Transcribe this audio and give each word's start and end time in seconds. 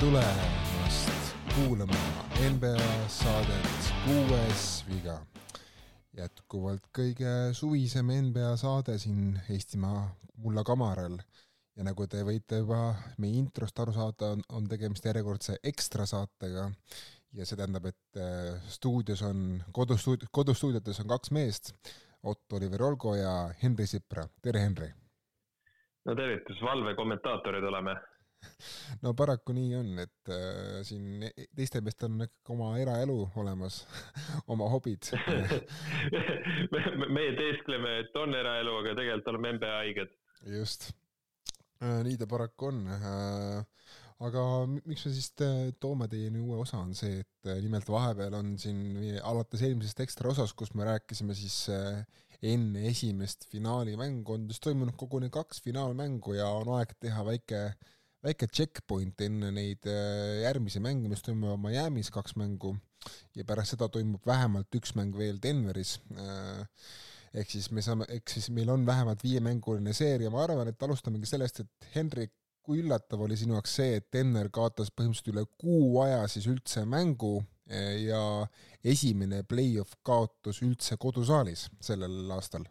tulemast 0.00 1.36
kuulama 1.54 1.98
NBA 2.50 3.08
saadet 3.08 3.92
Kuues 4.04 4.84
viga. 4.88 5.18
jätkuvalt 6.16 6.86
kõige 6.98 7.52
suvisem 7.52 8.08
NBA 8.08 8.54
saade 8.56 8.96
siin 8.98 9.36
Eestimaa 9.50 10.06
mulla 10.40 10.64
kamaral 10.64 11.18
ja 11.76 11.84
nagu 11.84 12.06
te 12.08 12.22
võite 12.24 12.62
juba 12.62 12.94
meie 13.20 13.36
introst 13.42 13.82
aru 13.84 13.92
saada, 13.92 14.30
on, 14.36 14.44
on 14.48 14.68
tegemist 14.72 15.04
järjekordse 15.04 15.58
ekstra 15.72 16.06
saatega 16.08 16.70
ja 17.36 17.44
see 17.44 17.60
tähendab, 17.60 17.90
et 17.92 18.20
äh, 18.24 18.56
stuudios 18.72 19.20
on, 19.28 19.60
kodustuudio, 19.72 20.32
kodustuudiotes 20.32 21.02
on 21.04 21.12
kaks 21.12 21.30
meest, 21.36 21.74
Ott-Oliver 22.24 22.82
Olgo 22.88 23.18
ja 23.20 23.50
Henri 23.62 23.86
Sipra, 23.86 24.24
tere 24.42 24.64
Henri! 24.64 24.88
no 26.08 26.16
tervitus, 26.16 26.62
valvekommentaatorid 26.64 27.68
oleme 27.68 28.00
no 29.04 29.12
paraku 29.18 29.54
nii 29.56 29.74
on, 29.78 29.90
et 30.02 30.32
äh, 30.32 30.80
siin 30.86 31.24
e-, 31.28 31.48
teistel 31.56 31.84
meestel 31.86 32.10
on 32.10 32.26
ikkagi 32.26 32.54
oma 32.54 32.70
eraelu 32.80 33.18
olemas 33.40 33.82
oma 34.52 34.68
hobid 34.72 35.10
me, 36.72 36.84
meie 37.08 37.34
teeskleme, 37.38 37.98
et 38.04 38.16
on 38.20 38.36
eraelu, 38.36 38.76
aga 38.82 38.96
tegelikult 38.98 39.32
oleme 39.34 39.54
NBA 39.58 39.74
haiged. 39.78 40.14
just 40.56 40.90
äh,, 41.82 42.00
nii 42.06 42.16
ta 42.20 42.28
paraku 42.30 42.70
on 42.70 42.86
äh,. 42.96 43.60
aga 44.20 44.46
miks 44.70 45.06
me 45.06 45.14
siis 45.16 45.30
toome 45.80 46.08
teieni 46.12 46.42
uue 46.42 46.60
osa, 46.64 46.82
on 46.84 46.96
see, 46.96 47.20
et 47.24 47.52
äh, 47.52 47.60
nimelt 47.64 47.88
vahepeal 47.88 48.36
on 48.40 48.56
siin 48.60 49.20
alates 49.24 49.64
eelmisest 49.68 50.02
ekstra 50.04 50.32
osast, 50.32 50.56
kus 50.58 50.74
me 50.76 50.88
rääkisime 50.88 51.36
siis 51.36 51.62
äh, 51.72 52.02
enne 52.40 52.86
esimest 52.88 53.44
finaalimängu 53.52 54.32
on 54.32 54.44
siis 54.48 54.60
toimunud 54.64 54.96
koguni 54.96 55.28
kaks 55.32 55.60
finaalmängu 55.60 56.38
ja 56.38 56.46
on 56.56 56.70
aeg 56.78 56.94
teha 57.04 57.24
väike 57.26 57.64
äh, 57.66 57.88
väike 58.24 58.48
checkpoint 58.52 59.22
enne 59.24 59.50
neid 59.54 59.86
äh, 59.88 60.40
järgmisi 60.44 60.80
mänge, 60.84 61.08
mis 61.08 61.22
toimuvad 61.24 61.60
Miami's 61.62 62.10
kaks 62.12 62.36
mängu 62.40 62.74
ja 63.36 63.46
pärast 63.48 63.74
seda 63.74 63.88
toimub 63.92 64.26
vähemalt 64.28 64.76
üks 64.76 64.92
mäng 64.98 65.16
veel 65.16 65.40
Denveris. 65.42 65.96
Äh, 66.16 66.66
ehk 67.40 67.52
siis 67.52 67.70
me 67.72 67.84
saame, 67.84 68.08
ehk 68.12 68.28
siis 68.28 68.50
meil 68.52 68.70
on 68.72 68.84
vähemalt 68.86 69.22
viiemänguline 69.24 69.94
seeria, 69.96 70.32
ma 70.32 70.42
arvan, 70.44 70.68
et 70.68 70.82
alustamegi 70.82 71.30
sellest, 71.30 71.62
et 71.62 71.92
Hendrik, 71.94 72.34
kui 72.66 72.82
üllatav 72.82 73.22
oli 73.24 73.38
sinu 73.40 73.56
jaoks 73.56 73.78
see, 73.78 73.94
et 74.00 74.10
Denver 74.12 74.50
kaotas 74.52 74.90
põhimõtteliselt 74.92 75.32
üle 75.32 75.46
kuu 75.62 76.02
aja 76.04 76.26
siis 76.28 76.50
üldse 76.50 76.84
mängu 76.84 77.38
äh, 77.70 78.02
ja 78.04 78.20
esimene 78.84 79.44
play-off 79.48 79.96
kaotus 80.04 80.60
üldse 80.66 81.00
kodusaalis 81.00 81.68
sellel 81.80 82.36
aastal 82.36 82.68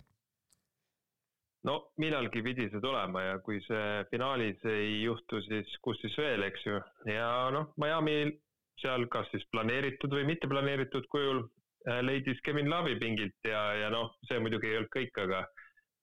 no 1.68 1.76
millalgi 2.00 2.44
pidi 2.46 2.70
see 2.72 2.82
tulema 2.84 3.24
ja 3.26 3.40
kui 3.44 3.60
see 3.66 4.04
finaalis 4.12 4.62
ei 4.70 5.02
juhtu, 5.04 5.42
siis 5.48 5.74
kus 5.84 6.00
siis 6.04 6.16
veel, 6.22 6.46
eks 6.48 6.66
ju. 6.68 6.80
ja 7.12 7.32
noh, 7.56 7.74
Miami 7.82 8.32
seal 8.80 9.08
kas 9.12 9.28
siis 9.34 9.44
planeeritud 9.52 10.14
või 10.16 10.28
mitte 10.30 10.48
planeeritud 10.52 11.08
kujul 11.12 11.44
äh, 11.44 12.00
leidis 12.06 12.40
Kevin 12.46 12.72
Love'i 12.72 12.96
pingilt 13.02 13.50
ja, 13.50 13.64
ja 13.76 13.92
noh, 13.94 14.14
see 14.30 14.40
muidugi 14.40 14.72
ei 14.72 14.80
olnud 14.80 14.94
kõik, 14.96 15.20
aga 15.26 15.44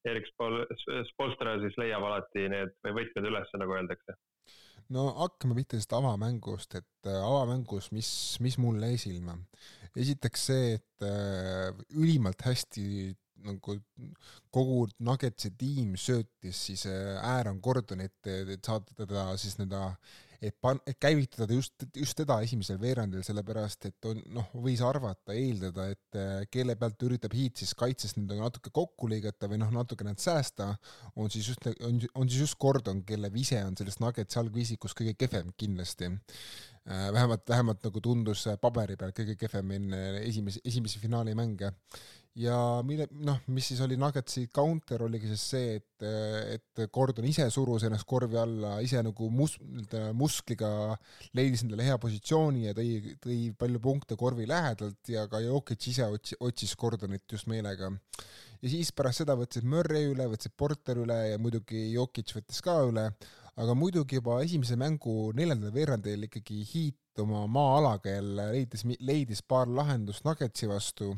Erik 0.07 0.29
Spolstra 0.31 1.57
siis 1.65 1.77
leiab 1.81 2.05
alati 2.07 2.47
need 2.53 2.75
võtmed 2.85 3.27
üles, 3.27 3.49
nagu 3.59 3.75
öeldakse. 3.79 4.15
no 4.93 5.09
hakkame 5.17 5.57
pihta 5.57 5.75
sellest 5.75 5.97
avamängust, 5.97 6.77
et 6.79 7.09
äh, 7.11 7.17
avamängus, 7.17 7.91
mis, 7.97 8.11
mis 8.45 8.61
mulle 8.61 8.93
jäi 8.93 9.05
silma? 9.09 9.39
esiteks 9.97 10.51
see, 10.51 10.75
et 10.77 11.07
äh, 11.09 11.73
ülimalt 11.97 12.45
hästi 12.45 13.17
nagu 13.45 13.79
kogu 14.55 14.87
Nuggetsi 15.05 15.53
tiim 15.59 15.97
söötis 16.01 16.61
siis 16.69 16.87
äh, 16.91 17.17
Aaron 17.23 17.61
Gordonit, 17.63 18.19
et 18.27 18.65
saada 18.65 18.97
teda 18.97 19.29
siis 19.41 19.59
nõnda, 19.61 19.91
et 20.45 20.57
pan-, 20.61 20.81
et 20.89 20.99
käivitada 21.01 21.55
just, 21.55 21.87
just 21.97 22.17
teda 22.19 22.39
esimesel 22.45 22.79
veerandil, 22.81 23.25
sellepärast 23.27 23.89
et 23.89 24.09
on 24.11 24.21
noh, 24.37 24.49
võis 24.65 24.83
arvata, 24.85 25.35
eeldada, 25.37 25.89
et 25.93 26.19
äh, 26.21 26.47
kelle 26.53 26.77
pealt 26.81 27.03
üritab 27.09 27.35
Heat 27.37 27.63
siis 27.63 27.75
kaitses 27.79 28.17
nüüd 28.19 28.35
natuke 28.39 28.73
kokku 28.75 29.11
lõigata 29.11 29.51
või 29.51 29.61
noh, 29.63 29.73
natuke 29.75 30.07
nad 30.07 30.21
säästa, 30.23 30.73
on 31.17 31.33
siis 31.33 31.51
just, 31.53 31.69
on, 31.77 32.01
on 32.15 32.31
siis 32.31 32.47
just 32.47 32.61
Gordon, 32.63 33.03
kelle 33.09 33.33
vise 33.35 33.61
on 33.65 33.77
sellest 33.79 34.03
Nuggetsi 34.05 34.41
algviisikus 34.43 34.97
kõige 34.97 35.17
kehvem 35.19 35.53
kindlasti. 35.59 36.13
Äh, 36.87 37.09
vähemalt, 37.13 37.43
vähemalt 37.49 37.83
nagu 37.83 38.01
tundus 38.05 38.45
paberi 38.63 38.95
peal 38.99 39.15
kõige 39.17 39.35
kehvem 39.41 39.73
enne 39.81 40.03
esimesi, 40.23 40.63
esimesi 40.65 41.03
finaalimänge 41.03 41.73
ja 42.37 42.57
mille, 42.85 43.07
noh, 43.25 43.39
mis 43.55 43.71
siis 43.71 43.81
oli 43.85 43.97
Nuggetsi 44.01 44.47
counter, 44.55 45.07
oligi 45.07 45.31
siis 45.31 45.45
see, 45.55 45.77
et, 45.79 46.07
et 46.57 46.83
Gordon 46.93 47.25
ise 47.29 47.47
surus 47.53 47.87
ennast 47.89 48.07
korvi 48.09 48.37
alla, 48.41 48.75
ise 48.85 49.01
nagu 49.05 49.31
mus-, 49.33 49.57
nii-öelda 49.63 50.13
muskliga 50.17 50.71
leidis 51.37 51.65
endale 51.65 51.87
hea 51.87 51.97
positsiooni 52.03 52.69
ja 52.69 52.77
tõi, 52.77 53.17
tõi 53.25 53.39
palju 53.57 53.81
punkte 53.89 54.21
korvi 54.21 54.49
lähedalt 54.51 55.13
ja 55.13 55.25
ka 55.33 55.41
Jokic 55.45 55.89
ise 55.93 56.11
otsi-, 56.13 56.39
otsis 56.45 56.77
Gordonit 56.77 57.25
just 57.33 57.49
meelega. 57.49 57.91
ja 58.61 58.69
siis 58.69 58.93
pärast 58.93 59.25
seda 59.25 59.39
võtsid 59.39 59.65
Murray 59.65 60.13
üle, 60.13 60.29
võtsid 60.29 60.53
Porter 60.57 61.01
üle 61.07 61.21
ja 61.33 61.41
muidugi 61.41 61.89
Jokic 61.95 62.37
võttis 62.37 62.61
ka 62.65 62.83
üle, 62.85 63.09
aga 63.57 63.75
muidugi 63.75 64.21
juba 64.21 64.43
esimese 64.45 64.77
mängu 64.77 65.33
neljandal 65.33 65.73
veerandil 65.73 66.29
ikkagi 66.29 66.65
Heat 66.69 67.23
oma 67.25 67.47
maa-alaga 67.49 68.13
jälle 68.19 68.51
leidis, 68.53 68.83
leidis 69.01 69.41
paar 69.41 69.71
lahendust 69.73 70.27
Nuggetsi 70.29 70.69
vastu 70.69 71.15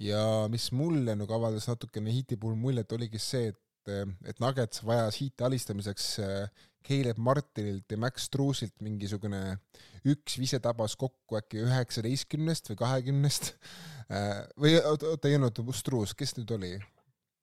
ja 0.00 0.22
mis 0.50 0.70
mulle 0.74 1.14
nagu 1.18 1.36
avaldas 1.36 1.68
natukene 1.70 2.12
Heati 2.14 2.38
puhul 2.40 2.56
muljet, 2.58 2.92
oligi 2.96 3.20
see, 3.22 3.52
et, 3.52 3.92
et 4.26 4.40
Nuggets 4.42 4.82
vajas 4.86 5.20
Heati 5.20 5.46
alistamiseks 5.46 6.08
äh, 6.24 6.64
Caleb 6.84 7.18
Martinilt 7.18 7.90
ja 7.90 7.98
Max 8.00 8.28
Truusilt 8.32 8.74
mingisugune 8.84 9.58
üks 10.10 10.36
vise 10.40 10.60
tabas 10.60 10.98
kokku 11.00 11.38
äkki 11.38 11.62
üheksateistkümnest 11.64 12.72
või 12.72 12.80
kahekümnest 12.82 13.54
äh, 14.10 14.42
või 14.60 14.76
oota, 14.82 15.16
ei 15.28 15.38
olnud 15.38 15.62
Struus, 15.76 16.16
kes 16.16 16.36
nüüd 16.40 16.58
oli? 16.58 16.74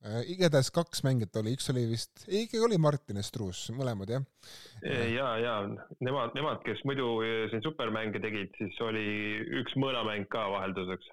Igatahes 0.01 0.71
kaks 0.73 1.03
mängijat 1.05 1.35
oli, 1.37 1.51
üks 1.53 1.67
oli 1.69 1.83
vist, 1.85 2.23
ikkagi 2.25 2.57
oli 2.65 2.79
Martin 2.81 3.19
ja 3.19 3.21
Struus, 3.21 3.67
mõlemad 3.77 4.09
jah? 4.09 4.23
ja, 4.81 5.27
ja 5.37 5.51
nemad, 6.01 6.33
nemad, 6.33 6.63
kes 6.65 6.81
muidu 6.89 7.19
siin 7.51 7.61
supermänge 7.61 8.17
tegid, 8.23 8.49
siis 8.57 8.79
oli 8.81 9.03
üks 9.61 9.77
mõõnamäng 9.77 10.25
ka 10.33 10.47
vahelduseks 10.55 11.05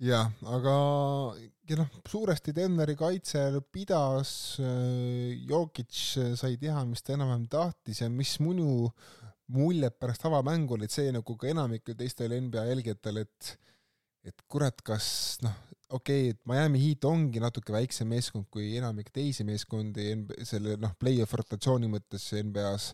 jah, 0.00 0.30
aga 0.48 0.74
noh, 1.78 1.88
suuresti 2.08 2.54
Denneri 2.56 2.96
kaitse 2.98 3.60
pidas, 3.72 4.58
äh, 4.58 5.36
Jokic 5.48 5.92
sai 6.40 6.56
teha, 6.60 6.84
mis 6.88 7.04
ta 7.04 7.14
enam-vähem 7.14 7.46
tahtis 7.52 8.00
ja 8.02 8.08
mis 8.10 8.38
minu 8.42 8.90
muljed 9.50 9.96
pärast 9.98 10.24
avamängu 10.26 10.76
olid 10.76 10.92
see 10.94 11.10
nagu 11.14 11.36
ka 11.36 11.50
enamikul 11.50 11.98
teistel 11.98 12.34
NBA 12.46 12.64
jälgijatel, 12.70 13.24
et 13.26 13.56
et 14.26 14.46
kurat, 14.52 14.82
kas 14.84 15.38
noh, 15.44 15.54
okei 15.90 16.28
okay,, 16.28 16.34
et 16.34 16.38
Miami 16.46 16.80
Heat 16.82 17.04
ongi 17.08 17.40
natuke 17.42 17.72
väiksem 17.74 18.08
meeskond 18.10 18.46
kui 18.52 18.68
enamik 18.78 19.08
teisi 19.14 19.44
meeskondi 19.46 20.12
selle 20.46 20.76
noh, 20.80 20.92
play-off 21.00 21.34
rotatsiooni 21.38 21.88
mõttes 21.90 22.28
NBA-s, 22.36 22.92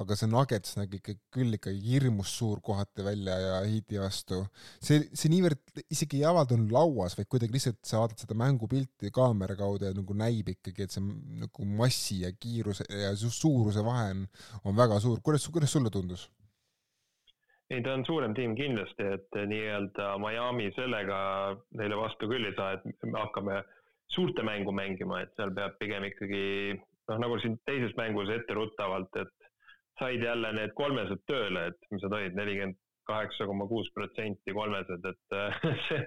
aga 0.00 0.16
see 0.16 0.30
Nuggets 0.30 0.78
nägi 0.78 1.00
ikka 1.00 1.16
küll 1.34 1.58
ikka 1.58 1.72
hirmus 1.74 2.32
suur 2.40 2.62
kohati 2.64 3.04
välja 3.04 3.36
ja 3.42 3.58
Heati 3.66 4.00
vastu. 4.00 4.40
see, 4.80 5.02
see 5.12 5.32
niivõrd 5.32 5.84
isegi 5.92 6.22
ei 6.22 6.28
avaldunud 6.30 6.72
lauas, 6.72 7.18
vaid 7.18 7.28
kuidagi 7.28 7.58
lihtsalt 7.58 7.82
sa 7.88 8.02
vaatad 8.04 8.24
seda 8.24 8.38
mängupilti 8.38 9.12
kaamera 9.14 9.58
kaudu 9.58 9.90
ja 9.90 9.96
nagu 9.96 10.16
näib 10.16 10.48
ikkagi, 10.54 10.88
et 10.88 10.94
see 10.94 11.04
nagu 11.44 11.68
massi 11.82 12.22
ja 12.24 12.32
kiiruse 12.32 12.88
ja 12.88 13.12
suuruse 13.18 13.84
vahe 13.84 14.10
on, 14.14 14.26
on 14.64 14.78
väga 14.78 15.00
suur. 15.04 15.20
kuidas, 15.24 15.44
kuidas 15.52 15.74
sulle 15.76 15.92
tundus? 15.92 16.28
Ei, 17.70 17.82
ta 17.84 17.94
on 17.94 18.04
suurem 18.08 18.34
tiim 18.36 18.54
kindlasti, 18.56 19.08
et 19.18 19.40
nii-öelda 19.50 20.14
Miami 20.22 20.70
sellega 20.76 21.18
neile 21.76 21.98
vastu 22.00 22.28
küll 22.30 22.48
ei 22.48 22.56
saa, 22.56 22.78
et 22.78 23.04
me 23.04 23.18
hakkame 23.20 23.60
suurte 24.14 24.44
mängu 24.46 24.72
mängima, 24.72 25.22
et 25.22 25.34
seal 25.36 25.52
peab 25.56 25.76
pigem 25.80 26.06
ikkagi 26.08 26.44
noh, 26.78 27.20
nagu 27.20 27.38
siin 27.42 27.58
teises 27.68 27.94
mängus 28.00 28.32
etteruttavalt, 28.32 29.20
et 29.20 29.48
said 30.00 30.24
jälle 30.24 30.52
need 30.56 30.72
kolmesed 30.78 31.24
tööle, 31.28 31.68
et 31.72 31.92
mis 31.92 32.04
nad 32.06 32.16
olid, 32.20 32.36
nelikümmend 32.38 32.80
kaheksa 33.08 33.46
koma 33.48 33.66
kuus 33.68 33.88
protsenti 33.96 34.52
kolmesed, 34.56 35.04
et 35.12 35.38
see, 35.88 36.02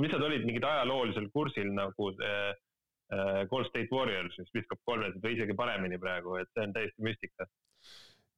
mis 0.00 0.12
nad 0.12 0.24
olid, 0.28 0.44
mingid 0.48 0.64
ajaloolisel 0.68 1.28
kursil 1.32 1.72
nagu 1.76 2.10
see 2.16 2.38
äh, 2.48 3.42
Gold 3.52 3.68
State 3.70 3.92
Warriors, 3.92 4.36
mis 4.40 4.52
viskab 4.56 4.80
kolmesed 4.88 5.20
või 5.24 5.36
isegi 5.36 5.56
paremini 5.56 6.00
praegu, 6.00 6.36
et 6.40 6.52
see 6.52 6.68
on 6.68 6.76
täiesti 6.76 7.08
müstika 7.08 7.48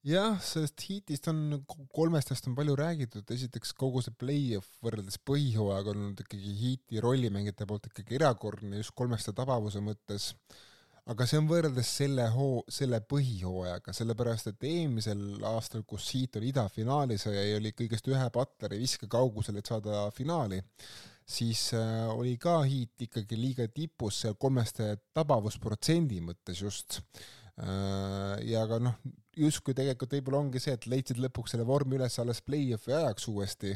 jah, 0.07 0.39
sellest 0.45 0.85
hiitist 0.89 1.29
on, 1.33 1.65
kolmestest 1.95 2.47
on 2.49 2.55
palju 2.59 2.77
räägitud, 2.79 3.27
esiteks 3.35 3.75
kogu 3.79 4.03
see 4.05 4.15
play-off 4.19 4.79
võrreldes 4.85 5.19
põhihooajaga 5.27 5.93
on 5.93 6.03
olnud 6.05 6.23
ikkagi 6.25 6.55
hiiti 6.63 7.03
rollimängijate 7.03 7.67
poolt 7.67 7.91
ikkagi 7.91 8.19
erakordne 8.21 8.79
just 8.79 8.95
kolmeste 8.99 9.35
tabavuse 9.37 9.83
mõttes, 9.85 10.31
aga 11.09 11.27
see 11.27 11.41
on 11.41 11.51
võrreldes 11.51 11.91
selle 12.01 12.29
hoo, 12.35 12.63
selle 12.71 13.01
põhihooajaga, 13.11 13.95
sellepärast 13.97 14.53
et 14.53 14.69
eelmisel 14.71 15.45
aastal, 15.51 15.85
kus 15.89 16.11
hiit 16.15 16.39
oli 16.39 16.53
idafinaalis 16.53 17.27
ja 17.27 17.45
oli 17.59 17.75
kõigest 17.77 18.11
ühe 18.13 18.31
Butleri 18.35 18.81
viskekaugusel, 18.83 19.59
et 19.59 19.73
saada 19.73 20.07
finaali, 20.15 20.63
siis 21.29 21.73
äh, 21.77 22.07
oli 22.15 22.37
ka 22.41 22.61
hiit 22.65 23.09
ikkagi 23.09 23.37
liiga 23.37 23.67
tipus 23.73 24.23
seal 24.23 24.39
kolmeste 24.41 24.95
tabavusprotsendi 25.17 26.23
mõttes 26.25 26.63
just 26.63 27.03
ja 27.59 28.67
ka 28.71 28.79
noh, 28.83 28.99
justkui 29.39 29.75
tegelikult 29.75 30.13
võib-olla 30.15 30.43
ongi 30.45 30.63
see, 30.63 30.77
et 30.79 30.87
leidsid 30.91 31.19
lõpuks 31.23 31.55
selle 31.55 31.67
vormi 31.67 31.99
üles 31.99 32.19
alles 32.23 32.43
play-off'i 32.47 32.95
ajaks 32.95 33.27
uuesti, 33.33 33.73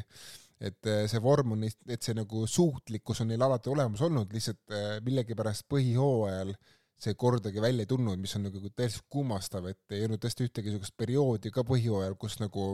et 0.62 0.90
see 1.10 1.22
vorm 1.22 1.56
on, 1.56 1.64
et 1.66 2.02
see 2.02 2.14
nagu 2.14 2.44
suutlikkus 2.46 3.24
on 3.24 3.32
neil 3.32 3.42
alati 3.42 3.72
olemas 3.72 4.04
olnud, 4.06 4.30
lihtsalt 4.30 4.76
millegipärast 5.02 5.66
põhihooajal 5.72 6.54
see 7.02 7.16
kordagi 7.18 7.62
välja 7.62 7.82
ei 7.82 7.90
tulnud, 7.90 8.20
mis 8.20 8.34
on 8.38 8.46
nagu 8.46 8.70
täiesti 8.70 9.02
kummastav, 9.10 9.66
et 9.70 9.96
ei 9.96 10.04
olnud 10.06 10.22
tõesti 10.22 10.46
ühtegi 10.46 10.70
niisugust 10.70 10.94
perioodi 10.98 11.50
ka 11.54 11.64
põhihooajal, 11.66 12.14
kus 12.20 12.38
nagu 12.38 12.66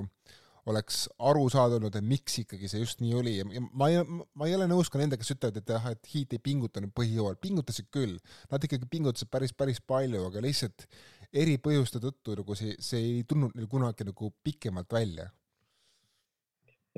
oleks 0.68 1.04
aru 1.30 1.46
saada 1.52 1.78
olnud, 1.78 1.94
et 1.96 2.06
miks 2.06 2.40
ikkagi 2.42 2.70
see 2.70 2.82
just 2.82 3.02
nii 3.02 3.14
oli. 3.18 3.34
Ja 3.40 3.62
ma 3.68 3.88
ei, 3.92 4.02
ma 4.08 4.48
ei 4.48 4.56
ole 4.56 4.68
nõus 4.70 4.90
ka 4.92 5.00
nendega, 5.00 5.22
kes 5.22 5.34
ütlevad, 5.36 5.60
et 5.60 5.72
jah, 5.74 5.86
et 5.92 6.10
Heat 6.12 6.34
ei 6.36 6.42
pingutanud 6.44 6.92
põhijooajal, 6.96 7.38
pingutasid 7.42 7.88
küll, 7.94 8.18
nad 8.52 8.64
ikkagi 8.64 8.88
pingutasid 8.90 9.30
päris, 9.32 9.54
päris 9.56 9.80
palju, 9.80 10.26
aga 10.28 10.42
lihtsalt 10.44 10.88
eri 11.32 11.58
põhjuste 11.60 12.00
tõttu 12.02 12.36
nagu 12.40 12.56
see, 12.58 12.76
see 12.80 13.00
ei 13.04 13.24
tulnud 13.28 13.56
neil 13.56 13.68
kunagi 13.70 14.06
nagu 14.08 14.32
pikemalt 14.44 14.92
välja. 14.92 15.28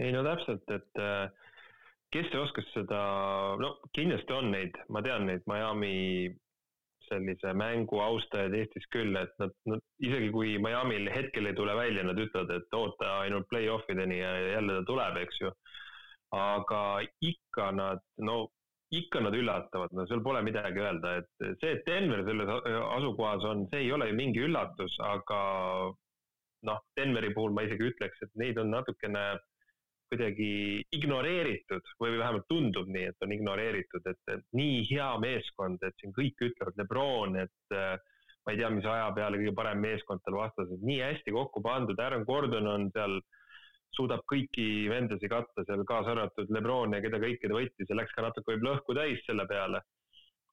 ei 0.00 0.12
no 0.14 0.22
täpselt, 0.24 0.70
et 0.72 1.00
äh, 1.02 1.50
kes 2.14 2.30
oskas 2.42 2.68
seda, 2.74 3.00
no 3.60 3.74
kindlasti 3.96 4.32
on 4.32 4.52
neid, 4.54 4.78
ma 4.88 5.02
tean 5.04 5.26
neid 5.28 5.44
Miami 5.50 6.30
sellise 7.10 7.52
mängu 7.58 8.00
austajaid 8.04 8.54
Eestis 8.58 8.86
küll, 8.94 9.16
et 9.18 9.32
nad, 9.42 9.52
nad 9.70 9.82
isegi 10.06 10.30
kui 10.34 10.54
Miami'l 10.62 11.10
hetkel 11.12 11.50
ei 11.50 11.58
tule 11.58 11.74
välja, 11.78 12.06
nad 12.06 12.18
ütlevad, 12.18 12.54
et 12.56 12.78
oota 12.78 13.18
ainult 13.24 13.48
play-off 13.50 13.90
ideni 13.92 14.20
ja 14.20 14.32
jälle 14.56 14.80
ta 14.80 14.86
tuleb, 14.92 15.20
eks 15.24 15.42
ju. 15.44 15.52
aga 16.30 16.80
ikka 17.26 17.72
nad, 17.74 18.02
no 18.22 18.44
ikka 18.94 19.22
nad 19.22 19.34
üllatavad, 19.34 19.90
no 19.94 20.04
seal 20.06 20.22
pole 20.22 20.42
midagi 20.46 20.78
öelda, 20.82 21.16
et 21.20 21.44
see, 21.58 21.72
et 21.74 21.82
Denver 21.86 22.22
selles 22.26 22.50
asukohas 22.50 23.46
on, 23.50 23.64
see 23.70 23.84
ei 23.84 23.92
ole 23.94 24.10
ju 24.10 24.16
mingi 24.18 24.44
üllatus, 24.46 24.94
aga 25.06 25.40
noh, 26.68 26.82
Denveri 26.98 27.32
puhul 27.34 27.54
ma 27.56 27.64
isegi 27.66 27.90
ütleks, 27.90 28.22
et 28.22 28.32
neid 28.38 28.58
on 28.62 28.70
natukene 28.74 29.24
kuidagi 30.10 30.82
ignoreeritud 30.96 31.90
või 32.02 32.16
vähemalt 32.18 32.46
tundub 32.50 32.88
nii, 32.90 33.10
et 33.12 33.24
on 33.24 33.34
ignoreeritud, 33.34 34.06
et, 34.10 34.46
nii 34.58 34.80
hea 34.90 35.10
meeskond, 35.22 35.82
et 35.86 35.94
siin 36.02 36.14
kõik 36.16 36.42
ütlevad 36.48 36.80
Lebron, 36.80 37.38
et 37.44 37.76
äh, 37.76 37.94
ma 38.44 38.54
ei 38.54 38.58
tea, 38.58 38.70
mis 38.74 38.88
aja 38.90 39.10
peale 39.14 39.38
kõige 39.38 39.54
parem 39.58 39.84
meeskond 39.84 40.24
tal 40.24 40.40
vastas, 40.40 40.72
et 40.74 40.82
nii 40.86 40.98
hästi 41.04 41.36
kokku 41.36 41.62
pandud, 41.62 42.02
Aaron 42.02 42.26
Gordon 42.26 42.66
on 42.72 42.88
seal, 42.96 43.20
suudab 43.94 44.26
kõiki 44.30 44.66
vendasi 44.90 45.30
katta 45.30 45.64
seal, 45.66 45.86
kaasa 45.86 46.14
arvatud 46.14 46.50
Lebron 46.54 46.94
ja 46.94 47.02
keda 47.04 47.22
kõike 47.22 47.46
ta 47.46 47.56
võttis 47.56 47.90
ja 47.90 47.98
läks 47.98 48.14
ka 48.14 48.26
natuke 48.26 48.52
võib-olla 48.52 48.76
õhku 48.78 48.98
täis 48.98 49.24
selle 49.26 49.46
peale. 49.50 49.82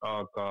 aga 0.05 0.43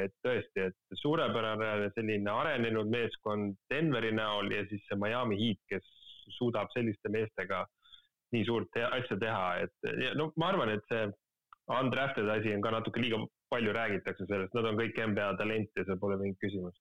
et 0.00 0.14
tõesti, 0.24 0.62
et 0.70 0.94
suurepärane 0.96 1.90
selline 1.92 2.30
arenenud 2.32 2.88
meeskond 2.88 3.58
Denveri 3.68 4.14
näol 4.16 4.48
ja 4.48 4.62
siis 4.70 4.80
see 4.88 4.96
Miami 4.96 5.36
Heat, 5.36 5.60
kes 5.68 5.90
suudab 6.38 6.72
selliste 6.72 7.12
meestega 7.12 7.58
äh, 7.66 7.83
nii 8.34 8.46
suurt 8.48 8.80
asja 8.90 9.18
teha, 9.20 9.44
et 9.64 9.92
no 10.18 10.30
ma 10.40 10.50
arvan, 10.52 10.74
et 10.74 10.84
see 10.90 11.06
undrafted 11.74 12.28
asi 12.28 12.52
on 12.54 12.64
ka 12.64 12.74
natuke 12.74 13.00
liiga 13.00 13.20
palju 13.52 13.72
räägitakse 13.72 14.26
sellest, 14.28 14.54
nad 14.56 14.68
on 14.68 14.80
kõik 14.80 15.00
NBA 15.12 15.30
talent 15.40 15.78
ja 15.78 15.86
see 15.86 16.00
pole 16.00 16.18
mingit 16.20 16.40
küsimust. 16.42 16.80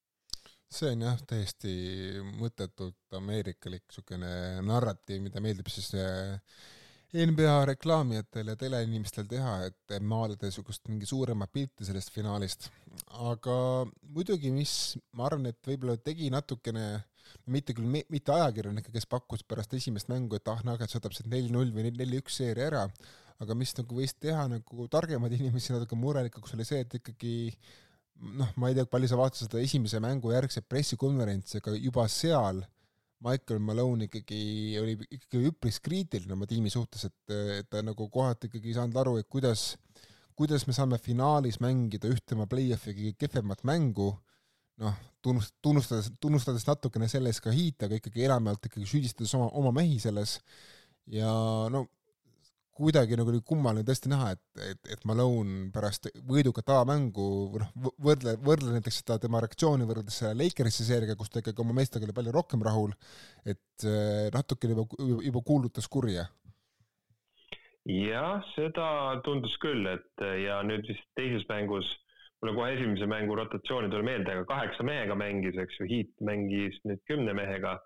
see 0.74 0.94
on 0.96 1.04
jah, 1.06 1.20
täiesti 1.30 1.74
mõttetult 2.40 3.18
ameerikalik 3.20 3.84
niisugune 3.86 4.32
narratiiv, 4.66 5.22
mida 5.22 5.44
meeldib 5.44 5.70
siis 5.70 5.92
äh, 6.02 6.40
NBA 7.14 7.66
reklaamijatel 7.70 8.48
ja 8.48 8.56
teleinimestel 8.58 9.28
teha, 9.30 9.58
et 9.68 9.98
maalida 10.02 10.50
niisugust 10.50 10.90
mingi 10.90 11.06
suuremat 11.06 11.52
pilti 11.54 11.86
sellest 11.86 12.10
finaalist. 12.12 12.72
aga 13.30 13.58
muidugi, 14.02 14.50
mis 14.52 14.98
ma 15.14 15.28
arvan, 15.30 15.52
et 15.52 15.70
võib-olla 15.70 15.98
tegi 16.02 16.32
natukene 16.34 17.04
mitte 17.46 17.76
küll, 17.78 17.90
mitte 17.90 18.36
ajakirjanikke, 18.36 18.94
kes 18.94 19.08
pakkus 19.10 19.44
pärast 19.48 19.74
esimest 19.78 20.12
mängu, 20.12 20.38
et 20.40 20.50
ah, 20.52 20.62
Nuggets 20.68 20.98
võtab 20.98 21.16
sealt 21.16 21.32
neli-null 21.32 21.74
või 21.76 21.88
neli-üks 21.90 22.40
seeria 22.42 22.70
ära, 22.72 22.84
aga 23.44 23.56
mis 23.58 23.74
nagu 23.78 23.98
võis 23.98 24.16
teha 24.16 24.46
nagu 24.52 24.88
targemad 24.92 25.34
inimesi 25.40 25.76
natuke 25.76 25.98
murelikuks, 26.00 26.56
oli 26.58 26.68
see, 26.68 26.84
et 26.86 27.00
ikkagi 27.00 27.34
noh, 28.38 28.54
ma 28.60 28.70
ei 28.70 28.78
tea, 28.78 28.88
palju 28.90 29.10
sa 29.10 29.20
vaatasid 29.20 29.50
seda 29.50 29.64
esimese 29.64 30.00
mängu 30.04 30.32
järgset 30.34 30.68
pressikonverentsi, 30.70 31.60
aga 31.60 31.76
juba 31.78 32.08
seal 32.12 32.64
Michael 33.24 33.62
Malone 33.64 34.10
ikkagi 34.10 34.42
oli 34.82 34.98
ikkagi 35.08 35.48
üpris 35.48 35.80
kriitiline 35.84 36.36
oma 36.36 36.48
tiimi 36.50 36.72
suhtes, 36.72 37.08
et, 37.08 37.36
et 37.60 37.70
ta 37.72 37.84
nagu 37.86 38.10
kohati 38.12 38.50
ikkagi 38.50 38.72
ei 38.72 38.78
saanud 38.78 39.00
aru, 39.00 39.16
et 39.22 39.30
kuidas, 39.32 39.74
kuidas 40.36 40.68
me 40.68 40.76
saame 40.76 41.00
finaalis 41.00 41.62
mängida 41.64 42.12
ühte 42.12 42.36
oma 42.36 42.48
play-off'i 42.52 43.14
kehvemat 43.20 43.64
mängu 43.68 44.12
noh, 44.82 44.96
tunnust-, 45.26 45.56
tunnustades, 45.62 46.12
tunnustades 46.22 46.66
natukene 46.68 47.10
selles 47.12 47.42
ka 47.44 47.54
Heat, 47.54 47.86
aga 47.88 48.00
ikkagi 48.00 48.26
enamjaolt 48.28 48.70
ikkagi 48.70 48.88
süüdistades 48.90 49.34
oma, 49.38 49.50
oma 49.60 49.74
mehi 49.76 50.00
selles 50.02 50.40
ja 51.12 51.30
no 51.74 51.88
kuidagi 52.74 53.18
nagu 53.18 53.30
oli 53.30 53.42
kummaline 53.46 53.86
tõesti 53.86 54.10
näha, 54.10 54.32
et, 54.34 54.44
et, 54.72 54.80
et 54.96 55.04
Malone 55.06 55.68
pärast 55.74 56.10
võidukat 56.30 56.72
avamängu, 56.74 57.26
noh, 57.62 57.92
võrdle, 58.02 58.34
võrdle 58.42 58.74
näiteks 58.74 59.04
seda 59.04 59.20
tema 59.22 59.44
reaktsiooni 59.44 59.86
võrreldes 59.90 60.18
selle 60.24 60.40
Lakerisse 60.42 60.86
seeriaga, 60.88 61.16
kus 61.20 61.30
ta 61.30 61.44
ikkagi 61.44 61.62
oma 61.62 61.76
meestega 61.78 62.08
oli 62.08 62.16
palju 62.18 62.34
rohkem 62.34 62.66
rahul, 62.66 62.96
et 63.46 63.86
eh, 63.86 64.32
natukene 64.34 64.74
juba, 64.74 64.88
juba 65.28 65.44
kuulutas 65.46 65.90
kurja. 65.92 66.26
jah, 67.86 68.42
seda 68.56 68.88
tundus 69.28 69.54
küll, 69.62 69.86
et 69.94 70.26
ja 70.42 70.62
nüüd 70.66 70.88
vist 70.90 71.06
teises 71.20 71.46
mängus 71.52 71.92
mulle 72.44 72.56
kohe 72.58 72.74
esimese 72.76 73.08
mängu 73.08 73.36
rotatsiooni 73.40 73.90
tuli 73.90 74.04
meelde, 74.04 74.36
aga 74.36 74.44
kaheksa 74.50 74.84
mehega 74.84 75.16
mängis, 75.16 75.56
eks 75.64 75.80
ju, 75.80 75.88
Heat 75.88 76.14
mängis 76.28 76.76
nüüd 76.84 77.04
kümne 77.08 77.34
mehega. 77.40 77.80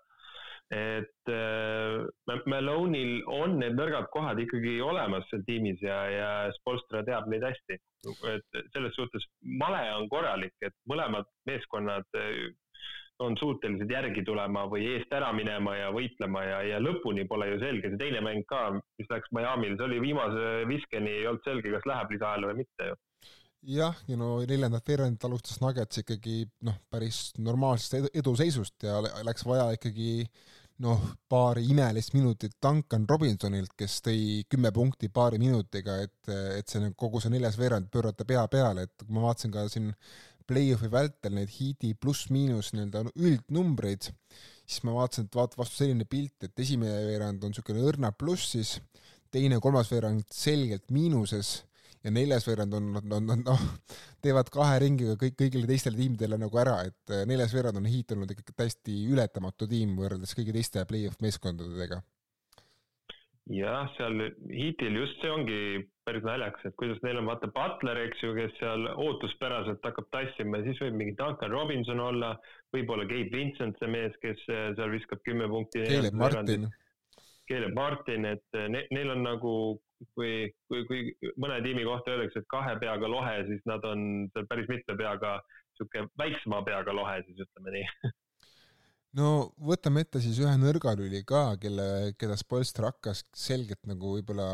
et 0.68 1.30
äh, 1.32 2.44
Malone'il 2.52 3.22
on 3.32 3.54
need 3.56 3.72
nõrgad 3.78 4.10
kohad 4.12 4.36
ikkagi 4.42 4.74
olemas 4.84 5.24
seal 5.30 5.40
tiimis 5.46 5.80
ja, 5.80 5.96
ja 6.12 6.26
Spolstra 6.58 7.00
teab 7.06 7.30
neid 7.32 7.46
hästi. 7.46 7.78
et 8.34 8.58
selles 8.74 8.92
suhtes 8.98 9.24
male 9.62 9.80
on 9.94 10.10
korralik, 10.12 10.52
et 10.60 10.74
mõlemad 10.90 11.30
meeskonnad 11.48 12.20
äh, 12.20 12.50
on 13.24 13.38
suutelised 13.40 13.90
järgi 13.90 14.26
tulema 14.26 14.66
või 14.68 14.90
eest 14.92 15.14
ära 15.14 15.32
minema 15.32 15.78
ja 15.78 15.88
võitlema 15.94 16.44
ja, 16.44 16.60
ja 16.74 16.82
lõpuni 16.82 17.24
pole 17.30 17.48
ju 17.54 17.62
selge, 17.62 17.94
see 17.94 18.02
teine 18.04 18.20
mäng 18.26 18.44
ka, 18.50 18.74
mis 19.00 19.08
läks 19.10 19.32
Miami'l, 19.32 19.78
see 19.78 19.88
oli 19.88 20.02
viimase 20.04 20.52
viskeni 20.68 21.16
ei 21.22 21.26
olnud 21.30 21.46
selge, 21.46 21.72
kas 21.78 21.88
läheb 21.88 22.12
lisaajale 22.18 22.52
või 22.52 22.66
mitte 22.66 22.92
ju 22.92 23.00
jah, 23.62 23.96
ja 24.08 24.16
no 24.16 24.38
neljandat 24.46 24.86
veerandit 24.88 25.24
alustas 25.26 25.60
Nuggets 25.62 26.02
ikkagi 26.02 26.42
noh, 26.66 26.78
päris 26.90 27.32
normaalsest 27.38 28.14
eduseisust 28.14 28.86
ja 28.86 29.00
läks 29.26 29.44
vaja 29.48 29.70
ikkagi 29.76 30.28
noh, 30.84 31.02
paari 31.30 31.64
imelist 31.72 32.14
minutit 32.14 32.54
Duncan 32.62 33.06
Robinsonilt, 33.10 33.74
kes 33.78 33.98
tõi 34.06 34.44
kümme 34.50 34.70
punkti 34.74 35.10
paari 35.10 35.40
minutiga, 35.42 35.98
et, 36.04 36.30
et 36.58 36.70
see 36.70 36.92
kogu 36.98 37.22
see 37.22 37.32
neljas 37.34 37.58
veerand 37.58 37.90
pöörata 37.90 38.26
pea 38.28 38.44
peale, 38.50 38.86
et 38.86 39.08
ma 39.10 39.24
vaatasin 39.26 39.54
ka 39.54 39.66
siin 39.72 39.90
play-off'i 40.48 40.88
vältel 40.92 41.34
neid 41.36 41.50
hiidi 41.52 41.92
pluss-miinus 41.98 42.70
nii-öelda 42.72 43.08
üldnumbreid, 43.16 44.06
siis 44.68 44.84
ma 44.86 44.94
vaatasin, 45.00 45.26
et 45.26 45.40
vaata 45.40 45.58
vastu 45.58 45.82
selline 45.82 46.06
pilt, 46.08 46.46
et 46.46 46.62
esimene 46.64 47.02
veerand 47.10 47.42
on 47.42 47.52
niisugune 47.52 47.82
õrna 47.90 48.14
plussis, 48.16 48.78
teine-kolmas 49.34 49.90
veerand 49.92 50.24
selgelt 50.32 50.86
miinuses 50.94 51.58
ja 52.04 52.12
neljas 52.14 52.46
veerand 52.48 52.76
on, 52.78 52.92
nad, 52.96 53.08
nad, 53.10 53.26
nad 53.26 53.44
noh, 53.46 53.64
teevad 54.24 54.50
kahe 54.54 54.78
ringiga 54.84 55.16
kõik, 55.20 55.38
kõigile 55.40 55.70
teistele 55.70 55.98
tiimidele 55.98 56.38
nagu 56.40 56.60
ära, 56.60 56.80
et 56.88 57.14
eh, 57.14 57.24
neljas 57.28 57.54
veerand 57.56 57.80
on 57.80 57.88
Heat 57.90 58.14
olnud 58.14 58.34
ikkagi 58.34 58.54
täiesti 58.56 59.00
ületamatu 59.12 59.68
tiim 59.70 59.96
võrreldes 59.98 60.36
kõigi 60.38 60.54
teiste 60.56 60.84
play-off 60.88 61.20
meeskondadega. 61.24 62.00
jah, 63.48 63.88
seal 63.96 64.18
Heatil 64.52 64.98
just 65.00 65.22
see 65.22 65.30
ongi 65.32 65.60
päris 66.08 66.24
naljakas, 66.24 66.64
et 66.64 66.76
kuidas 66.80 67.00
neil 67.04 67.20
on 67.20 67.28
vaata 67.28 67.50
Butler, 67.52 67.98
eks 68.06 68.22
ju, 68.24 68.32
kes 68.36 68.54
seal 68.60 68.86
ootuspäraselt 68.94 69.84
hakkab 69.84 70.08
tassima 70.14 70.60
ja 70.60 70.68
siis 70.68 70.80
võib 70.84 70.96
mingi 71.00 71.16
Duncan 71.18 71.52
Robinson 71.52 72.00
olla, 72.00 72.34
võib-olla 72.76 73.08
Gabe 73.08 73.32
Vincent, 73.34 73.76
see 73.80 73.90
mees, 73.92 74.14
kes 74.22 74.44
eh, 74.48 74.70
seal 74.78 74.94
viskab 74.94 75.24
kümme 75.26 75.50
punkti. 75.50 75.84
Caleb 75.88 76.16
Martin. 76.22 76.70
Caleb 77.48 77.76
Martin, 77.76 78.30
et 78.36 78.56
eh, 78.60 78.70
ne, 78.72 78.86
neil 78.94 79.12
on 79.16 79.24
nagu 79.24 79.52
kui, 80.14 80.32
kui, 80.70 80.84
kui 80.88 81.32
mõne 81.40 81.58
tiimi 81.64 81.84
kohta 81.86 82.14
öeldakse, 82.14 82.42
et 82.42 82.50
kahe 82.52 82.74
peaga 82.82 83.10
lohe, 83.10 83.36
siis 83.48 83.62
nad 83.68 83.84
on 83.88 84.02
seal 84.34 84.48
päris 84.50 84.70
mitme 84.70 84.96
peaga, 84.98 85.38
niisugune 85.74 86.10
väiksema 86.20 86.62
peaga 86.66 86.94
lohe, 86.96 87.20
siis 87.26 87.44
ütleme 87.46 87.76
nii. 87.78 88.12
No 89.18 89.28
võtame 89.64 90.02
ette 90.04 90.20
siis 90.20 90.36
ühe 90.42 90.52
nõrgalüli 90.60 91.22
ka, 91.26 91.56
kelle, 91.62 92.12
keda 92.20 92.36
Spolster 92.38 92.90
hakkas 92.90 93.24
selgelt 93.36 93.80
nagu 93.88 94.12
võib-olla 94.18 94.48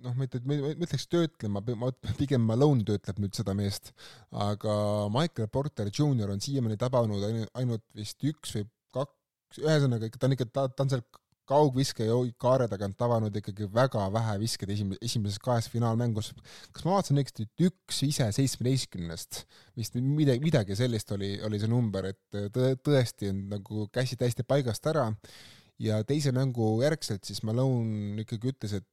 noh, 0.00 0.16
ma 0.16 0.26
ei, 0.26 0.40
ma 0.48 0.86
ütleks 0.86 1.06
töötlema, 1.12 1.62
ma 1.78 1.90
pigem 2.18 2.44
Malone 2.48 2.86
töötleb 2.88 3.20
nüüd 3.22 3.36
seda 3.36 3.54
meest, 3.56 3.92
aga 4.32 4.74
Michael 5.12 5.50
Porter 5.52 5.90
Jr 5.92 6.32
on 6.32 6.42
siiamaani 6.42 6.80
tabanud 6.80 7.26
ainult 7.28 7.84
vist 7.96 8.24
üks 8.26 8.56
või 8.56 8.66
kaks, 8.96 9.60
ühesõnaga 9.60 10.08
ikka 10.08 10.22
ta 10.22 10.30
on 10.30 10.36
ikka, 10.38 10.48
ta, 10.48 10.66
ta 10.72 10.86
on 10.86 10.94
seal 10.94 11.04
kaugviske 11.50 12.06
kaare 12.40 12.68
tagant 12.70 13.02
avanud 13.06 13.36
ikkagi 13.40 13.68
väga 13.74 14.06
vähe 14.14 14.36
viskeid 14.42 14.72
esim-, 14.74 14.96
esimeses 15.02 15.40
kahes 15.42 15.68
finaalmängus. 15.72 16.32
kas 16.72 16.86
ma 16.86 16.96
vaatasin 16.96 17.20
õigesti, 17.20 17.46
et 17.48 17.66
üks 17.70 18.02
ise 18.06 18.28
seitsmeteistkümnest, 18.36 19.44
vist 19.78 19.98
midagi, 20.00 20.44
midagi 20.44 20.78
sellist 20.78 21.10
oli, 21.16 21.34
oli 21.46 21.60
see 21.62 21.70
number, 21.70 22.10
et 22.12 22.42
tõ-, 22.54 22.76
tõesti 22.90 23.32
on 23.34 23.46
nagu 23.56 23.88
käsi 23.94 24.18
täiesti 24.20 24.46
paigast 24.46 24.86
ära 24.90 25.08
ja 25.80 26.00
teise 26.06 26.32
mängu 26.36 26.76
järgselt 26.84 27.26
siis 27.26 27.42
Malone 27.46 28.24
ikkagi 28.24 28.52
ütles, 28.54 28.78
et 28.80 28.88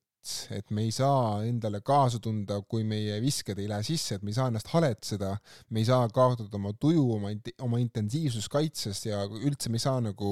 et 0.52 0.72
me 0.76 0.84
ei 0.84 0.92
saa 0.92 1.44
endale 1.48 1.80
kaasa 1.86 2.20
tunda, 2.24 2.60
kui 2.70 2.84
meie 2.88 3.18
visked 3.24 3.60
ei 3.62 3.68
lähe 3.70 3.86
sisse, 3.86 4.18
et 4.18 4.26
me 4.26 4.32
ei 4.32 4.38
saa 4.38 4.50
ennast 4.52 4.70
haletseda, 4.74 5.30
me 5.72 5.82
ei 5.82 5.88
saa 5.88 6.08
kaotada 6.14 6.60
oma 6.60 6.74
tuju, 6.80 7.04
oma, 7.16 7.32
oma 7.64 7.80
intensiivsust 7.82 8.52
kaitses 8.52 9.06
ja 9.08 9.22
üldse 9.28 9.72
me 9.72 9.80
ei 9.80 9.86
saa 9.86 10.02
nagu, 10.04 10.32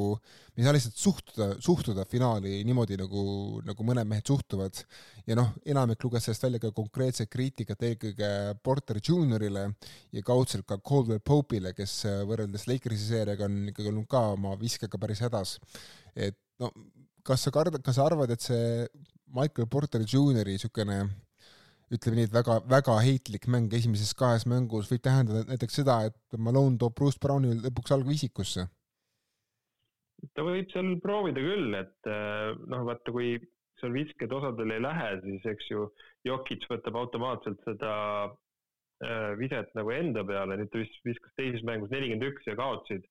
me 0.55 0.63
ei 0.63 0.67
saa 0.67 0.75
lihtsalt 0.75 0.99
suhtuda, 0.99 1.49
suhtuda 1.63 2.07
finaali 2.11 2.57
niimoodi, 2.67 2.99
nagu, 2.99 3.25
nagu 3.67 3.87
mõned 3.87 4.09
mehed 4.11 4.27
suhtuvad. 4.27 4.83
ja 5.25 5.39
noh, 5.39 5.53
enamik 5.65 6.03
luges 6.03 6.27
sellest 6.27 6.47
välja 6.47 6.61
ka 6.65 6.73
konkreetset 6.75 7.31
kriitikat 7.31 7.87
eelkõige 7.87 8.31
Porter 8.63 8.99
Juniorile 9.01 9.69
ja 10.11 10.25
kaudselt 10.25 10.67
ka 10.67 10.79
Caldwell 10.83 11.23
Pope'ile, 11.23 11.73
kes 11.77 12.03
võrreldes 12.27 12.67
Lakersi 12.69 13.13
seeriaga 13.13 13.47
on 13.47 13.71
ikkagi 13.71 13.93
olnud 13.93 14.09
ka 14.11 14.27
oma 14.35 14.57
viskega 14.59 14.99
päris 15.01 15.23
hädas. 15.23 15.59
et 16.15 16.37
no 16.59 16.71
kas 17.25 17.45
sa 17.45 17.51
kardad, 17.53 17.81
kas 17.83 17.97
sa 17.97 18.05
arvad, 18.05 18.31
et 18.31 18.43
see 18.43 18.85
Michael 19.35 19.69
Porter 19.71 20.03
Jr.i 20.05 20.55
niisugune 20.55 20.99
ütleme 21.93 22.17
nii, 22.17 22.29
et 22.29 22.33
väga, 22.33 22.59
väga 22.69 22.95
heitlik 23.05 23.45
mäng 23.51 23.73
esimeses 23.77 24.15
kahes 24.17 24.47
mängus 24.49 24.89
võib 24.89 25.03
tähendada 25.05 25.45
näiteks 25.49 25.81
seda, 25.81 25.99
et 26.09 26.39
Malone 26.41 26.79
toob 26.81 26.95
Bruce 26.97 27.21
Browni 27.21 27.53
lõpuks 27.61 27.93
algviisikusse? 27.95 28.65
ta 30.33 30.41
võib 30.41 30.71
seal 30.73 30.95
proovida 31.03 31.41
küll, 31.43 31.75
et 31.77 32.09
eh, 32.09 32.55
noh, 32.71 32.85
vaata, 32.87 33.11
kui 33.13 33.35
seal 33.79 33.93
visked 33.93 34.31
osadel 34.33 34.73
ei 34.73 34.81
lähe, 34.81 35.09
siis 35.23 35.45
eks 35.51 35.69
ju 35.69 35.85
Jokic 36.25 36.65
võtab 36.71 36.97
automaatselt 36.99 37.59
seda 37.67 37.91
äh, 38.25 39.33
viset 39.39 39.69
nagu 39.77 39.91
enda 39.93 40.23
peale, 40.27 40.57
nüüd 40.59 40.71
ta 40.73 40.81
vist 40.81 40.95
viskas 41.05 41.35
teises 41.39 41.65
mängus 41.67 41.91
nelikümmend 41.93 42.31
üks 42.31 42.47
ja 42.49 42.55
kaotasid. 42.59 43.05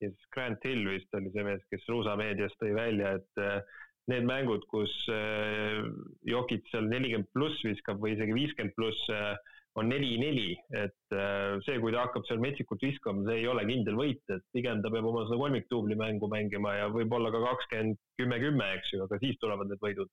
ja 0.00 0.10
siis 0.10 0.30
Grant 0.34 0.64
Hill 0.64 0.88
vist 0.90 1.14
oli 1.16 1.30
see 1.32 1.44
mees, 1.46 1.62
kes 1.72 1.86
Ruusa 1.88 2.16
meedias 2.20 2.56
tõi 2.60 2.72
välja, 2.76 3.14
et 3.20 3.44
äh, 3.44 3.78
need 4.10 4.26
mängud, 4.26 4.64
kus 4.70 4.92
äh, 5.10 5.82
Jokic 6.26 6.66
seal 6.70 6.86
nelikümmend 6.90 7.28
pluss 7.34 7.62
viskab 7.66 8.00
või 8.02 8.14
isegi 8.14 8.36
viiskümmend 8.36 8.76
pluss, 8.78 9.02
äh, 9.10 9.34
on 9.76 9.90
neli-neli, 9.92 10.54
et 10.78 11.12
äh, 11.12 11.58
see, 11.66 11.76
kui 11.82 11.92
ta 11.92 12.06
hakkab 12.06 12.24
seal 12.28 12.40
metsikult 12.40 12.84
viskama, 12.86 13.26
see 13.26 13.42
ei 13.42 13.50
ole 13.50 13.66
kindel 13.68 13.98
võit, 13.98 14.22
et 14.32 14.46
pigem 14.56 14.80
ta 14.80 14.92
peab 14.94 15.10
oma 15.10 15.26
seda 15.26 15.40
kolmikduubli 15.42 15.98
mängu 16.00 16.30
mängima 16.32 16.78
ja 16.78 16.86
võib-olla 16.94 17.32
ka 17.34 17.42
kakskümmend, 17.44 18.00
kümme, 18.20 18.40
kümme, 18.40 18.70
eks 18.78 18.94
ju, 18.94 19.02
aga 19.04 19.20
siis 19.20 19.36
tulevad 19.42 19.70
need 19.72 19.82
võidud. 19.84 20.10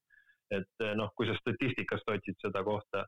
et 0.53 0.83
noh, 0.99 1.09
kui 1.17 1.25
sa 1.25 1.33
statistikast 1.39 2.09
otsid 2.11 2.35
seda 2.43 2.61
kohta. 2.67 3.05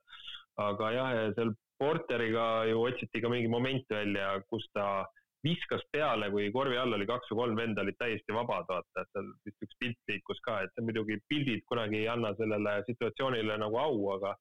aga 0.64 0.92
jah, 0.96 1.10
seal 1.36 1.52
Porteriga 1.78 2.64
ju 2.70 2.80
otsiti 2.88 3.22
ka 3.22 3.30
mingi 3.30 3.52
moment 3.52 3.92
välja, 3.92 4.30
kus 4.48 4.64
ta 4.74 4.86
äh, 5.04 5.25
viskas 5.46 5.84
peale, 5.94 6.30
kui 6.34 6.50
korvi 6.54 6.78
all 6.82 6.96
oli 6.98 7.06
kaks 7.10 7.30
või 7.32 7.42
kolm 7.42 7.60
venda 7.60 7.84
olid 7.86 7.98
täiesti 8.02 8.34
vabad, 8.34 8.66
vaata, 8.70 9.04
et 9.04 9.12
seal 9.14 9.28
vist 9.46 9.66
üks 9.68 9.78
pilt 9.82 10.12
liikus 10.12 10.42
ka, 10.46 10.62
et 10.66 10.84
muidugi 10.84 11.20
pildid 11.30 11.66
kunagi 11.70 12.02
ei 12.02 12.10
anna 12.12 12.34
sellele 12.40 12.80
situatsioonile 12.90 13.60
nagu 13.62 13.80
au, 13.82 14.00
aga 14.16 14.34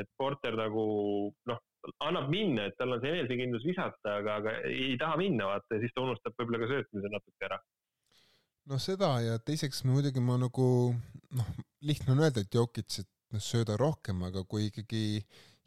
et 0.00 0.08
Porter 0.16 0.56
nagu 0.56 0.84
noh, 1.50 1.60
annab 2.06 2.30
minna, 2.32 2.68
et 2.68 2.76
tal 2.78 2.94
on 2.96 3.02
see 3.02 3.12
enesekindlus 3.16 3.66
visata, 3.68 4.16
aga, 4.20 4.38
aga 4.40 4.56
ei 4.70 4.96
taha 5.00 5.18
minna, 5.20 5.50
vaata, 5.52 5.76
ja 5.76 5.84
siis 5.84 5.94
ta 5.94 6.04
unustab 6.04 6.36
võib-olla 6.38 6.62
ka 6.62 6.72
söötmise 6.72 7.12
natuke 7.12 7.48
ära. 7.50 7.60
no 8.70 8.78
seda 8.78 9.14
ja 9.24 9.38
teiseks 9.44 9.84
muidugi 9.88 10.22
ma 10.24 10.38
nagu 10.40 10.66
noh, 11.36 11.54
lihtne 11.84 12.14
on 12.14 12.24
öelda, 12.24 12.44
et 12.44 12.54
Jokic, 12.54 13.00
et 13.02 13.10
noh, 13.34 13.44
sööda 13.44 13.76
rohkem, 13.80 14.22
aga 14.28 14.44
kui 14.48 14.68
ikkagi 14.70 15.04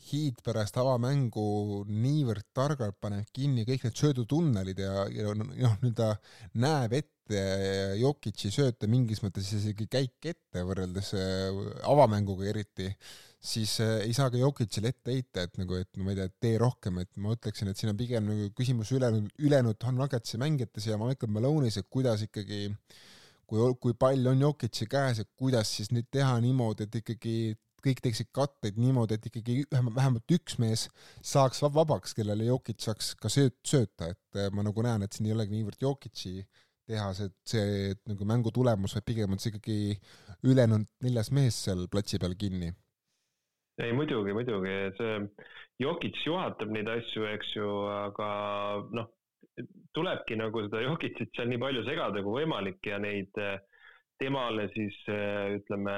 Heat 0.03 0.41
pärast 0.45 0.77
avamängu 0.81 1.83
niivõrd 1.87 2.45
targalt 2.55 2.97
paneb 3.01 3.29
kinni 3.35 3.65
kõik 3.67 3.85
need 3.87 3.99
söödutunnelid 3.99 4.79
ja, 4.83 5.05
ja 5.13 5.33
noh, 5.37 5.77
nüüd 5.83 5.95
ta 5.97 6.13
näeb 6.59 6.95
ette 6.99 7.39
Jokitši 8.01 8.51
sööte 8.51 8.89
mingis 8.91 9.23
mõttes 9.23 9.47
isegi 9.55 9.87
käik 9.87 10.27
ette 10.33 10.65
võrreldes 10.67 11.13
äh, 11.15 11.61
avamänguga 11.87 12.49
eriti, 12.51 12.89
siis 13.39 13.77
äh, 13.83 14.01
ei 14.03 14.13
saa 14.17 14.27
ka 14.33 14.41
Jokitšile 14.41 14.91
ette 14.91 15.15
heita, 15.15 15.47
et 15.47 15.57
nagu, 15.61 15.79
et 15.79 16.01
ma 16.03 16.11
ei 16.11 16.19
tea, 16.19 16.29
tee 16.45 16.59
rohkem, 16.61 16.99
et 17.03 17.11
ma 17.15 17.33
ütleksin, 17.37 17.71
et 17.71 17.79
siin 17.79 17.93
on 17.93 17.99
pigem 17.99 18.27
nagu 18.27 18.51
küsimus 18.57 18.91
ülejäänud, 18.91 19.31
ülejäänud 19.39 19.89
Nuggetsi 19.95 20.41
mängijates 20.41 20.91
ja 20.91 20.99
Michael 20.99 21.31
Malone'is, 21.31 21.79
et 21.79 21.89
kuidas 21.89 22.27
ikkagi 22.27 22.67
kui, 23.47 23.75
kui 23.79 23.95
pall 23.99 24.31
on 24.31 24.41
Jokitši 24.43 24.87
käes, 24.91 25.23
et 25.23 25.29
kuidas 25.39 25.71
siis 25.77 25.91
nüüd 25.93 26.09
teha 26.11 26.35
niimoodi, 26.43 26.87
et 26.87 27.01
ikkagi 27.01 27.35
kõik 27.83 28.01
teeksid 28.03 28.29
katteid 28.35 28.77
niimoodi, 28.79 29.17
et 29.17 29.25
ikkagi 29.29 29.63
vähemalt 29.71 30.35
üks 30.35 30.57
mees 30.61 30.87
saaks 31.33 31.63
vabaks, 31.63 32.15
kellele 32.17 32.47
Jokic 32.47 32.83
saaks 32.83 33.13
ka 33.19 33.31
sööt, 33.31 33.57
sööta, 33.67 34.11
et 34.13 34.39
eh, 34.39 34.51
ma 34.55 34.65
nagu 34.65 34.85
näen, 34.85 35.03
et 35.03 35.15
siin 35.15 35.29
ei 35.29 35.35
olegi 35.35 35.57
niivõrd 35.57 35.83
Jokic'i 35.83 36.43
tehas, 36.87 37.23
et 37.23 37.35
see 37.47 37.91
et 37.93 38.01
nagu 38.09 38.27
mängu 38.27 38.51
tulemus, 38.55 38.95
vaid 38.97 39.07
pigem 39.07 39.35
on 39.35 39.41
see 39.41 39.53
ikkagi 39.53 39.77
ülejäänud 40.43 40.87
neljas 41.05 41.31
mees 41.35 41.59
seal 41.67 41.85
platsi 41.91 42.19
peal 42.19 42.35
kinni. 42.39 42.73
ei 43.83 43.93
muidugi, 43.95 44.35
muidugi, 44.35 44.73
see 44.99 45.19
Jokic 45.81 46.19
juhatab 46.27 46.71
neid 46.71 46.87
asju, 46.87 47.25
eks 47.33 47.55
ju, 47.55 47.69
aga 47.89 48.27
noh, 48.93 49.07
tulebki 49.93 50.37
nagu 50.39 50.65
seda 50.65 50.81
Jokicit 50.83 51.31
seal 51.35 51.49
nii 51.49 51.61
palju 51.61 51.85
segada 51.87 52.21
kui 52.25 52.41
võimalik 52.41 52.85
ja 52.89 52.99
neid 53.01 53.41
eh, 53.41 53.57
temale 54.21 54.69
siis 54.73 54.97
eh, 55.11 55.57
ütleme 55.59 55.97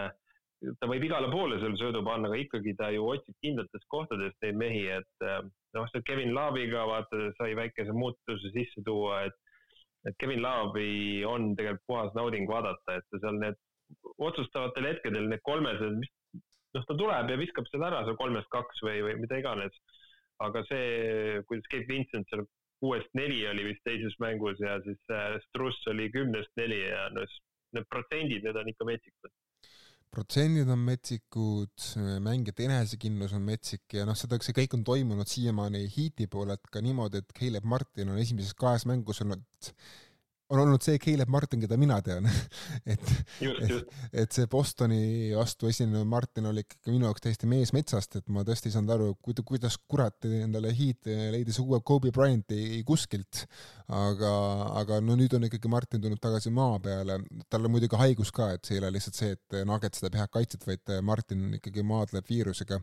ta 0.79 0.87
võib 0.89 1.03
igale 1.05 1.29
poole 1.31 1.57
selle 1.61 1.77
söödu 1.79 2.01
panna, 2.05 2.29
aga 2.29 2.39
ikkagi 2.41 2.75
ta 2.79 2.89
ju 2.93 3.05
otsib 3.11 3.35
kindlatest 3.43 3.87
kohtadest 3.91 4.37
neid 4.45 4.59
mehi, 4.59 4.85
et 4.97 5.25
äh, 5.27 5.41
noh, 5.75 5.87
see 5.91 6.05
Kevin 6.07 6.33
Love'iga 6.37 6.85
vaata 6.89 7.29
sai 7.39 7.55
väikese 7.57 7.95
muutuse 7.95 8.53
sisse 8.55 8.83
tuua, 8.87 9.25
et 9.29 9.41
et 10.05 10.13
Kevin 10.21 10.43
Love'i 10.43 11.23
on 11.25 11.55
tegelikult 11.57 11.87
puhas 11.89 12.11
nauding 12.13 12.45
vaadata, 12.49 12.99
et 12.99 13.07
ta 13.09 13.19
seal 13.23 13.39
need 13.41 13.55
otsustavatel 14.21 14.85
hetkedel 14.85 15.25
need 15.31 15.41
kolmesed, 15.47 16.03
noh, 16.77 16.85
ta 16.85 16.97
tuleb 16.97 17.31
ja 17.33 17.39
viskab 17.41 17.65
selle 17.71 17.89
ära, 17.89 18.03
see 18.05 18.19
kolmest 18.19 18.51
kaks 18.53 18.83
või, 18.85 18.99
või 19.07 19.15
mida 19.23 19.41
iganes. 19.41 19.81
aga 20.43 20.61
see, 20.67 21.41
kuidas 21.47 21.67
Kate 21.71 21.87
Vincent 21.87 22.29
seal 22.29 22.43
kuuest 22.83 23.09
neli 23.15 23.39
oli 23.47 23.69
vist 23.69 23.81
teises 23.87 24.17
mängus 24.19 24.59
ja 24.59 24.75
siis 24.83 24.99
äh, 25.15 25.37
Struss 25.47 25.87
oli 25.87 26.09
kümnest 26.11 26.51
neli 26.59 26.81
ja 26.81 27.07
no 27.15 27.23
need 27.73 27.87
protsendid, 27.89 28.43
need 28.43 28.59
on 28.59 28.69
ikka 28.69 28.87
metsikud 28.89 29.31
protsendid 30.13 30.69
on 30.71 30.81
metsikud, 30.85 31.73
mängijate 32.23 32.67
enesekindlus 32.69 33.33
on 33.35 33.43
metsik 33.47 33.97
ja 33.97 34.05
noh, 34.07 34.15
seda, 34.17 34.39
see 34.43 34.55
kõik 34.55 34.77
on 34.77 34.85
toimunud 34.87 35.29
siiamaani 35.29 35.85
Heati 35.91 36.29
poolelt 36.31 36.69
ka 36.71 36.83
niimoodi, 36.83 37.23
et 37.23 37.35
Caleb 37.35 37.67
Martin 37.67 38.13
on 38.13 38.21
esimeses 38.21 38.55
kahes 38.57 38.87
mängus 38.89 39.21
olnud 39.25 39.71
on 40.49 40.59
olnud 40.61 40.83
see 40.85 40.99
Caleb 41.01 41.29
Martin, 41.31 41.61
keda 41.63 41.77
mina 41.79 41.97
tean 42.05 42.27
et, 42.93 43.11
et, 43.41 43.95
et 44.13 44.35
see 44.35 44.45
Bostoni 44.51 45.33
vastu 45.33 45.69
esinenud 45.71 46.05
Martin 46.09 46.49
oli 46.51 46.61
ikkagi 46.65 46.93
minu 46.93 47.07
jaoks 47.07 47.23
täiesti 47.25 47.49
mees 47.49 47.73
metsast, 47.75 48.19
et 48.19 48.29
ma 48.33 48.43
tõesti 48.45 48.69
ei 48.69 48.75
saanud 48.75 48.93
aru, 48.95 49.09
kuidas 49.41 49.79
kurat 49.89 50.27
endale 50.29 50.73
Heat 50.77 51.09
leidis 51.33 51.57
uue 51.63 51.79
Kobe 51.85 52.13
Bryanti 52.15 52.83
kuskilt. 52.85 53.45
aga, 53.85 54.31
aga 54.81 54.99
no 55.05 55.17
nüüd 55.17 55.33
on 55.37 55.45
ikkagi 55.45 55.69
Martin 55.69 56.01
tulnud 56.01 56.21
tagasi 56.21 56.53
maa 56.53 56.79
peale, 56.81 57.19
tal 57.49 57.65
on 57.65 57.73
muidugi 57.73 57.97
haigus 58.01 58.31
ka, 58.33 58.51
et 58.55 58.65
see 58.65 58.77
ei 58.77 58.83
ole 58.83 58.95
lihtsalt 58.95 59.17
see, 59.17 59.35
et 59.37 59.59
Nugget 59.65 59.97
seda 59.97 60.13
head 60.17 60.33
kaitset, 60.33 60.65
vaid 60.65 60.93
Martin 61.05 61.53
ikkagi 61.59 61.85
maadleb 61.85 62.25
viirusega. 62.29 62.81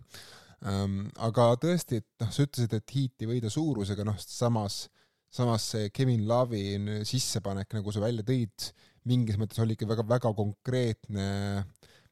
Ähm, 0.70 1.08
aga 1.18 1.52
tõesti, 1.62 1.98
et 2.02 2.22
noh, 2.22 2.30
sa 2.30 2.46
ütlesid, 2.46 2.74
et 2.76 2.94
Heat 2.94 3.24
ei 3.24 3.30
võida 3.32 3.50
suurusega, 3.50 4.06
noh 4.06 4.18
samas 4.22 4.84
samas 5.32 5.68
see 5.74 5.92
Kevin 5.94 6.26
Love'i 6.28 7.04
sissepanek, 7.08 7.72
nagu 7.78 7.94
sa 7.94 8.02
välja 8.04 8.24
tõid, 8.26 8.68
mingis 9.08 9.38
mõttes 9.40 9.62
oli 9.62 9.76
ikka 9.76 9.88
väga-väga 9.90 10.32
konkreetne, 10.36 11.28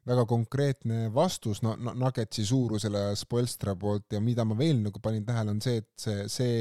väga 0.09 0.25
konkreetne 0.29 1.11
vastus 1.15 1.61
no, 1.63 1.77
no, 1.77 1.95
Nuggetsi 2.01 2.47
suurusele 2.49 3.11
Spoelstra 3.21 3.77
poolt 3.79 4.17
ja 4.17 4.23
mida 4.25 4.47
ma 4.49 4.57
veel 4.59 4.81
nagu 4.83 5.03
panin 5.03 5.27
tähele, 5.27 5.55
on 5.55 5.61
see, 5.65 5.83
et 5.85 5.91
see, 6.01 6.25
see 6.33 6.57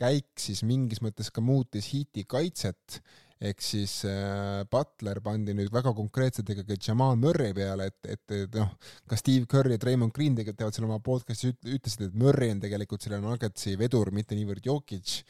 käik 0.00 0.30
siis 0.40 0.62
mingis 0.64 1.02
mõttes 1.04 1.28
ka 1.34 1.42
muutis 1.44 1.90
Heati 1.92 2.24
kaitset, 2.28 3.00
ehk 3.40 3.62
siis 3.64 3.98
äh, 4.08 4.62
Butler 4.70 5.18
pandi 5.24 5.52
nüüd 5.56 5.72
väga 5.72 5.92
konkreetselt 5.96 6.48
ikkagi 6.52 6.76
Jamal 6.86 7.16
Murray 7.20 7.54
peale, 7.56 7.88
et, 7.90 8.00
et, 8.14 8.34
et 8.36 8.58
noh, 8.60 8.74
ka 9.08 9.16
Steve 9.18 9.48
Curry 9.50 9.76
ja 9.76 9.82
Raymond 9.82 10.14
Green 10.16 10.36
tegelikult 10.36 10.60
teevad 10.60 10.76
seal 10.76 10.88
oma 10.88 11.00
podcast'is, 11.04 11.56
ütlesid, 11.64 12.06
et 12.08 12.18
Murray 12.20 12.52
on 12.54 12.60
tegelikult 12.62 13.04
selle 13.04 13.20
Nuggetsi 13.24 13.74
vedur, 13.80 14.12
mitte 14.16 14.38
niivõrd 14.38 14.68
Jokic 14.70 15.22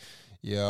ja 0.47 0.69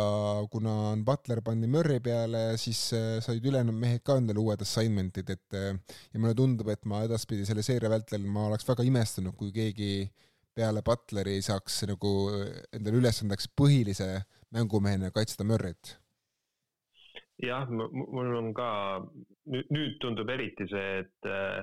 kuna 0.50 0.96
Butler 1.06 1.42
pandi 1.46 1.68
Murry 1.70 2.00
peale, 2.04 2.56
siis 2.58 2.80
äh, 2.96 3.20
said 3.22 3.44
ülejäänud 3.46 3.76
mehed 3.76 4.02
ka 4.06 4.18
endale 4.18 4.42
uued 4.42 4.64
assignment'id, 4.64 5.30
et 5.36 5.58
äh, 5.58 5.70
ja 6.12 6.22
mulle 6.22 6.34
tundub, 6.38 6.72
et 6.72 6.84
ma 6.90 7.04
edaspidi 7.06 7.46
selle 7.48 7.62
seeria 7.66 7.92
vältel 7.92 8.26
ma 8.26 8.48
oleks 8.50 8.66
väga 8.68 8.86
imestanud, 8.86 9.36
kui 9.38 9.54
keegi 9.54 10.08
peale 10.56 10.82
Butleri 10.82 11.38
saaks 11.44 11.84
nagu 11.88 12.12
endale 12.74 13.02
ülesandeks 13.02 13.52
põhilise 13.56 14.12
mängumehena 14.50 15.12
kaitsta 15.14 15.46
Murryt 15.46 16.00
jah, 17.46 17.68
mul 17.70 18.34
on 18.36 18.52
ka, 18.56 18.70
nüüd 19.48 19.98
tundub 20.02 20.30
eriti 20.32 20.66
see, 20.70 21.02
et 21.04 21.28
äh, 21.28 21.60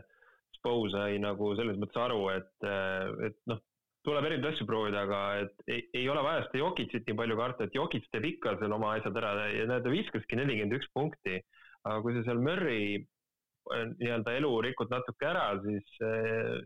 Spo 0.57 0.73
sai 0.91 1.19
nagu 1.21 1.51
selles 1.57 1.77
mõttes 1.79 1.99
aru, 2.01 2.21
et, 2.33 2.53
äh, 2.65 3.27
et 3.29 3.37
noh, 3.49 3.61
tuleb 4.07 4.25
erinevaid 4.27 4.53
asju 4.53 4.67
proovida, 4.69 5.03
aga 5.03 5.19
et 5.43 5.67
ei, 5.67 5.83
ei 6.01 6.07
ole 6.11 6.23
vaja 6.23 6.45
seda 6.45 6.61
Jokitsit 6.61 7.07
nii 7.07 7.19
palju 7.19 7.37
karta, 7.39 7.67
et 7.67 7.75
Jokits 7.75 8.09
teeb 8.13 8.27
ikka 8.31 8.55
seal 8.61 8.75
oma 8.77 8.95
asjad 8.95 9.19
ära 9.19 9.35
ja 9.51 9.67
näed, 9.67 9.83
ta 9.83 9.93
viskaski 9.93 10.39
nelikümmend 10.39 10.79
üks 10.79 10.89
punkti. 10.95 11.41
aga 11.87 12.01
kui 12.03 12.15
sa 12.15 12.23
seal 12.25 12.39
Murry 12.43 12.79
äh, 12.97 13.83
nii-öelda 13.99 14.33
elu 14.39 14.51
rikud 14.65 14.91
natuke 14.91 15.27
ära, 15.29 15.49
siis, 15.63 15.91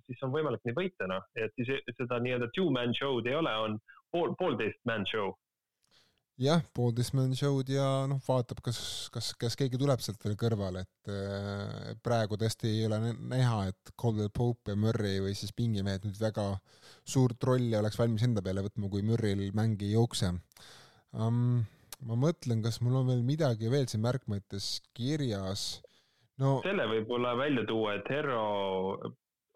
siis 0.05 0.23
on 0.25 0.33
võimalik 0.33 0.63
neid 0.65 0.77
võita, 0.77 1.09
noh, 1.09 1.25
et 1.35 1.53
siis 1.57 1.73
seda 1.97 2.21
nii-öelda 2.21 2.49
two-man 2.55 2.93
show'd 2.97 3.29
ei 3.29 3.37
ole, 3.37 3.53
on 3.65 3.77
pool, 4.13 4.35
poolteist 4.39 4.81
man 4.89 5.05
show 5.09 5.33
jah, 6.39 6.61
poolteist 6.75 7.13
man 7.17 7.33
show'd 7.37 7.69
ja 7.71 7.85
noh, 8.09 8.21
vaatab, 8.25 8.61
kas, 8.65 8.79
kas, 9.13 9.31
kas 9.39 9.57
keegi 9.59 9.79
tuleb 9.81 10.01
sealt 10.03 10.23
veel 10.25 10.37
kõrvale, 10.39 10.85
et 10.85 11.11
äh, 11.11 11.91
praegu 12.03 12.39
tõesti 12.39 12.71
ei 12.71 12.85
ole 12.87 13.01
näha, 13.17 13.65
et 13.71 13.93
Caldwell 13.99 14.31
Pope 14.33 14.75
ja 14.75 14.79
Murry 14.79 15.17
või 15.23 15.35
siis 15.37 15.53
pingimehed 15.57 16.07
nüüd 16.07 16.19
väga 16.21 16.47
suurt 17.03 17.43
rolli 17.47 17.75
oleks 17.77 17.99
valmis 17.99 18.25
enda 18.27 18.43
peale 18.45 18.65
võtma, 18.65 18.89
kui 18.91 19.05
Murryl 19.05 19.47
mäng 19.57 19.81
ei 19.83 19.93
jookse 19.95 20.33
um,. 21.11 21.61
ma 22.01 22.17
mõtlen, 22.17 22.63
kas 22.65 22.79
mul 22.81 23.01
on 23.01 23.11
veel 23.11 23.21
midagi 23.25 23.69
veel 23.69 23.85
siin 23.89 24.01
märkmetes 24.01 24.79
kirjas 24.97 25.83
no 26.41 26.59
selle 26.65 26.87
võib-olla 26.89 27.35
välja 27.37 27.65
tuua, 27.69 27.99
et 27.99 28.09
Herro 28.09 29.11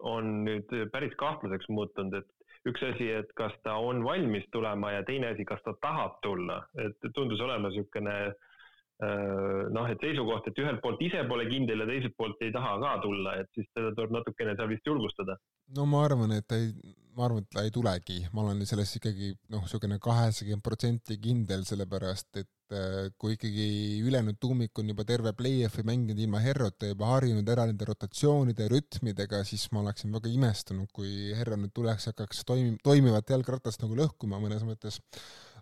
on 0.06 0.44
nüüd 0.44 0.70
päris 0.92 1.14
kahtlaseks 1.18 1.70
muutunud, 1.72 2.20
et 2.20 2.35
üks 2.66 2.82
asi, 2.82 3.10
et 3.20 3.30
kas 3.38 3.54
ta 3.62 3.76
on 3.78 4.02
valmis 4.04 4.46
tulema 4.52 4.92
ja 4.96 5.04
teine 5.06 5.32
asi, 5.34 5.44
kas 5.44 5.62
ta 5.64 5.74
tahab 5.80 6.18
tulla, 6.22 6.62
et 6.82 7.08
tundus 7.14 7.40
olema 7.40 7.70
niisugune 7.70 8.16
äh, 8.26 8.55
noh, 8.96 9.88
et 9.92 10.00
seisukoht, 10.00 10.46
et 10.48 10.60
ühelt 10.62 10.80
poolt 10.80 11.02
ise 11.04 11.20
pole 11.28 11.44
kindel 11.50 11.82
ja 11.84 11.88
teiselt 11.90 12.14
poolt 12.16 12.40
ei 12.44 12.52
taha 12.54 12.76
ka 12.80 12.94
tulla, 13.02 13.34
et 13.42 13.50
siis 13.52 13.68
teda 13.76 13.92
tuleb 13.96 14.14
natukene 14.16 14.56
seal 14.56 14.70
vist 14.72 14.88
julgustada. 14.88 15.36
no 15.76 15.84
ma 15.90 16.06
arvan, 16.06 16.32
et 16.32 16.46
ta 16.48 16.56
ei, 16.56 16.70
ma 17.12 17.26
arvan, 17.26 17.44
et 17.44 17.52
ta 17.52 17.64
ei 17.66 17.74
tulegi, 17.74 18.22
ma 18.32 18.46
olen 18.46 18.64
selles 18.64 18.94
ikkagi 18.96 19.34
noh, 19.52 19.66
niisugune 19.66 20.00
kaheksakümmend 20.00 20.64
protsenti 20.64 21.18
kindel, 21.20 21.66
sellepärast 21.68 22.40
et 22.40 22.72
äh, 22.72 23.12
kui 23.20 23.36
ikkagi 23.36 23.68
ülejäänud 24.00 24.40
tuumik 24.40 24.80
on 24.80 24.88
juba 24.94 25.04
terve 25.04 25.36
play-off'i 25.36 25.84
mänginud 25.84 26.24
ilma 26.24 26.40
Herrota, 26.40 26.88
juba 26.88 27.12
harjunud 27.12 27.52
ära 27.52 27.68
nende 27.68 27.92
rotatsioonide, 27.92 28.72
rütmidega, 28.72 29.44
siis 29.44 29.68
ma 29.76 29.84
oleksin 29.84 30.16
väga 30.16 30.32
imestunud, 30.32 30.88
kui 30.96 31.34
Herro 31.36 31.60
nüüd 31.60 31.76
tuleks 31.76 32.08
ja 32.08 32.16
hakkaks 32.16 32.46
toimi-, 32.48 32.78
toimivat 32.80 33.28
jalgratast 33.36 33.84
nagu 33.84 33.98
lõhkuma 34.00 34.40
mõnes 34.40 34.64
mõttes. 34.64 35.02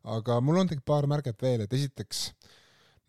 aga 0.04 0.38
mul 0.44 0.60
on 0.60 0.68
tegelikult 0.70 0.92
paar 0.92 1.10
märget 1.10 1.42
veel, 1.42 1.64
et 1.64 1.72
esiteks 1.74 2.28
äh, 2.30 2.60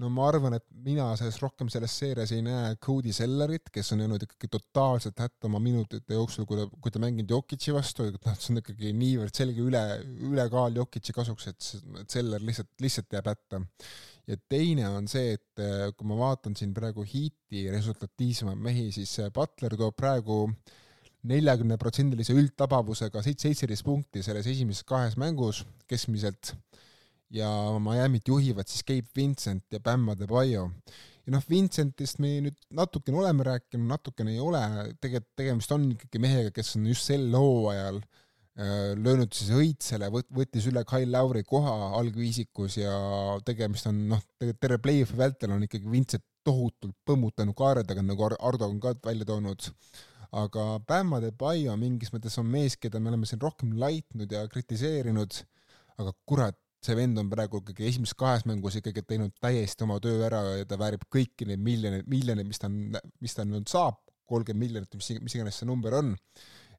no 0.01 0.09
ma 0.11 0.25
arvan, 0.27 0.57
et 0.57 0.65
mina 0.83 1.07
selles 1.19 1.37
rohkem 1.39 1.69
selles 1.71 1.93
seerias 2.01 2.33
ei 2.35 2.41
näe 2.43 2.73
Cody 2.83 3.13
Sellerit, 3.15 3.69
kes 3.73 3.93
on 3.95 4.03
jäänud 4.03 4.25
ikkagi 4.25 4.49
totaalselt 4.51 5.21
hätta 5.23 5.47
oma 5.47 5.61
minutite 5.63 6.17
jooksul, 6.17 6.47
kui 6.49 6.59
ta, 6.59 6.65
kui 6.81 6.91
ta 6.91 7.01
mänginud 7.03 7.31
Jokic'i 7.31 7.73
vastu, 7.75 8.09
et 8.09 8.17
noh, 8.19 8.35
see 8.35 8.51
on 8.53 8.61
ikkagi 8.63 8.91
niivõrd 8.97 9.39
selge 9.39 9.63
üle, 9.63 9.83
ülekaal 10.27 10.75
Jokic'i 10.81 11.15
kasuks, 11.15 11.47
et, 11.51 11.69
et 12.01 12.17
Seller 12.17 12.43
lihtsalt, 12.43 12.73
lihtsalt 12.83 13.15
jääb 13.15 13.31
hätta. 13.31 13.61
ja 14.27 14.39
teine 14.49 14.89
on 14.89 15.07
see, 15.07 15.37
et 15.37 15.63
äh, 15.63 15.91
kui 15.95 16.09
ma 16.09 16.19
vaatan 16.25 16.57
siin 16.59 16.73
praegu 16.75 17.05
Heati 17.05 17.67
resultatiivsemaid 17.71 18.59
mehi, 18.67 18.89
siis 18.91 19.19
äh, 19.23 19.31
Butler 19.31 19.77
toob 19.79 19.95
praegu 19.95 20.41
neljakümneprotsendilise 21.25 22.35
üldtabavusega 22.37 23.21
seitse, 23.23 23.47
seitseteist 23.47 23.85
punkti 23.85 24.21
selles 24.25 24.47
esimeses 24.49 24.85
kahes 24.85 25.15
mängus 25.17 25.63
keskmiselt 25.89 26.51
ja 27.33 27.49
Miami't 27.81 28.27
juhivad 28.29 28.69
siis 28.69 28.85
Gabe 28.85 29.09
Vincent 29.15 29.65
ja 29.73 29.79
Bam 29.79 30.09
Adebayo. 30.13 30.69
ja 31.25 31.33
noh, 31.33 31.45
Vincentist 31.49 32.19
me 32.21 32.35
nüüd 32.45 32.57
natukene 32.77 33.17
oleme 33.17 33.47
rääkinud, 33.47 33.87
natukene 33.89 34.35
ei 34.35 34.43
ole, 34.43 34.61
tegelikult 35.01 35.33
tegemist 35.39 35.73
on 35.73 35.89
ikkagi 35.95 36.21
mehega, 36.21 36.53
kes 36.53 36.75
on 36.77 36.85
just 36.91 37.09
sel 37.09 37.25
hooajal 37.33 37.97
äh, 37.97 38.93
löönud 38.99 39.33
siis 39.33 39.49
õitsele, 39.55 40.11
võt-, 40.13 40.29
võttis 40.37 40.69
üle 40.69 40.85
Kyle 40.85 41.09
Lauri 41.11 41.43
koha 41.47 41.95
algviisikus 41.97 42.77
ja 42.77 42.95
tegemist 43.45 43.89
on 43.89 44.05
noh, 44.13 44.23
terve 44.37 44.77
play-off'i 44.83 45.17
vältel 45.17 45.57
on 45.57 45.65
ikkagi 45.65 45.89
Vincent 45.89 46.25
tohutult 46.45 46.95
põmmutanud 47.07 47.57
kaardega, 47.57 48.03
nagu 48.05 48.27
Ardo 48.29 48.69
on 48.69 48.77
ka 48.81 48.93
välja 49.05 49.25
toonud. 49.25 49.71
Aga 50.35 50.65
Bam 50.87 51.15
Adebayo 51.17 51.73
mingis 51.79 52.11
mõttes 52.13 52.35
on 52.41 52.47
mees, 52.51 52.75
keda 52.77 52.99
me 52.99 53.11
oleme 53.11 53.27
siin 53.29 53.41
rohkem 53.41 53.71
laitnud 53.79 54.31
ja 54.31 54.43
kritiseerinud, 54.51 55.37
aga 56.01 56.11
kurat, 56.27 56.59
see 56.85 56.97
vend 56.97 57.19
on 57.21 57.29
praegu 57.31 57.61
ikkagi 57.61 57.87
esimeses 57.89 58.17
kahes 58.19 58.45
mängus 58.49 58.79
ikkagi 58.79 59.03
teinud 59.07 59.33
täiesti 59.41 59.85
oma 59.85 59.99
töö 60.03 60.19
ära 60.27 60.41
ja 60.59 60.67
ta 60.69 60.79
väärib 60.79 61.05
kõiki 61.11 61.47
neid 61.49 61.63
miljoneid, 61.65 62.09
miljoneid, 62.11 62.47
mis 62.49 62.61
ta 62.61 62.69
on, 62.71 62.99
mis 63.23 63.37
ta 63.37 63.45
nüüd 63.47 63.69
saab, 63.71 63.99
kolmkümmend 64.29 64.65
miljonit, 64.65 64.97
mis, 64.97 65.11
mis 65.21 65.37
iganes 65.37 65.61
see 65.61 65.69
number 65.69 65.97
on 65.97 66.15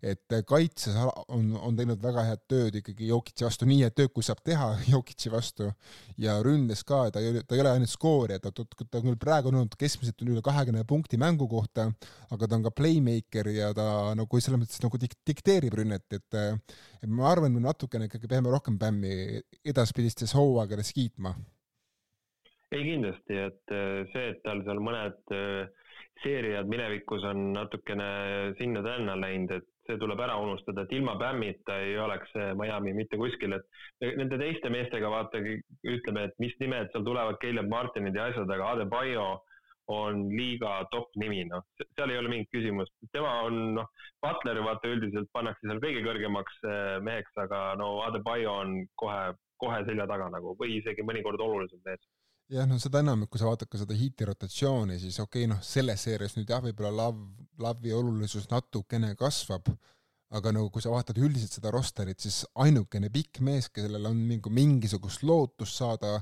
et 0.04 0.34
kaitses 0.48 0.96
on, 1.28 1.48
on 1.56 1.76
teinud 1.78 2.02
väga 2.02 2.24
head 2.28 2.42
tööd 2.50 2.78
ikkagi 2.80 3.08
Jokitsi 3.10 3.46
vastu, 3.46 3.68
nii 3.68 3.84
head 3.84 3.96
tööd, 3.96 4.12
kui 4.14 4.26
saab 4.26 4.42
teha 4.46 4.72
Jokitsi 4.92 5.32
vastu 5.32 5.70
ja 6.20 6.36
ründes 6.44 6.84
ka, 6.86 7.06
ta 7.14 7.22
ei 7.22 7.32
ole, 7.32 7.44
ta 7.46 7.56
ei 7.56 7.64
ole 7.64 7.72
ainult 7.76 7.92
skoorija, 7.92 8.40
ta, 8.42 8.52
ta, 8.52 8.66
ta 8.66 9.00
on 9.00 9.08
küll 9.10 9.20
praegu 9.22 9.52
olnud 9.52 9.76
keskmiselt 9.80 10.22
üle 10.26 10.44
kahekümne 10.44 10.84
punkti 10.88 11.20
mängu 11.20 11.48
kohta, 11.50 11.88
aga 12.34 12.48
ta 12.48 12.58
on 12.58 12.66
ka 12.66 12.74
playmaker 12.76 13.50
ja 13.54 13.72
ta 13.76 13.88
nagu 14.18 14.42
selles 14.42 14.62
mõttes 14.62 14.82
nagu 14.84 15.00
dik-, 15.00 15.18
dikteerib 15.26 15.78
rünnet, 15.80 16.06
et 16.12 16.40
et 17.02 17.10
ma 17.12 17.30
arvan, 17.30 17.52
me 17.54 17.62
natukene 17.62 18.08
ikkagi 18.10 18.28
peame 18.30 18.50
rohkem 18.52 18.78
Bämmi 18.80 19.40
edaspidistes 19.64 20.34
hooaegades 20.36 20.92
kiitma. 20.96 21.34
ei 22.74 22.82
kindlasti, 22.82 23.36
et 23.46 23.74
see, 24.12 24.30
et 24.32 24.40
tal 24.44 24.60
seal 24.66 24.80
mõned 24.82 25.36
seeriad 26.22 26.68
minevikus 26.68 27.24
on 27.28 27.52
natukene 27.54 28.08
sinna-tänna 28.58 29.16
läinud, 29.20 29.52
et 29.58 29.68
see 29.86 29.98
tuleb 30.00 30.20
ära 30.22 30.36
unustada, 30.42 30.84
et 30.84 30.94
ilma 30.96 31.16
Bämmita 31.20 31.78
ei 31.84 31.96
oleks 32.02 32.32
Miami 32.58 32.94
mitte 32.96 33.18
kuskil, 33.20 33.56
et 33.56 34.16
nende 34.18 34.38
teiste 34.40 34.70
meestega 34.72 35.10
vaatagi, 35.12 35.58
ütleme, 35.96 36.26
et 36.28 36.38
mis 36.42 36.54
nimed 36.62 36.92
seal 36.92 37.04
tulevad, 37.06 37.38
Caleb 37.42 37.70
Martinid 37.72 38.18
ja 38.18 38.30
asjad, 38.30 38.50
aga 38.50 38.72
Adebayo 38.74 39.28
on 39.92 40.26
liiga 40.34 40.80
top 40.90 41.14
nimi, 41.20 41.44
noh, 41.46 41.62
seal 41.94 42.10
ei 42.10 42.18
ole 42.18 42.30
mingit 42.32 42.50
küsimust. 42.54 42.92
tema 43.14 43.32
on, 43.46 43.58
noh, 43.78 43.90
Butleri 44.24 44.62
vaata 44.64 44.90
üldiselt 44.90 45.30
pannakse 45.32 45.68
seal 45.68 45.82
kõige 45.82 46.02
kõrgemaks 46.06 46.58
eh, 46.66 46.96
meheks, 47.06 47.34
aga 47.46 47.60
no 47.78 48.00
Adebayo 48.08 48.56
on 48.64 48.76
kohe, 48.98 49.36
kohe 49.62 49.82
selja 49.86 50.08
taga 50.10 50.28
nagu 50.32 50.56
või 50.58 50.80
isegi 50.80 51.06
mõnikord 51.06 51.42
olulisem 51.42 51.82
mees 51.86 52.02
jah, 52.52 52.66
no 52.68 52.78
seda 52.82 53.02
enam, 53.02 53.24
et 53.24 53.32
kui 53.32 53.40
sa 53.40 53.48
vaatad 53.48 53.70
ka 53.70 53.80
seda 53.80 53.96
hiiti 53.96 54.26
rotatsiooni, 54.28 54.98
siis 55.02 55.18
okei 55.22 55.44
okay,, 55.44 55.50
noh, 55.50 55.60
selles 55.64 56.06
seerias 56.06 56.36
nüüd 56.38 56.50
jah, 56.52 56.62
võib-olla 56.64 56.92
Love, 56.94 57.46
Love'i 57.62 57.94
olulisus 57.96 58.48
natukene 58.52 59.14
kasvab, 59.18 59.70
aga 60.36 60.52
nagu 60.54 60.70
kui 60.74 60.82
sa 60.82 60.90
vaatad 60.90 61.18
üldiselt 61.22 61.54
seda 61.54 61.70
rosterit, 61.74 62.22
siis 62.22 62.40
ainukene 62.62 63.10
pikk 63.14 63.40
mees, 63.46 63.68
kellel 63.74 64.08
on 64.10 64.18
mingi, 64.28 64.50
mingisugust 64.50 65.22
lootust 65.26 65.78
saada 65.78 66.16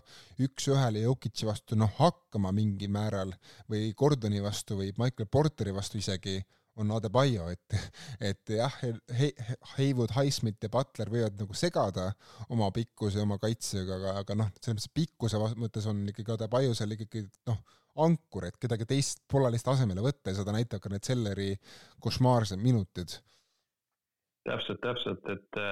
üks-ühele 0.44 1.04
Jokic'i 1.06 1.48
vastu 1.48 1.78
noh, 1.80 1.92
hakkama 2.00 2.52
mingil 2.56 2.92
määral 2.92 3.32
või 3.70 3.88
Gordoni 3.96 4.42
vastu 4.44 4.80
või 4.80 4.92
Michael 5.00 5.30
Porteri 5.32 5.72
vastu 5.76 6.00
isegi, 6.00 6.38
on 6.80 6.90
Adebayo, 6.96 7.48
et, 7.52 7.76
et 8.30 8.54
jah 8.56 8.74
Haywood, 9.76 10.14
Highsmith 10.16 10.64
ja 10.64 10.70
Butler 10.72 11.10
võivad 11.12 11.38
nagu 11.38 11.56
segada 11.58 12.08
oma 12.50 12.70
pikkuse 12.74 13.20
ja 13.20 13.26
oma 13.26 13.38
kaitsega, 13.42 13.98
aga, 14.00 14.16
aga 14.24 14.38
noh, 14.40 14.50
selles 14.58 14.82
mõttes 14.82 14.94
pikkuse 14.98 15.40
mõttes 15.60 15.86
on 15.90 16.02
ikkagi 16.10 16.34
Adebayo 16.34 16.74
seal 16.74 16.96
ikkagi 16.96 17.26
noh, 17.50 17.60
ankur, 18.04 18.48
et 18.48 18.58
kedagi 18.58 18.88
teist 18.90 19.22
polalist 19.30 19.68
asemele 19.70 20.02
võtta 20.02 20.32
ja 20.32 20.40
seda 20.40 20.54
näitab 20.54 20.82
ka 20.82 20.90
need 20.90 21.06
Selleri 21.06 21.52
košmaarsed 22.02 22.58
minutid. 22.62 23.20
täpselt, 24.44 24.80
täpselt, 24.82 25.30
et 25.30 25.62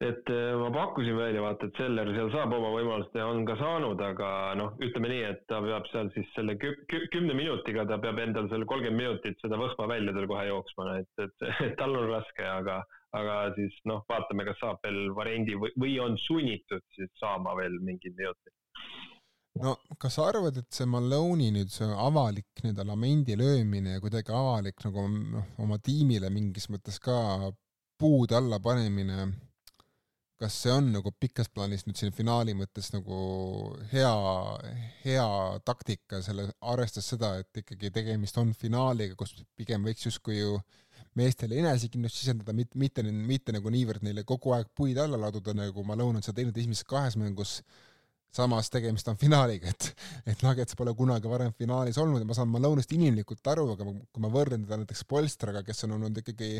et 0.00 0.28
äh, 0.28 0.52
ma 0.60 0.68
pakkusin 0.74 1.16
välja, 1.16 1.40
vaata, 1.40 1.66
et 1.66 1.78
Seller 1.80 2.10
seal 2.12 2.28
saab 2.34 2.52
oma 2.52 2.68
võimalust 2.74 3.14
ja 3.16 3.24
on 3.30 3.46
ka 3.48 3.54
saanud, 3.56 4.00
aga 4.04 4.28
noh, 4.60 4.74
ütleme 4.84 5.08
nii, 5.08 5.22
et 5.30 5.46
ta 5.48 5.62
peab 5.64 5.88
seal 5.88 6.10
siis 6.12 6.28
selle 6.36 6.58
kü 6.60 6.74
kü 6.90 7.00
kümne 7.14 7.36
minutiga, 7.38 7.86
ta 7.88 7.96
peab 8.02 8.20
endal 8.20 8.50
selle 8.52 8.68
kolmkümmend 8.68 9.00
minutit 9.00 9.40
seda 9.40 9.56
võhma 9.60 9.88
välja 9.88 10.12
tal 10.12 10.28
kohe 10.28 10.44
jooksma, 10.50 10.98
et, 11.00 11.24
et, 11.24 11.48
et 11.64 11.72
tal 11.80 11.96
on 11.96 12.10
raske, 12.10 12.44
aga, 12.44 12.82
aga 13.16 13.38
siis 13.56 13.78
noh, 13.88 14.04
vaatame, 14.12 14.44
kas 14.50 14.60
saab 14.60 14.84
veel 14.84 15.00
variandi 15.16 15.56
või, 15.64 15.72
või 15.80 15.96
on 16.04 16.20
sunnitud 16.26 16.84
siis 16.98 17.12
saama 17.22 17.56
veel 17.56 17.80
mingid 17.80 18.20
minutid. 18.20 18.52
No 19.56 19.78
kas 19.96 20.18
sa 20.18 20.28
arvad, 20.28 20.60
et 20.60 20.68
see 20.76 20.84
Malone'i 20.92 21.48
nüüd 21.54 21.72
see 21.72 21.88
avalik 21.88 22.60
nii-öelda 22.60 22.84
lamendi 22.84 23.38
löömine 23.40 23.96
ja 23.96 24.04
kuidagi 24.04 24.34
avalik 24.36 24.84
nagu 24.84 25.08
noh, 25.08 25.48
oma 25.64 25.80
tiimile 25.80 26.28
mingis 26.28 26.68
mõttes 26.68 27.00
ka 27.00 27.16
puud 27.96 28.36
alla 28.36 28.60
panemine 28.60 29.30
kas 30.40 30.56
see 30.62 30.72
on 30.72 30.90
nagu 30.92 31.12
pikas 31.20 31.48
plaanis 31.52 31.86
nüüd 31.86 31.96
siin 31.96 32.12
finaali 32.12 32.52
mõttes 32.56 32.90
nagu 32.92 33.18
hea, 33.92 34.12
hea 35.04 35.28
taktika, 35.64 36.20
selle, 36.24 36.50
arvestades 36.60 37.08
seda, 37.14 37.32
et 37.40 37.62
ikkagi 37.62 37.90
tegemist 37.94 38.36
on 38.42 38.52
finaaliga, 38.56 39.16
kus 39.16 39.32
pigem 39.56 39.86
võiks 39.86 40.04
justkui 40.08 40.40
ju 40.42 40.58
meestele 41.16 41.56
enesekindlust 41.62 42.20
sisendada, 42.20 42.52
mitte, 42.56 42.76
mitte, 42.78 43.02
mitte 43.02 43.54
nagu 43.56 43.72
niivõrd 43.72 44.04
neile 44.04 44.24
kogu 44.28 44.52
aeg 44.56 44.68
puid 44.76 45.00
alla 45.00 45.20
laduda, 45.20 45.56
nagu 45.56 45.84
Malone 45.88 46.20
on 46.20 46.24
seda 46.24 46.42
teinud 46.42 46.58
esimeses 46.60 46.84
kahes 46.88 47.16
mängus, 47.20 47.60
samas 48.36 48.68
tegemist 48.68 49.08
on 49.08 49.16
finaaliga, 49.16 49.72
et, 49.72 49.88
et 50.28 50.42
Nuggets 50.44 50.76
pole 50.76 50.92
kunagi 50.98 51.30
varem 51.30 51.54
finaalis 51.56 51.96
olnud 52.02 52.20
ja 52.20 52.28
ma 52.28 52.36
saan 52.36 52.50
Malone'ist 52.52 52.92
inimlikult 52.92 53.48
aru, 53.52 53.70
aga 53.72 53.86
kui 53.88 54.24
ma 54.24 54.32
võrdlen 54.32 54.66
teda 54.66 54.82
näiteks 54.82 55.06
Polstraga, 55.08 55.64
kes 55.64 55.86
on 55.86 55.96
olnud 55.96 56.20
ikkagi 56.20 56.58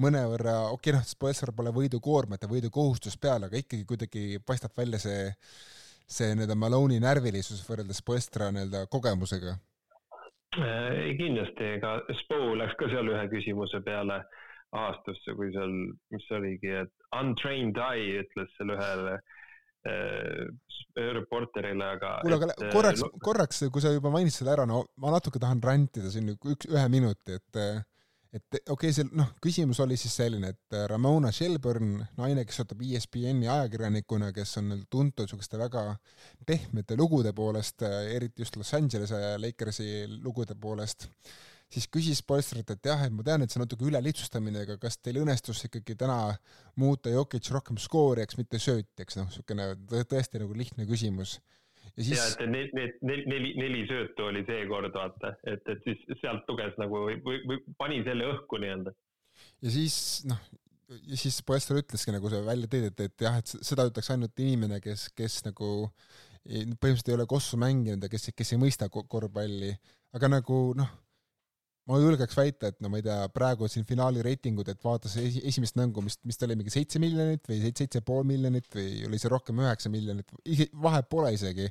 mõnevõrra, 0.00 0.54
okei 0.72 0.92
okay, 0.92 0.98
noh, 0.98 1.16
Polster 1.20 1.52
pole 1.56 1.72
võidukoormat 1.74 2.44
ja 2.44 2.50
võidukohustust 2.50 3.20
peal, 3.20 3.48
aga 3.48 3.60
ikkagi 3.60 3.84
kuidagi 3.88 4.40
paistab 4.46 4.76
välja 4.78 5.00
see, 5.02 5.26
see 6.08 6.32
nii-öelda 6.32 6.56
Malone'i 6.58 7.00
närvilisus 7.02 7.60
võrreldes 7.68 8.00
Polstra 8.06 8.50
nii-öelda 8.54 8.86
kogemusega. 8.92 9.58
ei 10.62 11.12
kindlasti, 11.20 11.74
ega 11.76 11.98
Spo 12.22 12.54
läks 12.60 12.78
ka 12.80 12.88
seal 12.92 13.12
ühe 13.12 13.28
küsimuse 13.32 13.82
peale 13.84 14.22
aastasse, 14.72 15.36
kui 15.36 15.52
seal, 15.52 15.72
mis 16.14 16.26
oligi, 16.32 16.72
et 16.84 16.92
untrained 17.18 17.76
eye 17.76 18.22
ütles 18.22 18.52
seal 18.56 18.72
ühele 18.72 19.18
äh, 19.84 20.46
reporterile, 20.96 21.84
aga. 21.98 22.18
kuule, 22.24 22.38
aga 22.38 22.52
et, 22.54 22.68
korraks, 22.72 23.04
korraks, 23.20 23.64
kui 23.72 23.84
sa 23.84 23.92
juba 23.92 24.12
mainisid 24.14 24.40
selle 24.40 24.56
ära, 24.56 24.64
no 24.68 24.86
ma 25.00 25.12
natuke 25.12 25.40
tahan 25.42 25.60
rantida 25.64 26.12
siin 26.12 26.32
üks, 26.32 26.68
ühe 26.72 26.84
minuti, 26.92 27.36
et 27.36 27.60
et 28.32 28.56
okei 28.56 28.72
okay,, 28.72 28.94
see 28.96 29.08
noh, 29.12 29.34
küsimus 29.44 29.80
oli 29.84 29.98
siis 30.00 30.14
selline, 30.16 30.54
et 30.54 30.76
Ramona 30.88 31.32
Shelburne, 31.34 32.08
naine, 32.16 32.46
kes 32.48 32.62
töötab 32.62 32.80
ESPN-i 32.86 33.50
ajakirjanikuna, 33.52 34.32
kes 34.36 34.56
on 34.62 34.74
tuntud 34.90 35.26
niisuguste 35.26 35.60
väga 35.60 35.86
pehmete 36.48 36.96
lugude 36.96 37.34
poolest, 37.36 37.84
eriti 37.84 38.44
just 38.44 38.56
Los 38.56 38.72
Angelese 38.78 39.20
Lakersi 39.42 40.06
lugude 40.18 40.56
poolest 40.56 41.10
siis 41.72 41.88
küsis 41.88 42.20
Polstrat, 42.26 42.68
et 42.74 42.86
jah, 42.86 43.00
et 43.06 43.14
ma 43.14 43.24
tean, 43.26 43.42
et 43.42 43.52
see 43.52 43.58
on 43.60 43.64
natuke 43.64 43.86
ülelihtsustamine, 43.88 44.64
aga 44.66 44.76
kas 44.80 44.98
teil 45.00 45.22
õnnestus 45.22 45.64
ikkagi 45.68 45.96
täna 45.98 46.18
muuta 46.80 47.12
Jokic 47.12 47.48
rohkem 47.54 47.80
skoorijaks, 47.80 48.36
mitte 48.40 48.60
söötjaks, 48.62 49.18
noh, 49.20 49.30
niisugune 49.30 49.70
tõesti 49.88 50.42
nagu 50.42 50.56
lihtne 50.58 50.86
küsimus. 50.88 51.38
Ja 51.96 52.04
siis. 52.06 52.16
ja, 52.16 52.26
et 52.32 52.50
need, 52.50 52.72
need 52.76 52.98
neli, 53.04 53.26
neli, 53.30 53.52
neli 53.60 53.84
söötu 53.90 54.28
oli 54.30 54.44
seekord, 54.48 54.94
vaata, 54.96 55.34
et, 55.48 55.62
et 55.68 55.86
siis 55.86 56.02
sealt 56.22 56.48
luges 56.50 56.74
nagu 56.80 57.04
või, 57.08 57.18
või, 57.24 57.40
või 57.48 57.62
pani 57.78 58.02
selle 58.06 58.28
õhku 58.32 58.60
nii-öelda. 58.62 58.94
ja 59.66 59.74
siis 59.76 59.96
noh, 60.28 60.40
ja 60.88 61.20
siis 61.20 61.40
Polster 61.46 61.80
ütleski 61.82 62.14
nagu 62.14 62.32
sa 62.32 62.42
välja 62.46 62.70
tõid, 62.70 62.90
et, 62.90 63.06
et 63.06 63.26
jah, 63.26 63.38
et 63.40 63.54
seda 63.54 63.86
ütleks 63.88 64.12
ainult 64.14 64.44
inimene, 64.44 64.80
kes, 64.84 65.08
kes 65.16 65.42
nagu 65.48 65.72
põhimõtteliselt 66.42 67.12
ei 67.12 67.16
ole 67.16 67.28
kossu 67.30 67.58
mänginud 67.60 68.02
ja 68.02 68.10
kes, 68.10 68.32
kes 68.34 68.54
ei 68.54 68.60
mõista 68.60 68.88
korvpalli, 68.90 69.70
aga 70.16 70.30
nagu 70.32 70.64
noh 70.78 70.90
ma 71.90 71.98
julgeks 71.98 72.36
väita, 72.38 72.70
et 72.70 72.78
no 72.82 72.90
ma 72.92 73.00
ei 73.00 73.06
tea, 73.06 73.18
praegu 73.34 73.66
siin 73.70 73.86
finaali 73.88 74.22
reitingud, 74.22 74.68
et 74.70 74.84
vaatas 74.84 75.16
esi, 75.20 75.42
esimest 75.50 75.78
mängu, 75.80 76.04
mis, 76.04 76.18
mis 76.28 76.38
ta 76.38 76.46
oli, 76.46 76.56
mingi 76.60 76.74
seitse 76.74 77.02
miljonit 77.02 77.42
või 77.48 77.58
seitse, 77.64 77.86
seitse 77.86 78.04
pool 78.06 78.22
miljonit 78.28 78.68
või 78.74 79.02
oli 79.08 79.18
see 79.18 79.32
rohkem 79.32 79.62
üheksa 79.64 79.90
miljonit, 79.92 80.30
vahet 80.84 81.10
pole 81.10 81.34
isegi. 81.34 81.68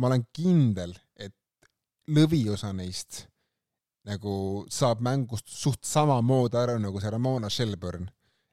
ma 0.00 0.08
olen 0.08 0.22
kindel, 0.32 0.94
et 1.18 1.34
lõviosa 2.10 2.70
neist 2.76 3.24
nagu 4.08 4.64
saab 4.72 5.02
mängust 5.04 5.50
suht 5.52 5.84
samamoodi 5.84 6.56
aru 6.56 6.78
nagu 6.80 7.00
see 7.02 7.10
Ramona 7.12 7.50
Shelburne. 7.52 8.08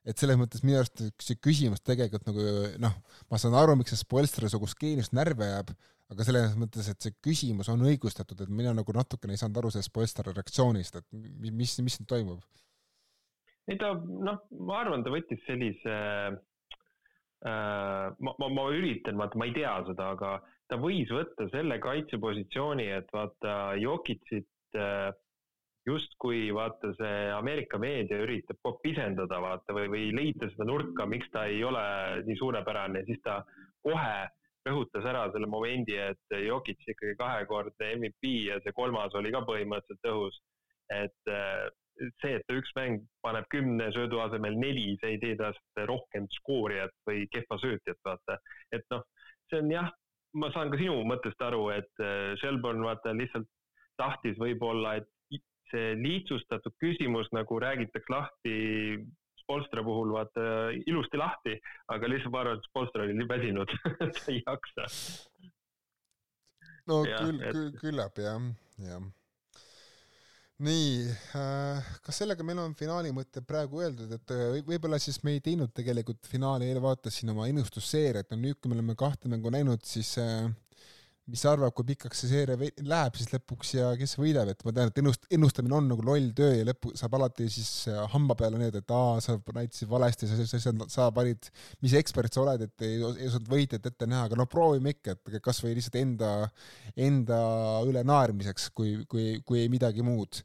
et 0.07 0.15
selles 0.15 0.37
mõttes 0.39 0.63
minu 0.63 0.77
arust 0.79 1.01
see 1.19 1.35
küsimus 1.35 1.81
tegelikult 1.83 2.27
nagu 2.29 2.43
noh, 2.79 2.93
ma 3.27 3.39
saan 3.39 3.55
aru, 3.59 3.75
miks 3.75 3.91
see 3.91 3.99
Spoelstra 3.99 4.47
sugust 4.49 4.77
geeniust 4.79 5.11
närvi 5.11 5.43
ajab, 5.43 5.73
aga 6.13 6.27
selles 6.27 6.55
mõttes, 6.59 6.87
et 6.91 7.03
see 7.03 7.15
küsimus 7.23 7.69
on 7.73 7.83
õigustatud, 7.87 8.39
et 8.43 8.51
mina 8.53 8.73
nagu 8.75 8.95
natukene 8.95 9.35
ei 9.35 9.41
saanud 9.41 9.59
aru 9.61 9.71
sellest 9.73 9.93
Polsteri 9.95 10.33
reaktsioonist, 10.35 11.01
et 11.01 11.07
mis, 11.13 11.77
mis 11.83 11.99
nüüd 12.01 12.09
toimub? 12.09 12.43
ei 13.67 13.75
ta 13.79 13.91
noh, 13.99 14.39
ma 14.63 14.77
arvan, 14.79 15.03
ta 15.03 15.11
võttis 15.11 15.41
sellise 15.43 15.95
äh,, 17.43 18.05
ma, 18.15 18.31
ma, 18.39 18.47
ma 18.47 18.67
üritan, 18.71 19.19
vaata, 19.19 19.39
ma 19.39 19.49
ei 19.49 19.55
tea 19.57 19.73
seda, 19.89 20.13
aga 20.15 20.37
ta 20.71 20.79
võis 20.79 21.11
võtta 21.11 21.49
selle 21.51 21.75
kaitsepositsiooni, 21.83 22.87
et 22.95 23.11
vaata 23.15 23.75
Jokitsit 23.81 24.79
äh, 24.79 25.11
justkui 25.87 26.47
vaata 26.55 26.91
see 26.97 27.27
Ameerika 27.31 27.79
meedia 27.79 28.19
üritab 28.23 28.59
pisendada 28.83 29.39
vaata 29.43 29.75
või, 29.75 29.91
või 29.91 30.07
leida 30.15 30.49
seda 30.51 30.67
nurka, 30.67 31.05
miks 31.07 31.29
ta 31.35 31.45
ei 31.47 31.63
ole 31.63 31.83
nii 32.27 32.39
suurepärane, 32.39 33.03
siis 33.07 33.21
ta 33.23 33.39
kohe 33.85 34.15
rõhutas 34.67 35.07
ära 35.07 35.25
selle 35.33 35.49
momendi, 35.49 35.97
et 35.97 36.37
Jokic 36.45 36.83
ikkagi 36.83 37.15
kahekordne 37.19 37.95
MVP 37.97 38.31
ja 38.51 38.61
see 38.63 38.75
kolmas 38.77 39.15
oli 39.17 39.33
ka 39.33 39.43
põhimõtteliselt 39.47 40.11
õhus. 40.13 40.39
et 40.93 41.31
äh, 41.31 41.67
see, 42.21 42.37
et 42.37 42.45
ta 42.47 42.55
üks 42.55 42.71
mäng 42.77 43.01
paneb 43.25 43.47
kümne 43.51 43.89
söödu 43.95 44.21
asemel 44.23 44.55
neli, 44.59 44.93
see 45.01 45.15
ei 45.15 45.21
tee 45.23 45.35
tast 45.39 45.81
rohkem 45.89 46.27
skoorijat 46.37 46.93
või 47.09 47.25
kehva 47.33 47.57
söötjat, 47.63 47.99
vaata. 48.05 48.37
et 48.71 48.85
noh, 48.93 49.03
see 49.49 49.61
on 49.63 49.71
jah, 49.73 49.91
ma 50.37 50.51
saan 50.53 50.71
ka 50.71 50.79
sinu 50.79 51.01
mõttest 51.09 51.41
aru, 51.43 51.67
et 51.75 52.03
äh, 52.03 52.33
Shelburne 52.41 52.85
vaata 52.85 53.15
lihtsalt 53.17 53.49
tahtis 53.97 54.37
võib-olla, 54.39 54.97
et 55.01 55.41
see 55.71 55.95
lihtsustatud 55.99 56.75
küsimus 56.79 57.27
nagu 57.35 57.57
räägitakse 57.59 58.13
lahti 58.13 58.53
Spolstra 59.47 59.83
puhul 59.83 60.11
vaata 60.11 60.41
ilusti 60.91 61.19
lahti, 61.19 61.53
aga 61.95 62.09
lihtsalt 62.11 62.33
ma 62.33 62.41
arvan, 62.43 62.59
et 62.59 62.67
Spolstra 62.67 63.05
oli 63.05 63.15
nii 63.15 63.29
väsinud 63.29 63.71
ta 64.17 64.25
ei 64.33 64.41
jaksa. 64.41 64.87
no 66.91 67.05
ja, 67.07 67.21
küll 67.23 67.39
et..., 67.39 67.55
küll, 67.55 67.69
küllap 67.79 68.19
jah, 68.19 68.43
jah. 68.83 69.05
nii 70.67 70.91
äh,, 71.39 71.87
kas 72.03 72.19
sellega 72.19 72.43
meil 72.43 72.59
on 72.65 72.75
finaali 72.75 73.15
mõte 73.15 73.39
praegu 73.47 73.79
öeldud, 73.85 74.11
et 74.19 74.35
äh, 74.35 74.59
võib-olla 74.67 74.99
siis 74.99 75.21
me 75.23 75.37
ei 75.37 75.43
teinud 75.45 75.71
tegelikult 75.71 76.27
finaali 76.27 76.67
eelvaates 76.67 77.21
siin 77.21 77.31
oma 77.31 77.47
ennustusseeriat, 77.47 78.27
no 78.33 78.41
nüüd, 78.43 78.59
kui 78.59 78.73
me 78.73 78.81
oleme 78.81 78.99
kahte 78.99 79.31
mängu 79.31 79.53
näinud, 79.55 79.87
siis 79.87 80.17
äh, 80.19 80.51
mis 81.27 81.41
sa 81.43 81.51
arvad, 81.51 81.73
kui 81.75 81.83
pikaks 81.89 82.21
see 82.23 82.29
seeria 82.31 82.55
läheb 82.87 83.17
siis 83.19 83.31
lõpuks 83.33 83.73
ja 83.75 83.89
kes 83.99 84.13
võidab, 84.15 84.47
et 84.53 84.61
ma 84.63 84.71
tean, 84.75 84.91
et 84.91 84.99
ennust-, 85.01 85.25
ennustamine 85.35 85.75
on 85.75 85.89
nagu 85.91 86.05
loll 86.07 86.29
töö 86.35 86.53
ja 86.55 86.67
lõpu 86.69 86.93
saab 86.95 87.17
alati 87.17 87.49
siis 87.51 87.71
äh, 87.91 87.99
hamba 88.13 88.37
peale 88.39 88.59
need, 88.61 88.77
et 88.79 88.93
aa, 88.95 89.17
sa 89.23 89.35
näitasid 89.57 89.91
valesti, 89.91 90.29
sa, 90.29 90.37
sa, 90.47 90.61
sa, 90.63 90.73
sa 90.93 91.09
panid, 91.15 91.49
mis 91.83 91.95
ekspert 91.99 92.31
sa 92.31 92.45
oled, 92.45 92.63
et 92.69 92.85
ei, 92.87 93.01
ei 93.01 93.27
osanud 93.27 93.51
võitjat 93.51 93.89
ette 93.91 94.07
näha, 94.07 94.29
aga 94.29 94.39
no 94.39 94.47
proovime 94.51 94.95
ikka, 94.95 95.17
et 95.17 95.43
kasvõi 95.43 95.75
lihtsalt 95.75 95.99
enda, 95.99 96.31
enda 97.09 97.41
üle 97.89 98.05
naermiseks, 98.07 98.69
kui, 98.77 98.95
kui, 99.11 99.25
kui 99.43 99.65
ei 99.65 99.73
midagi 99.73 100.05
muud. 100.07 100.41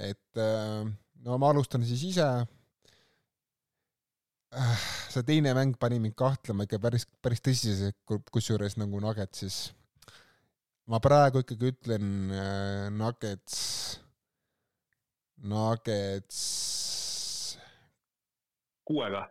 et 0.00 0.38
äh, 0.38 0.86
no 1.26 1.40
ma 1.42 1.50
alustan 1.50 1.82
siis 1.84 2.06
ise 2.06 2.28
äh, 4.54 4.86
see 5.10 5.26
teine 5.26 5.58
mäng 5.58 5.74
pani 5.74 5.98
mind 5.98 6.14
kahtlema 6.14 6.64
ikka 6.68 6.78
päris, 6.86 7.10
päris 7.18 7.42
tõsiselt, 7.42 7.98
kusjuures 8.30 8.78
nagu 8.78 9.02
Nugget 9.02 9.34
siis 9.42 9.58
ma 10.90 10.98
praegu 10.98 11.44
ikkagi 11.44 11.70
ütlen 11.70 12.06
äh, 12.34 12.88
Nuggets, 12.90 13.58
Nuggets. 15.46 16.40
kuuega? 18.84 19.28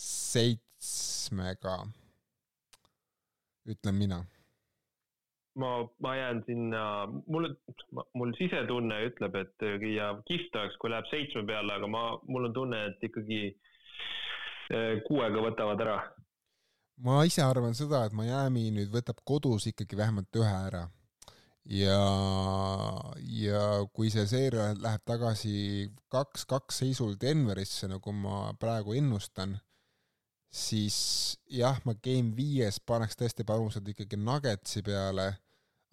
seitsmega, 0.00 1.74
ütlen 3.68 3.98
mina. 3.98 4.22
ma, 5.60 5.70
ma 6.00 6.14
jään 6.16 6.40
sinna, 6.46 6.84
mul, 7.26 7.50
mul 8.16 8.32
sisetunne 8.38 9.02
ütleb, 9.10 9.36
et 9.36 9.66
ja 9.92 10.14
kihvt 10.30 10.56
oleks, 10.56 10.78
kui 10.80 10.94
läheb 10.94 11.10
seitsme 11.10 11.44
peale, 11.44 11.76
aga 11.76 11.90
ma, 11.92 12.04
mul 12.24 12.48
on 12.48 12.56
tunne, 12.56 12.80
et 12.88 13.04
ikkagi 13.10 13.42
äh, 14.72 15.02
kuuega 15.04 15.44
võtavad 15.50 15.84
ära 15.84 15.98
ma 17.04 17.20
ise 17.28 17.42
arvan 17.44 17.76
seda, 17.76 18.04
et 18.06 18.16
Miami 18.16 18.68
nüüd 18.74 18.90
võtab 18.92 19.20
kodus 19.26 19.68
ikkagi 19.70 19.98
vähemalt 19.98 20.40
ühe 20.40 20.56
ära. 20.68 20.86
ja, 21.70 21.98
ja 23.20 23.64
kui 23.94 24.10
see 24.10 24.24
seeria 24.26 24.70
läheb 24.74 25.02
tagasi 25.06 25.90
kaks-kaks 26.12 26.80
seisul 26.82 27.16
Denverisse, 27.20 27.88
nagu 27.90 28.14
ma 28.16 28.50
praegu 28.58 28.96
ennustan, 28.98 29.58
siis 30.50 31.38
jah, 31.46 31.78
ma 31.86 31.94
Game 32.02 32.34
viies 32.36 32.80
paneks 32.80 33.18
tõesti 33.20 33.46
panused 33.46 33.86
ikkagi 33.92 34.18
Nuggetsi 34.18 34.82
peale, 34.82 35.28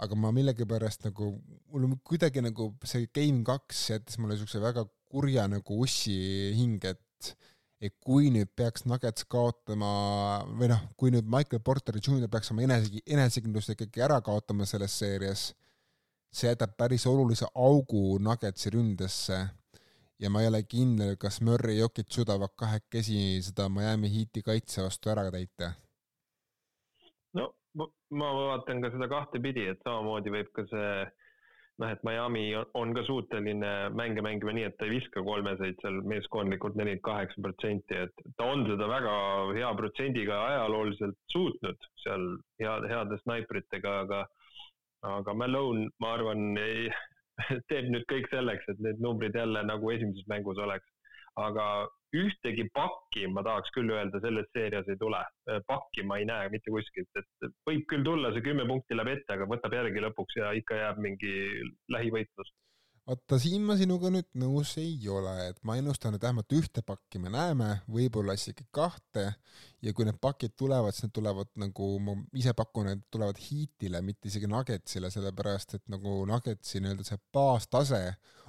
aga 0.01 0.17
ma 0.17 0.31
millegipärast 0.33 1.05
nagu, 1.09 1.35
mul 1.69 1.89
on 1.89 1.99
kuidagi 2.05 2.41
nagu 2.45 2.71
see 2.85 3.09
Game 3.13 3.43
kaks 3.45 3.89
jättis 3.91 4.17
mulle 4.17 4.37
niisuguse 4.37 4.63
väga 4.63 4.87
kurja 5.11 5.45
nagu 5.51 5.77
ussi 5.83 6.17
hinge, 6.57 6.95
et 6.97 7.35
et 7.81 7.93
kui 8.01 8.31
nüüd 8.33 8.49
peaks 8.57 8.87
Nuggets 8.89 9.25
kaotama 9.29 9.91
või 10.57 10.71
noh, 10.71 10.81
kui 10.97 11.13
nüüd 11.13 11.27
Michael 11.29 11.61
Porter 11.65 11.99
Jr 11.99 12.29
peaks 12.31 12.51
oma 12.53 12.65
enese, 12.65 13.03
enesekindlust 13.05 13.75
ikkagi 13.75 14.03
ära 14.07 14.17
kaotama 14.25 14.65
selles 14.65 14.95
seerias, 14.97 15.51
see 16.33 16.49
jätab 16.49 16.73
päris 16.77 17.05
olulise 17.09 17.49
augu 17.53 18.17
Nuggetsi 18.23 18.73
ründesse 18.73 19.43
ja 20.19 20.31
ma 20.33 20.41
ei 20.41 20.49
ole 20.49 20.63
kindel, 20.65 21.15
kas 21.21 21.39
Murray 21.45 21.77
ja 21.77 21.85
Jokic 21.85 22.09
suudavad 22.13 22.55
kahekesi 22.57 23.37
seda 23.45 23.69
Miami 23.69 24.09
Heati 24.13 24.41
kaitse 24.45 24.81
vastu 24.81 25.13
ära 25.13 25.27
täita. 25.31 25.75
no 27.37 27.51
ma, 27.77 27.87
ma 28.09 28.33
vaatan 28.41 28.81
ka 28.81 28.91
seda 28.95 29.09
kahtepidi, 29.11 29.67
et 29.69 29.85
samamoodi 29.85 30.33
võib 30.33 30.49
ka 30.57 30.65
see 30.71 30.91
noh, 31.81 31.91
et 31.93 32.03
Miami 32.07 32.43
on 32.77 32.93
ka 32.95 33.03
suuteline 33.05 33.71
mänge 33.95 34.23
mängima 34.25 34.53
nii, 34.55 34.65
et 34.69 34.77
ta 34.79 34.87
ei 34.87 34.95
viska 34.95 35.21
kolmeseid 35.25 35.77
seal 35.83 35.99
meeskondlikult 36.09 36.77
nelikümmend 36.79 37.05
kaheksa 37.05 37.43
protsenti, 37.45 37.99
et 38.07 38.25
ta 38.39 38.49
on 38.53 38.65
seda 38.69 38.89
väga 38.89 39.13
hea 39.57 39.69
protsendiga 39.81 40.39
ajalooliselt 40.47 41.19
suutnud 41.33 41.89
seal 42.03 42.25
heade, 42.61 42.89
heade 42.93 43.19
snaipritega, 43.23 43.99
aga 44.05 44.25
aga 45.07 45.33
Malone, 45.37 45.89
ma 46.01 46.15
arvan, 46.17 46.49
ei, 46.57 46.87
teeb 47.69 47.91
nüüd 47.93 48.07
kõik 48.09 48.29
selleks, 48.31 48.65
et 48.71 48.81
need 48.83 49.01
numbrid 49.03 49.37
jälle 49.37 49.61
nagu 49.67 49.93
esimeses 49.93 50.25
mängus 50.31 50.57
oleks. 50.57 50.87
aga 51.37 51.65
ühtegi 52.15 52.67
pakki, 52.73 53.25
ma 53.27 53.43
tahaks 53.43 53.73
küll 53.75 53.91
öelda, 53.91 54.21
selles 54.23 54.47
seerias 54.55 54.87
ei 54.87 54.99
tule. 55.01 55.19
pakki 55.67 56.05
ma 56.07 56.19
ei 56.21 56.27
näe 56.29 56.51
mitte 56.53 56.71
kuskilt, 56.71 57.09
et 57.19 57.51
võib 57.67 57.83
küll 57.91 58.05
tulla 58.05 58.31
see 58.35 58.45
kümme 58.45 58.67
punkti 58.69 58.95
läheb 58.95 59.17
ette, 59.17 59.35
aga 59.35 59.49
võtab 59.49 59.75
järgi 59.75 60.05
lõpuks 60.05 60.39
ja 60.39 60.53
ikka 60.61 60.79
jääb 60.83 61.03
mingi 61.03 61.33
lähivõitlus 61.91 62.53
vaata, 63.07 63.37
siin 63.39 63.63
ma 63.63 63.77
sinuga 63.79 64.09
nüüd 64.11 64.27
nõus 64.39 64.73
ei 64.81 64.97
ole, 65.11 65.33
et 65.49 65.59
ma 65.67 65.77
ennustan, 65.79 66.17
et 66.17 66.23
vähemalt 66.23 66.51
ühte 66.57 66.83
pakki 66.85 67.21
me 67.23 67.31
näeme, 67.31 67.69
võib-olla 67.91 68.35
isegi 68.35 68.65
kahte 68.75 69.29
ja 69.83 69.93
kui 69.95 70.07
need 70.07 70.19
pakid 70.21 70.57
tulevad, 70.59 70.95
siis 70.95 71.07
need 71.07 71.15
tulevad 71.15 71.51
nagu 71.61 71.89
ma 72.03 72.17
ise 72.35 72.51
pakun, 72.57 72.91
et 72.91 73.05
tulevad 73.13 73.39
Heatile, 73.39 74.03
mitte 74.03 74.27
isegi 74.31 74.49
Nuggetsile, 74.51 75.11
sellepärast 75.13 75.77
et 75.77 75.85
nagu 75.93 76.19
Nuggetsi 76.27 76.83
nii-öelda 76.83 77.07
see 77.07 77.21
baastase 77.33 78.01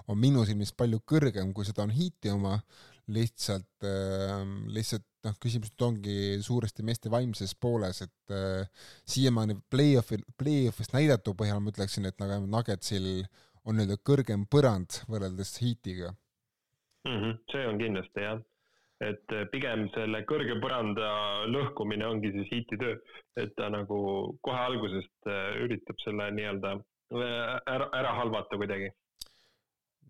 on 0.09 0.18
minu 0.18 0.44
silmis 0.49 0.75
palju 0.75 1.05
kõrgem, 1.07 1.53
kui 1.55 1.68
seda 1.68 1.87
on 1.87 1.94
Heati 1.94 2.35
oma, 2.35 2.59
lihtsalt 3.12 3.87
äh,, 3.87 4.42
lihtsalt 4.75 5.07
noh, 5.27 5.37
küsimus 5.42 5.73
nüüd 5.73 5.85
ongi 5.88 6.16
suuresti 6.44 6.85
meeste 6.87 7.11
vaimses 7.12 7.55
pooles, 7.61 8.03
et 8.05 8.35
äh, 8.35 8.87
siiamaani 9.09 9.59
play-off'i, 9.73 10.21
play-off'ist 10.40 10.94
näidatu 10.97 11.35
põhjal 11.38 11.62
ma 11.62 11.73
ütleksin, 11.75 12.09
et 12.09 12.18
nagu 12.23 12.47
Nuggetsil 12.51 13.09
on 13.64 13.79
nii-öelda 13.79 13.99
kõrgem 14.07 14.47
põrand 14.51 15.01
võrreldes 15.11 15.57
Heatiga 15.62 16.12
mm. 17.09 17.16
-hmm, 17.16 17.40
see 17.53 17.66
on 17.68 17.81
kindlasti 17.83 18.25
jah, 18.25 18.40
et 19.05 19.35
äh, 19.35 19.49
pigem 19.53 19.88
selle 19.97 20.23
kõrge 20.31 20.59
põranda 20.62 21.11
lõhkumine 21.51 22.07
ongi 22.07 22.33
siis 22.37 22.53
Heati 22.53 22.79
töö, 22.81 22.94
et 23.40 23.55
ta 23.59 23.71
nagu 23.75 23.99
kohe 24.47 24.62
algusest 24.71 25.31
äh, 25.31 25.59
üritab 25.66 26.01
selle 26.05 26.31
nii-öelda 26.38 26.79
äh, 26.79 27.55
ära, 27.75 27.90
ära 28.01 28.16
halvata 28.23 28.61
kuidagi 28.61 28.90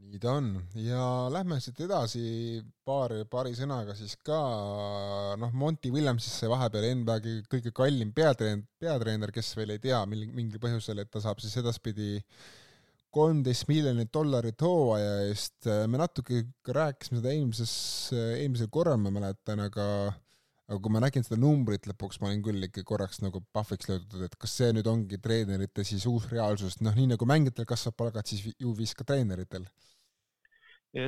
nii 0.08 0.20
ta 0.22 0.34
on. 0.38 0.52
Ja 0.80 1.02
lähme 1.32 1.58
siit 1.62 1.80
edasi 1.84 2.22
paari, 2.86 3.24
paari 3.30 3.54
sõnaga 3.56 3.96
siis 3.98 4.14
ka 4.24 4.38
noh, 5.40 5.52
Monty 5.58 5.92
Williamsisse 5.94 6.48
vahepeal 6.50 6.88
NBA 7.02 7.18
kõige 7.50 7.72
kallim 7.76 8.12
peatreener, 8.16 8.64
peatreener, 8.80 9.34
kes 9.34 9.52
veel 9.58 9.74
ei 9.76 9.82
tea 9.82 10.00
mil, 10.10 10.24
mingil 10.34 10.62
põhjusel, 10.62 11.02
et 11.02 11.12
ta 11.12 11.22
saab 11.24 11.42
siis 11.42 11.58
edaspidi 11.60 12.16
kolmteist 13.14 13.68
miljonit 13.70 14.10
dollarit 14.12 14.60
hooaja 14.62 15.12
eest, 15.28 15.68
me 15.88 16.00
natuke 16.00 16.42
rääkisime 16.68 17.22
seda 17.22 17.32
eelmises, 17.32 17.74
eelmisel 18.14 18.68
korral, 18.72 19.00
ma 19.00 19.12
mäletan, 19.14 19.64
aga 19.64 19.86
aga 20.68 20.78
kui 20.84 20.92
ma 20.92 21.00
nägin 21.00 21.24
seda 21.24 21.40
numbrit 21.40 21.88
lõpuks, 21.88 22.20
ma 22.20 22.28
olin 22.28 22.44
küll 22.44 22.66
ikka 22.66 22.84
korraks 22.88 23.22
nagu 23.24 23.40
pahviks 23.56 23.88
löödud, 23.88 24.24
et 24.26 24.36
kas 24.40 24.56
see 24.60 24.74
nüüd 24.76 24.88
ongi 24.90 25.20
treenerite 25.24 25.84
siis 25.88 26.04
uus 26.10 26.28
reaalsus, 26.32 26.78
noh, 26.84 26.96
nii 26.96 27.14
nagu 27.14 27.28
mängijatel 27.28 27.68
kasvab 27.68 27.96
palgad, 28.02 28.28
siis 28.28 28.44
ju 28.60 28.74
viis 28.76 28.92
ka 28.98 29.06
treeneritel. 29.08 29.64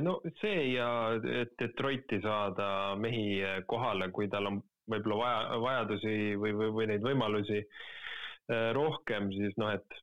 No 0.04 0.18
see 0.40 0.74
ja 0.74 0.88
et 1.16 1.54
Detroiti 1.60 2.20
saada 2.24 2.96
mehi 3.00 3.40
kohale, 3.68 4.10
kui 4.12 4.28
tal 4.32 4.48
on 4.50 4.60
võib-olla 4.90 5.16
vaja, 5.20 5.58
vajadusi 5.64 6.14
või, 6.40 6.52
või, 6.56 6.70
või 6.76 6.88
neid 6.90 7.04
võimalusi 7.04 7.62
rohkem, 8.76 9.30
siis 9.32 9.56
noh, 9.60 9.72
et 9.76 10.00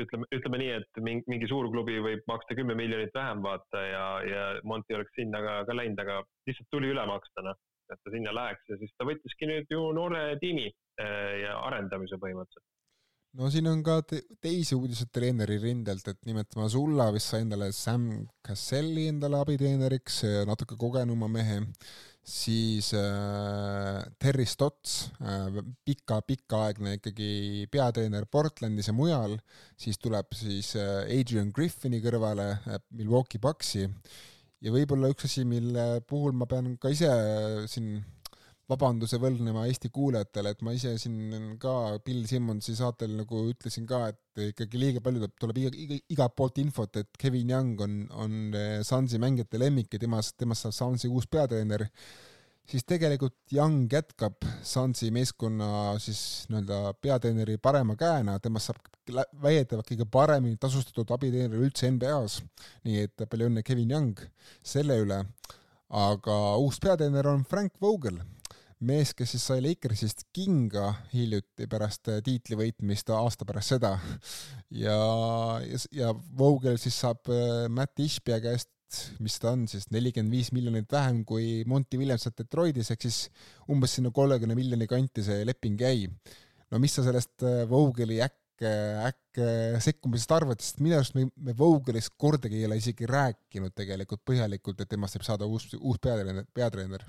ütleme, 0.00 0.28
ütleme 0.34 0.60
nii, 0.60 0.72
et 0.80 1.00
mingi, 1.02 1.24
mingi 1.30 1.48
suur 1.50 1.70
klubi 1.72 1.98
võib 2.04 2.26
maksta 2.28 2.56
kümme 2.58 2.76
miljonit 2.78 3.14
vähem 3.16 3.42
vaata 3.44 3.82
ja, 3.86 4.04
ja 4.28 4.44
Monti 4.68 4.98
oleks 4.98 5.14
sinna 5.16 5.40
ka, 5.44 5.56
ka 5.68 5.76
läinud, 5.78 6.02
aga 6.02 6.20
lihtsalt 6.48 6.70
tuli 6.74 6.92
üle 6.92 7.06
maksta, 7.08 7.44
noh, 7.46 7.58
et 7.92 8.00
ta 8.02 8.14
sinna 8.14 8.34
läheks 8.36 8.72
ja 8.72 8.80
siis 8.80 8.94
ta 8.96 9.08
võttiski 9.08 9.50
nüüd 9.50 9.70
ju 9.70 9.90
noore 9.96 10.24
tiimi 10.42 10.66
äh, 10.70 11.32
ja 11.44 11.60
arendamise 11.68 12.18
põhimõtteliselt. 12.22 12.66
No 13.36 13.50
siin 13.52 13.66
on 13.68 13.82
ka 13.84 13.98
te 14.08 14.22
teisi 14.40 14.72
uudiseid 14.72 15.10
treeneri 15.12 15.58
rindelt, 15.60 16.06
et 16.08 16.22
nimelt 16.24 16.54
Masulla 16.56 17.10
vist 17.12 17.28
sai 17.34 17.42
endale 17.44 17.68
Sam 17.76 18.06
Casselli 18.46 19.10
endale 19.10 19.42
abiteeneriks, 19.42 20.22
natuke 20.48 20.78
kogenuma 20.80 21.28
mehe, 21.28 21.58
siis 22.26 22.90
äh, 22.96 24.02
Terry 24.18 24.46
Stotts 24.46 25.12
äh,, 25.20 25.60
pika, 25.84 26.22
pikaaegne 26.26 26.96
ikkagi 26.98 27.68
peatreener 27.70 28.26
Portlandis 28.26 28.90
ja 28.90 28.94
mujal, 28.96 29.36
siis 29.78 30.00
tuleb 30.02 30.34
siis 30.34 30.72
äh, 30.80 31.04
Adrian 31.04 31.52
Griffini 31.54 32.00
kõrvale 32.02 32.48
äh, 32.56 32.80
Milwaukee 32.98 33.38
Bucksi 33.42 33.86
ja 34.64 34.72
võib-olla 34.74 35.10
üks 35.12 35.28
asi, 35.28 35.44
mille 35.48 35.86
puhul 36.08 36.36
ma 36.36 36.48
pean 36.50 36.76
ka 36.80 36.92
ise 36.92 37.10
siin 37.70 37.96
vabanduse 38.66 39.18
võlgnema 39.22 39.66
Eesti 39.70 39.92
kuulajatele, 39.94 40.52
et 40.52 40.62
ma 40.66 40.72
ise 40.74 40.96
siin 40.98 41.54
ka 41.62 41.72
Bill 42.04 42.26
Simmonsi 42.26 42.74
saatel 42.78 43.14
nagu 43.14 43.44
ütlesin 43.52 43.86
ka, 43.86 44.08
et 44.10 44.42
ikkagi 44.48 44.80
liiga 44.80 45.02
palju 45.04 45.28
tuleb 45.38 45.60
iga, 45.62 45.70
iga, 45.84 45.98
igalt 46.16 46.34
poolt 46.38 46.58
infot, 46.62 46.98
et 46.98 47.20
Kevin 47.20 47.52
Young 47.54 47.84
on, 47.86 47.98
on 48.24 48.40
eh, 48.58 48.80
Sunsi 48.86 49.20
mängijate 49.22 49.60
lemmik 49.62 49.94
ja 49.94 50.02
temast, 50.02 50.34
temast 50.40 50.66
saab 50.66 50.74
Sunsi 50.80 51.10
uus 51.12 51.30
peatreener, 51.30 51.86
siis 52.66 52.84
tegelikult 52.86 53.36
Young 53.54 53.86
jätkab 53.92 54.44
Sunsi 54.66 55.10
meeskonna 55.14 55.96
siis 56.02 56.20
nii-öelda 56.50 56.94
peatreeneri 57.00 57.58
parema 57.62 57.96
käena, 57.98 58.38
temast 58.42 58.72
saab 58.72 59.26
väidetavalt 59.42 59.86
kõige 59.92 60.06
paremini 60.10 60.58
tasustatud 60.60 61.10
abiteener 61.14 61.60
üldse 61.62 61.90
NBA-s. 61.94 62.42
nii 62.84 63.04
et 63.06 63.26
palju 63.30 63.50
õnne, 63.50 63.62
Kevin 63.66 63.92
Young, 63.94 64.24
selle 64.62 64.98
üle. 65.02 65.22
aga 65.88 66.36
uus 66.58 66.80
peatreener 66.82 67.28
on 67.30 67.44
Frank 67.46 67.76
Vogel 67.80 68.18
mees, 68.84 69.12
kes 69.16 69.30
siis 69.32 69.44
sai 69.48 69.62
Lakersist 69.64 70.26
kinga 70.36 70.90
hiljuti 71.14 71.68
pärast 71.70 72.10
äh, 72.12 72.20
tiitli 72.24 72.58
võitmist 72.58 73.08
aasta 73.14 73.46
pärast 73.48 73.72
seda 73.76 73.94
ja, 74.68 74.96
ja, 75.64 75.80
ja 75.92 76.12
Vogel 76.38 76.76
siis 76.80 76.98
saab 77.00 77.30
äh, 77.32 77.66
Matt 77.72 78.02
Ishbia 78.02 78.40
käest 78.44 78.68
mis 79.22 79.36
ta 79.42 79.52
on 79.54 79.66
siis, 79.70 79.88
nelikümmend 79.94 80.34
viis 80.34 80.52
miljonit 80.54 80.90
vähem 80.92 81.22
kui 81.28 81.62
Monty 81.68 82.00
Williams 82.00 82.28
Detroitis, 82.38 82.90
ehk 82.94 83.06
siis 83.06 83.26
umbes 83.72 83.98
sinna 83.98 84.12
kolmekümne 84.14 84.56
miljoni 84.58 84.88
kanti 84.90 85.24
see 85.26 85.44
leping 85.48 85.80
jäi. 85.80 86.08
no 86.70 86.82
mis 86.82 86.96
sa 86.98 87.06
sellest 87.06 87.46
äh, 87.46 87.62
Vogeli 87.70 88.20
äkk, 88.24 88.64
äkk 89.06 89.42
sekkumisest 89.84 90.32
arvad, 90.32 90.62
sest 90.64 90.80
minu 90.80 90.96
arust 90.96 91.14
me, 91.18 91.26
me 91.36 91.52
Vogelist 91.58 92.14
kordagi 92.16 92.62
ei 92.62 92.66
ole 92.66 92.80
isegi 92.80 93.06
rääkinud 93.06 93.74
tegelikult 93.76 94.24
põhjalikult, 94.24 94.80
et 94.80 94.88
temast 94.88 95.18
võib 95.18 95.28
saada 95.28 95.46
uus, 95.46 95.68
uus 95.76 96.00
peatreener, 96.02 96.48
peatreener 96.56 97.04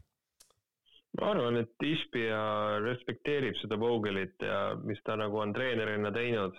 ma 1.17 1.31
arvan, 1.33 1.57
et 1.61 1.85
Ishbia 1.85 2.39
respekteerib 2.83 3.57
seda 3.61 3.77
Vogelit 3.79 4.43
ja 4.43 4.75
mis 4.83 4.99
ta 5.05 5.15
nagu 5.17 5.39
on 5.41 5.53
treenerina 5.55 6.11
teinud. 6.13 6.57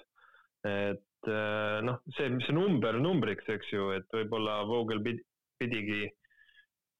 et 0.66 1.04
noh, 1.26 1.98
see, 2.16 2.28
mis 2.30 2.46
see 2.46 2.54
number 2.54 2.98
numbriks, 3.00 3.48
eks 3.50 3.72
ju, 3.72 3.90
et 3.96 4.06
võib-olla 4.14 4.62
Vogel 4.68 5.02
pidi, 5.02 5.24
pidigi, 5.58 6.06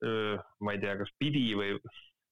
ma 0.03 0.75
ei 0.75 0.83
tea, 0.83 0.97
kas 0.99 1.13
pidi 1.19 1.45
või 1.59 1.77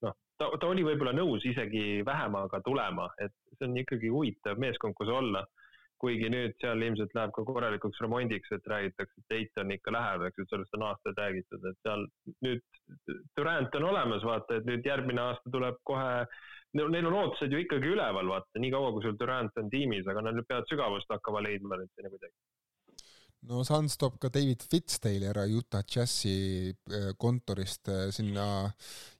noh, 0.02 0.16
ta, 0.38 0.50
ta 0.60 0.70
oli 0.70 0.84
võib-olla 0.86 1.14
nõus 1.16 1.46
isegi 1.46 2.02
vähemaga 2.06 2.60
tulema, 2.66 3.08
et 3.22 3.34
see 3.56 3.68
on 3.68 3.78
ikkagi 3.82 4.10
huvitav 4.12 4.58
meeskond, 4.62 4.96
kus 4.98 5.10
olla 5.12 5.44
kuigi 6.02 6.28
nüüd 6.32 6.56
seal 6.60 6.82
ilmselt 6.82 7.14
läheb 7.16 7.32
ka 7.36 7.44
korralikuks 7.48 8.02
remondiks, 8.04 8.52
et 8.56 8.68
räägitakse, 8.72 9.22
et 9.22 9.32
Dayton 9.32 9.72
ikka 9.76 9.94
läheb, 9.96 10.26
eks 10.28 10.42
ju, 10.42 10.48
sellest 10.50 10.76
on 10.78 10.84
aastaid 10.90 11.22
räägitud, 11.22 11.64
et 11.70 11.80
seal 11.86 12.04
nüüd 12.46 12.64
Durant 13.38 13.80
on 13.80 13.88
olemas, 13.92 14.26
vaata, 14.26 14.60
et 14.60 14.68
nüüd 14.68 14.86
järgmine 14.86 15.22
aasta 15.22 15.52
tuleb 15.54 15.80
kohe, 15.88 16.26
neil 16.76 17.08
on 17.08 17.20
ootused 17.22 17.52
ju 17.52 17.62
ikkagi 17.64 17.94
üleval, 17.94 18.28
vaata, 18.34 18.62
nii 18.62 18.74
kaua, 18.74 18.92
kui 18.94 19.06
sul 19.06 19.16
Durant 19.20 19.62
on 19.62 19.72
tiimis, 19.72 20.06
aga 20.10 20.28
nad 20.28 20.38
nüüd 20.38 20.48
peavad 20.50 20.68
sügavust 20.72 21.16
hakkama 21.16 21.44
leidma 21.48 21.80
nüüd 21.80 21.92
sinna 21.94 22.12
kuidagi 22.12 22.34
no 23.50 23.62
Suns 23.66 23.96
toob 24.00 24.16
ka 24.22 24.30
David 24.32 24.64
Fitzdale'i 24.70 25.28
ära 25.30 25.44
Utah 25.46 25.84
Jazzi 25.86 26.70
äh, 26.70 27.10
kontorist 27.18 27.88
äh, 27.92 28.08
sinna 28.14 28.46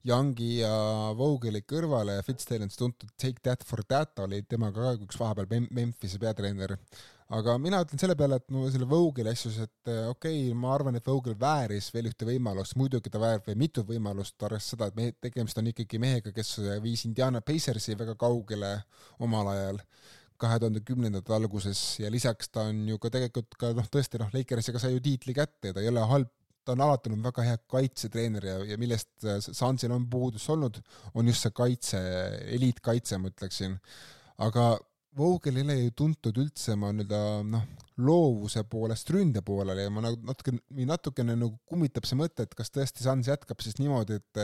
Youngi 0.07 0.61
ja 0.61 0.73
Vogeli 1.19 1.63
kõrvale. 1.67 2.19
Ja 2.19 2.25
Fitzdale 2.27 2.67
on 2.67 2.73
siis 2.73 2.81
tuntud 2.81 3.13
Take 3.15 3.43
That 3.45 3.67
For 3.67 3.85
That 3.87 4.19
oli 4.25 4.43
temaga 4.49 4.93
ka 4.97 5.07
üks 5.07 5.21
vahepeal 5.21 5.69
Memphise 5.71 6.21
peatreener. 6.23 6.77
aga 7.27 7.57
mina 7.59 7.81
ütlen 7.83 7.99
selle 7.99 8.15
peale, 8.15 8.37
et 8.39 8.53
no 8.55 8.69
selle 8.71 8.87
Vogeli 8.87 9.33
asjus, 9.33 9.59
et 9.65 9.91
äh, 9.91 10.05
okei 10.11 10.45
okay,, 10.45 10.59
ma 10.59 10.75
arvan, 10.75 10.99
et 10.99 11.07
Vogel 11.07 11.35
vääris 11.39 11.91
veel 11.95 12.11
ühte 12.11 12.27
võimalust, 12.29 12.77
muidugi 12.79 13.11
ta 13.11 13.19
väärib 13.23 13.49
veel 13.51 13.59
mitut 13.59 13.89
võimalust, 13.89 14.39
arvestades 14.39 14.71
seda, 14.75 14.91
et 14.91 15.01
mehe, 15.01 15.15
tegemist 15.27 15.59
on 15.59 15.73
ikkagi 15.73 15.99
mehega, 16.03 16.35
kes 16.35 16.55
viis 16.85 17.03
Indiana 17.09 17.43
Pacersi 17.43 17.99
väga 17.99 18.15
kaugele 18.21 18.77
omal 19.19 19.51
ajal 19.55 19.83
kahe 20.41 20.59
tuhande 20.63 20.83
kümnendate 20.87 21.35
alguses 21.37 21.83
ja 22.03 22.11
lisaks 22.13 22.51
ta 22.53 22.67
on 22.71 22.83
ju 22.91 22.99
ka 23.03 23.11
tegelikult 23.15 23.57
ka 23.61 23.73
noh, 23.77 23.87
tõesti 23.93 24.21
noh, 24.23 24.33
Lakersiga 24.35 24.83
sai 24.83 24.95
ju 24.97 25.05
tiitli 25.05 25.37
kätte 25.37 25.73
ja 25.73 25.77
ta 25.77 25.85
ei 25.85 25.93
ole 25.93 26.05
halb, 26.11 26.33
ta 26.67 26.75
on 26.75 26.83
alati 26.87 27.13
olnud 27.13 27.29
väga 27.29 27.47
hea 27.47 27.63
kaitsetreener 27.71 28.49
ja, 28.51 28.59
ja 28.73 28.81
millest 28.81 29.29
Sansil 29.47 29.95
on 29.95 30.09
puudus 30.11 30.49
olnud, 30.53 30.81
on 31.15 31.31
just 31.31 31.47
see 31.47 31.55
kaitse, 31.55 32.03
eliitkaitse, 32.59 33.21
ma 33.23 33.33
ütleksin. 33.33 33.79
aga 34.43 34.75
Vogel 35.17 35.57
ei 35.57 35.65
ole 35.65 35.75
ju 35.79 35.93
tuntud 35.97 36.37
üldse 36.37 36.75
oma 36.75 36.91
nii-öelda 36.93 37.21
noh, 37.49 37.63
loovuse 38.05 38.61
poolest 38.69 39.09
ründe 39.15 39.41
poolele 39.45 39.87
ja 39.87 39.93
ma 39.93 40.03
nagu 40.05 40.19
natuke, 40.29 40.53
natukene 40.91 41.39
nagu 41.41 41.55
kummitab 41.71 42.05
see 42.05 42.19
mõte, 42.21 42.45
et 42.45 42.53
kas 42.59 42.69
tõesti 42.75 43.05
Suns 43.05 43.31
jätkab 43.31 43.65
siis 43.65 43.79
niimoodi, 43.81 44.21
et 44.21 44.43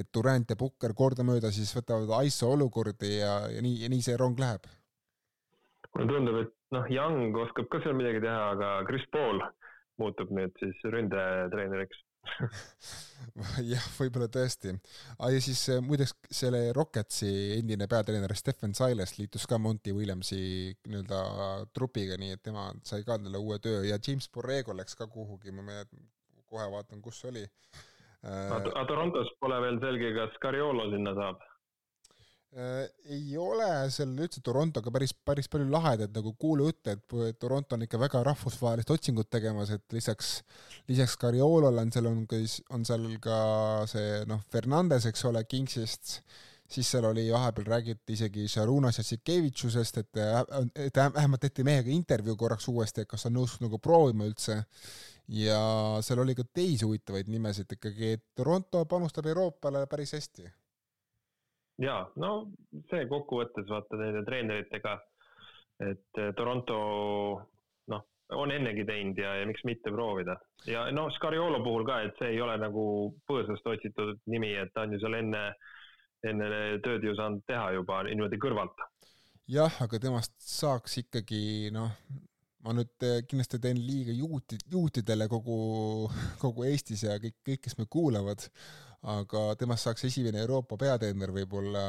et 0.00 0.08
Durant 0.14 0.48
ja 0.48 0.56
Pukker 0.56 0.94
kordamööda 0.96 1.50
siis 1.52 1.74
võtavad 1.76 2.12
ISO 2.24 2.48
olukordi 2.54 3.18
ja, 3.18 3.34
ja 3.52 3.60
nii, 3.60 3.82
ja 3.82 3.90
nii 3.92 4.06
see 4.06 4.16
rong 4.16 4.38
läheb. 4.40 4.64
Mulle 5.94 6.10
tundub, 6.12 6.38
et 6.44 6.54
noh, 6.76 6.86
Young 6.92 7.36
oskab 7.46 7.70
ka 7.72 7.82
seal 7.84 7.96
midagi 7.98 8.22
teha, 8.24 8.52
aga 8.54 8.76
Chris 8.88 9.06
Paul 9.14 9.42
muutub 10.00 10.30
nüüd 10.32 10.54
siis 10.62 10.78
ründetreeneriks 10.88 11.98
jah, 13.72 13.84
võib-olla 13.96 14.28
tõesti. 14.32 14.72
Ah, 15.18 15.30
ja 15.32 15.40
siis 15.42 15.60
äh, 15.72 15.80
muideks 15.84 16.14
selle 16.34 16.62
Rocketsi 16.76 17.30
endine 17.56 17.88
peatreener 17.90 18.34
Stephen 18.38 18.74
Silas 18.76 19.16
liitus 19.18 19.46
ka 19.50 19.58
Monty 19.58 19.94
Williamsi 19.96 20.40
nii-öelda 20.86 21.20
trupiga, 21.76 22.18
nii 22.20 22.36
et 22.36 22.42
tema 22.44 22.68
sai 22.86 23.04
ka 23.06 23.18
endale 23.18 23.40
uue 23.40 23.58
töö 23.62 23.84
ja 23.88 23.98
James 23.98 24.28
Borrego 24.32 24.76
läks 24.76 24.98
ka 24.98 25.08
kuhugi, 25.10 25.54
ma 25.54 25.82
kohe 26.50 26.66
vaatan, 26.72 27.02
kus 27.04 27.22
see 27.22 27.30
oli. 27.32 27.44
aga 28.26 28.84
Torontos 28.88 29.30
pole 29.40 29.60
veel 29.64 29.80
selge, 29.82 30.12
kas 30.16 30.36
Cariolo 30.42 30.90
sinna 30.92 31.14
saab? 31.16 31.46
Äh, 32.50 32.88
ei 33.14 33.36
ole 33.38 33.66
seal 33.94 34.10
üldse 34.18 34.40
Torontoga 34.42 34.90
päris, 34.90 35.12
päris 35.14 35.46
palju 35.46 35.68
lahedaid 35.70 36.16
nagu 36.16 36.32
kuulujutte, 36.34 36.96
et 36.96 37.36
Toronto 37.38 37.76
on 37.76 37.84
ikka 37.86 38.00
väga 38.02 38.24
rahvusvahelist 38.26 38.90
otsingut 38.90 39.28
tegemas, 39.30 39.70
et 39.70 39.84
lisaks, 39.94 40.40
lisaks 40.90 41.14
Cariolole 41.22 41.84
on 41.84 41.92
seal, 41.94 42.08
on 42.10 42.24
on 42.74 42.86
seal 42.88 43.04
ka 43.22 43.36
see 43.92 44.24
noh, 44.26 44.42
Fernandes, 44.50 45.06
eks 45.06 45.22
ole, 45.30 45.44
Kingsist, 45.46 46.16
siis 46.66 46.90
seal 46.90 47.06
oli 47.06 47.28
vahepeal 47.30 47.70
räägiti 47.70 48.18
isegi 48.18 48.48
Šarunas 48.50 48.98
Jassikevitšusest, 48.98 50.02
et, 50.02 50.20
et 50.74 50.98
vähemalt 50.98 51.46
tehti 51.46 51.62
mehega 51.62 51.94
intervjuu 51.94 52.34
korraks 52.40 52.66
uuesti, 52.72 53.04
et 53.04 53.12
kas 53.14 53.30
on 53.30 53.38
nõus 53.38 53.60
nagu 53.62 53.78
proovima 53.78 54.26
üldse. 54.26 54.64
ja 55.30 55.62
seal 56.02 56.18
oli 56.18 56.34
ka 56.34 56.42
teisi 56.42 56.82
huvitavaid 56.82 57.30
nimesid 57.30 57.78
ikkagi, 57.78 58.16
et 58.16 58.24
Toronto 58.34 58.82
panustab 58.90 59.30
Euroopale 59.30 59.86
päris 59.86 60.18
hästi 60.18 60.50
jaa, 61.80 62.04
no 62.20 62.32
see 62.90 63.06
kokkuvõttes 63.10 63.68
vaata 63.70 63.98
nende 64.00 64.22
treeneritega, 64.26 64.94
et 65.86 66.20
eh, 66.20 66.30
Toronto 66.36 66.78
noh, 67.92 68.06
on 68.36 68.54
ennegi 68.54 68.84
teinud 68.88 69.18
ja, 69.20 69.34
ja 69.40 69.48
miks 69.48 69.64
mitte 69.68 69.92
proovida. 69.94 70.36
ja 70.68 70.86
no 70.94 71.08
Scariolo 71.16 71.62
puhul 71.64 71.86
ka, 71.88 72.02
et 72.06 72.16
see 72.20 72.34
ei 72.34 72.40
ole 72.44 72.56
nagu 72.60 72.84
põõsast 73.28 73.66
otsitud 73.72 74.20
nimi, 74.30 74.52
et 74.60 74.72
ta 74.74 74.86
on 74.86 74.96
ju 74.96 75.02
seal 75.02 75.18
enne, 75.22 75.44
enne 76.26 76.50
tööd 76.84 77.04
ju 77.06 77.16
saanud 77.16 77.46
teha 77.48 77.70
juba 77.78 78.02
niimoodi 78.08 78.40
kõrvalt. 78.42 78.84
jah, 79.50 79.80
aga 79.86 80.02
temast 80.02 80.36
saaks 80.44 81.00
ikkagi 81.04 81.72
noh, 81.74 81.96
ma 82.66 82.76
nüüd 82.76 83.08
eh, 83.08 83.22
kindlasti 83.24 83.62
teen 83.62 83.80
liiga 83.80 84.12
juuti, 84.12 84.60
juutidele 84.68 85.30
kogu, 85.32 85.58
kogu 86.44 86.68
Eestis 86.68 87.08
ja 87.08 87.16
kõik, 87.22 87.40
kõik, 87.46 87.64
kes 87.64 87.80
me 87.80 87.88
kuulavad 87.88 88.50
aga 89.08 89.42
temast 89.56 89.86
saaks 89.86 90.04
esimene 90.10 90.42
Euroopa 90.42 90.76
peatreener 90.80 91.30
võib-olla 91.32 91.82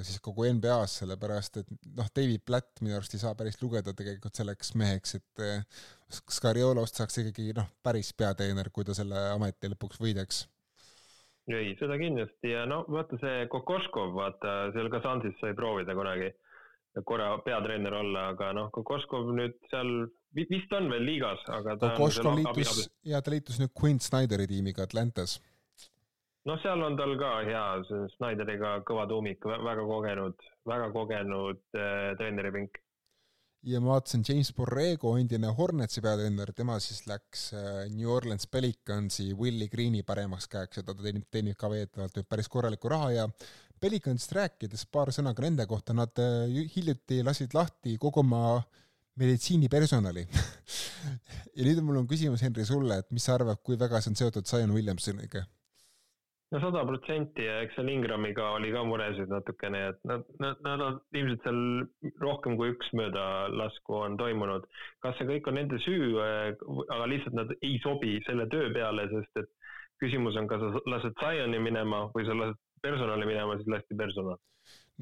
siis 0.00 0.20
kogu 0.24 0.46
NBA-s, 0.48 1.02
sellepärast 1.02 1.60
et 1.60 1.72
noh, 1.98 2.08
David 2.16 2.44
Platt 2.48 2.80
minu 2.80 2.96
arust 2.96 3.16
ei 3.18 3.20
saa 3.20 3.34
päris 3.36 3.60
lugeda 3.60 3.92
tegelikult 3.96 4.38
selleks 4.38 4.72
meheks, 4.80 5.18
et 5.18 5.42
eh, 5.44 5.82
Scariolost 6.08 6.96
saaks 6.96 7.20
ikkagi 7.20 7.52
noh, 7.56 7.68
päris 7.84 8.14
peatreener, 8.16 8.70
kui 8.72 8.86
ta 8.88 8.96
selle 8.96 9.28
ameti 9.34 9.68
lõpuks 9.68 10.00
võidaks. 10.00 10.46
Ei, 11.48 11.74
seda 11.80 11.96
kindlasti. 12.00 12.52
Ja 12.52 12.64
no 12.68 12.82
vaata 12.92 13.16
see 13.20 13.44
Kokoškov, 13.52 14.12
vaata 14.16 14.56
seal 14.72 14.88
ka 14.92 15.00
Sansis 15.04 15.36
sai 15.40 15.54
proovida 15.56 15.96
kunagi 15.96 16.32
korra 17.04 17.28
peatreener 17.44 17.92
olla, 18.00 18.30
aga 18.32 18.54
noh, 18.56 18.72
Kokoškov 18.72 19.28
nüüd 19.36 19.60
seal 19.68 19.92
vist 20.36 20.72
on 20.76 20.88
veel 20.92 21.04
liigas, 21.04 21.44
aga 21.52 21.76
ta 21.76 21.92
Kokoškov 21.92 22.40
liitus, 22.40 22.88
ja 23.04 23.20
ta 23.20 23.36
liitus 23.36 23.60
nüüd 23.60 23.76
Quinn 23.76 24.00
Snyderi 24.00 24.48
tiimiga 24.48 24.88
Atlantas 24.88 25.36
noh, 26.46 26.58
seal 26.62 26.82
on 26.84 26.96
tal 26.98 27.14
ka 27.20 27.32
hea, 27.46 27.64
Snyderiga 28.16 28.78
kõva 28.88 29.06
tuumik, 29.10 29.44
väga 29.44 29.86
kogenud, 29.88 30.44
väga 30.68 30.90
kogenud 30.94 31.64
äh, 31.76 32.12
treeneripink. 32.20 32.78
ja 33.66 33.80
ma 33.82 33.96
vaatasin, 33.96 34.22
James 34.28 34.52
Borrego, 34.54 35.16
endine 35.18 35.50
Hornetsi 35.54 36.02
peatreener, 36.04 36.52
tema 36.56 36.78
siis 36.82 37.06
läks 37.10 37.48
äh, 37.58 37.86
New 37.90 38.10
Orleans 38.14 38.46
Pelicansi 38.46 39.32
Willie 39.34 39.68
Green'i 39.68 40.04
paremaks 40.06 40.48
käeks 40.48 40.80
ja 40.80 40.86
ta 40.86 40.94
teenib, 40.94 41.26
teenib 41.30 41.58
ka 41.58 41.70
veetavalt 41.72 42.20
nüüd 42.20 42.28
päris 42.30 42.48
korralikku 42.48 42.92
raha 42.92 43.10
ja 43.16 43.28
Pelicansist 43.78 44.34
rääkides 44.34 44.86
paar 44.90 45.12
sõna 45.14 45.34
ka 45.34 45.44
nende 45.44 45.66
kohta, 45.70 45.94
nad 45.94 46.14
äh, 46.22 46.46
hiljuti 46.74 47.22
lasid 47.26 47.54
lahti 47.54 47.98
kogu 47.98 48.22
oma 48.24 48.60
meditsiinipersonali 49.18 50.24
ja 51.58 51.66
nüüd 51.66 51.82
mul 51.82 51.98
on 51.98 52.08
küsimus, 52.10 52.42
Henri, 52.46 52.66
sulle, 52.66 53.02
et 53.02 53.10
mis 53.10 53.26
sa 53.26 53.34
arvad, 53.34 53.58
kui 53.66 53.78
väga 53.78 54.00
see 54.02 54.14
on 54.14 54.20
seotud 54.22 54.46
Zion 54.46 54.74
Williamsoniga? 54.74 55.44
No 56.52 56.60
sada 56.62 56.84
protsenti 56.88 57.44
ja 57.44 57.58
eks 57.64 57.76
seal 57.76 57.90
Ingramiga 57.92 58.50
oli 58.56 58.70
ka 58.72 58.84
muresid 58.88 59.32
natukene, 59.32 59.82
et 59.92 59.98
nad, 60.08 60.24
nad, 60.42 60.60
nad 60.64 60.84
on 60.86 60.98
ilmselt 61.20 61.44
seal 61.44 61.60
rohkem 62.24 62.56
kui 62.60 62.72
üks 62.72 62.92
möödalasku 63.00 63.98
on 64.00 64.16
toimunud. 64.20 64.66
kas 65.04 65.18
see 65.18 65.28
kõik 65.28 65.50
on 65.50 65.58
nende 65.60 65.80
süü, 65.84 66.14
aga 66.22 67.10
lihtsalt 67.12 67.36
nad 67.36 67.52
ei 67.60 67.76
sobi 67.84 68.16
selle 68.26 68.48
töö 68.54 68.72
peale, 68.74 69.08
sest 69.12 69.42
et 69.44 69.52
küsimus 70.02 70.38
on, 70.40 70.48
kas 70.50 70.62
sa 70.64 70.84
lased 70.94 71.18
Zioni 71.20 71.60
minema 71.60 72.06
või 72.14 72.28
sa 72.28 72.36
lased 72.38 72.60
personali 72.82 73.26
minema, 73.28 73.58
siis 73.58 73.68
lasti 73.74 73.98
personal 73.98 74.38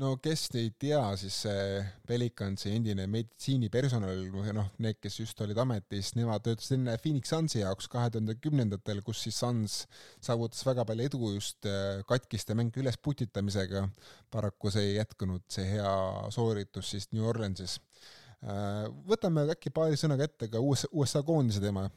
no 0.00 0.12
kes 0.22 0.44
ei 0.58 0.70
tea, 0.78 1.00
siis 1.20 1.36
see 1.46 1.80
Pelicansi 2.08 2.72
endine 2.76 3.06
meditsiinipersonal, 3.10 4.26
noh, 4.56 4.68
need, 4.84 4.98
kes 5.02 5.20
just 5.22 5.40
olid 5.44 5.58
ametis, 5.62 6.12
nemad 6.18 6.44
töötasid 6.44 6.76
enne 6.78 6.96
Phoenix 7.00 7.32
Sunsi 7.32 7.62
jaoks 7.62 7.88
kahe 7.92 8.10
tuhande 8.12 8.36
kümnendatel, 8.42 9.00
kus 9.06 9.24
siis 9.24 9.40
Suns 9.40 9.78
saavutas 10.24 10.62
väga 10.68 10.84
palju 10.88 11.08
edu 11.08 11.32
just 11.34 11.68
äh, 11.70 12.02
katkiste 12.08 12.56
mänge 12.58 12.82
ülesputitamisega. 12.82 13.86
paraku 14.32 14.72
see 14.74 14.90
ei 14.90 14.96
jätkunud, 14.98 15.46
see 15.52 15.64
hea 15.76 15.92
sooritus 16.34 16.92
siis 16.92 17.08
New 17.16 17.24
Orleansis. 17.24 17.78
Äh, 18.44 18.84
võtame 19.08 19.46
äkki 19.56 19.72
paari 19.72 19.96
sõnaga 19.96 20.28
ette 20.28 20.50
ka 20.52 20.60
USA, 20.60 20.92
USA 20.92 21.24
koondise 21.24 21.62
teema. 21.64 21.88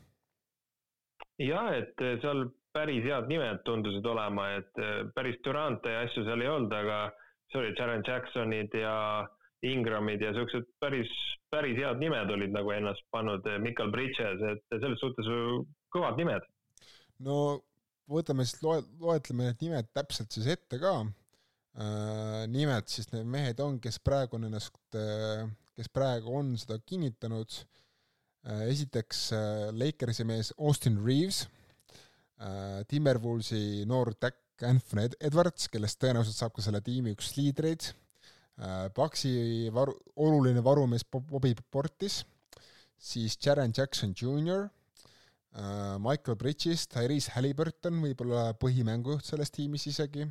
jah, 1.39 1.73
et 1.75 1.99
seal 2.23 2.47
päris 2.75 3.03
head 3.03 3.27
nimed 3.27 3.63
tundusid 3.67 4.05
olema, 4.07 4.53
et 4.59 4.79
äh, 4.79 5.01
päris 5.15 5.39
Durante 5.43 5.91
asju 6.05 6.23
seal 6.23 6.45
ei 6.45 6.47
olnud, 6.47 6.71
aga 6.71 7.09
see 7.49 7.61
oli 7.61 7.73
Jaren 7.77 8.03
Jacksonid 8.07 8.73
ja 8.77 8.95
Ingramid 9.65 10.21
ja 10.23 10.31
siuksed 10.33 10.67
päris, 10.79 11.09
päris 11.51 11.77
head 11.81 11.99
nimed 11.99 12.31
olid 12.31 12.53
nagu 12.55 12.71
ennast 12.71 13.03
pannud, 13.11 13.47
Mikal 13.63 13.91
Bridges, 13.91 14.43
et 14.53 14.77
selles 14.77 15.01
suhtes 15.01 15.27
kõvad 15.93 16.19
nimed. 16.19 16.45
no 17.25 17.59
võtame 18.09 18.45
siis 18.47 18.61
loe, 18.63 18.83
loetleme 19.01 19.49
need 19.49 19.65
nimed 19.65 19.89
täpselt 19.93 20.31
siis 20.31 20.47
ette 20.55 20.79
ka 20.81 20.93
äh,. 21.03 22.45
nimed 22.47 22.87
siis 22.87 23.11
need 23.13 23.27
mehed 23.27 23.59
on, 23.63 23.79
kes 23.83 23.99
praegu 23.99 24.39
on 24.39 24.47
ennast 24.47 24.79
äh,, 24.95 25.43
kes 25.75 25.91
praegu 25.91 26.37
on 26.39 26.55
seda 26.57 26.79
kinnitanud 26.79 27.59
äh,. 27.59 28.67
esiteks 28.71 29.29
Lakersi 29.75 30.27
mees 30.27 30.53
Austin 30.57 31.01
Reaves 31.03 31.47
Timberwolvesi 32.87 33.83
noor 33.83 34.13
täkk 34.15 34.39
Anthony 34.67 35.09
Edwards, 35.19 35.69
kellest 35.71 35.99
tõenäoliselt 36.01 36.37
saab 36.37 36.55
ka 36.55 36.65
selle 36.65 36.81
tiimi 36.85 37.13
üks 37.15 37.33
liidreid, 37.37 37.91
Paxi 38.95 39.31
äh, 39.31 39.71
varu, 39.71 39.93
oluline 40.19 40.63
varumees 40.63 41.05
Bobby 41.07 41.53
Portis, 41.71 42.23
siis 42.99 43.37
Jaren 43.39 43.71
Jackson 43.75 44.11
Jr, 44.11 44.67
äh, 45.55 45.95
Michael 46.03 46.35
Bridges, 46.35 46.87
Tyrese 46.91 47.37
Halliburton, 47.37 48.01
võib-olla 48.03 48.49
põhimängujuht 48.59 49.31
selles 49.31 49.55
tiimis 49.55 49.87
isegi, 49.93 50.27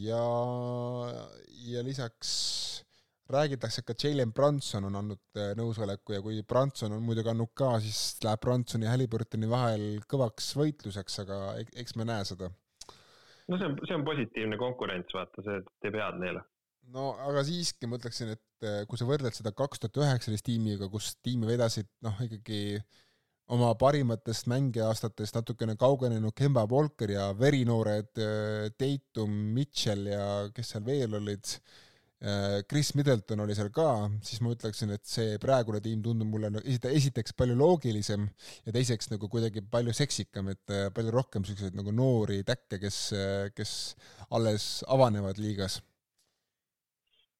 ja, 0.00 0.24
ja 1.68 1.84
lisaks 1.84 2.32
räägitakse, 3.28 3.82
ka 3.82 3.94
Jalen 4.00 4.32
Branson 4.32 4.86
on 4.88 4.96
andnud 5.02 5.40
äh, 5.40 5.52
nõusoleku 5.58 6.16
ja 6.16 6.22
kui 6.24 6.40
Branson 6.46 6.94
on 6.96 7.04
muidugi 7.04 7.32
andnud 7.32 7.52
ka, 7.58 7.74
siis 7.84 8.16
läheb 8.24 8.40
Bransoni 8.40 8.86
ja 8.86 8.94
Halliburtoni 8.94 9.50
vahel 9.50 9.88
kõvaks 10.08 10.54
võitluseks, 10.56 11.20
aga 11.26 11.40
eks 11.76 11.98
me 11.98 12.08
näe 12.08 12.24
seda 12.28 12.48
no 13.48 13.58
see 13.58 13.70
on, 13.70 13.78
see 13.84 13.96
on 13.96 14.04
positiivne 14.06 14.58
konkurents, 14.60 15.14
vaata, 15.16 15.44
see 15.46 15.62
teeb 15.84 15.98
head 16.00 16.20
neile. 16.22 16.44
no 16.94 17.12
aga 17.26 17.42
siiski 17.46 17.88
ma 17.90 17.98
ütleksin, 18.00 18.34
et 18.36 18.68
eh, 18.68 18.84
kui 18.90 19.00
sa 19.00 19.08
võrdled 19.08 19.36
seda 19.36 19.54
kaks 19.56 19.82
tuhat 19.82 20.02
üheksateist 20.04 20.46
tiimiga, 20.46 20.90
kus 20.92 21.14
tiimi 21.24 21.48
vedasid 21.48 21.90
noh, 22.06 22.20
ikkagi 22.26 22.80
oma 23.54 23.70
parimatest 23.78 24.48
mängiaastatest 24.50 25.36
natukene 25.38 25.76
kaugenenud 25.78 26.34
Kemba 26.34 26.64
Walker 26.70 27.10
ja 27.14 27.28
verinoored 27.38 28.12
Tatum, 28.78 29.34
eh, 29.34 29.50
Mitchell 29.60 30.08
ja 30.10 30.24
kes 30.54 30.74
seal 30.74 30.86
veel 30.86 31.18
olid 31.20 31.54
Äh, 31.54 31.85
Chris 32.68 32.94
Middleton 32.96 33.42
oli 33.44 33.54
seal 33.54 33.68
ka, 33.74 34.08
siis 34.24 34.40
ma 34.40 34.54
ütleksin, 34.54 34.94
et 34.94 35.04
see 35.04 35.34
praegune 35.42 35.82
tiim 35.84 36.00
tundub 36.04 36.30
mulle 36.32 36.48
esita-, 36.62 36.92
esiteks 36.96 37.36
palju 37.36 37.56
loogilisem 37.60 38.24
ja 38.64 38.72
teiseks 38.72 39.10
nagu 39.12 39.28
kuidagi 39.28 39.60
palju 39.60 39.92
seksikam, 39.96 40.48
et 40.54 40.72
äh, 40.72 40.86
palju 40.96 41.12
rohkem 41.12 41.44
niisuguseid 41.44 41.76
nagu 41.76 41.92
noori 41.92 42.40
täkke, 42.48 42.80
kes, 42.80 43.02
kes 43.52 43.74
alles 44.32 44.80
avanevad 44.88 45.36
liigas. 45.42 45.82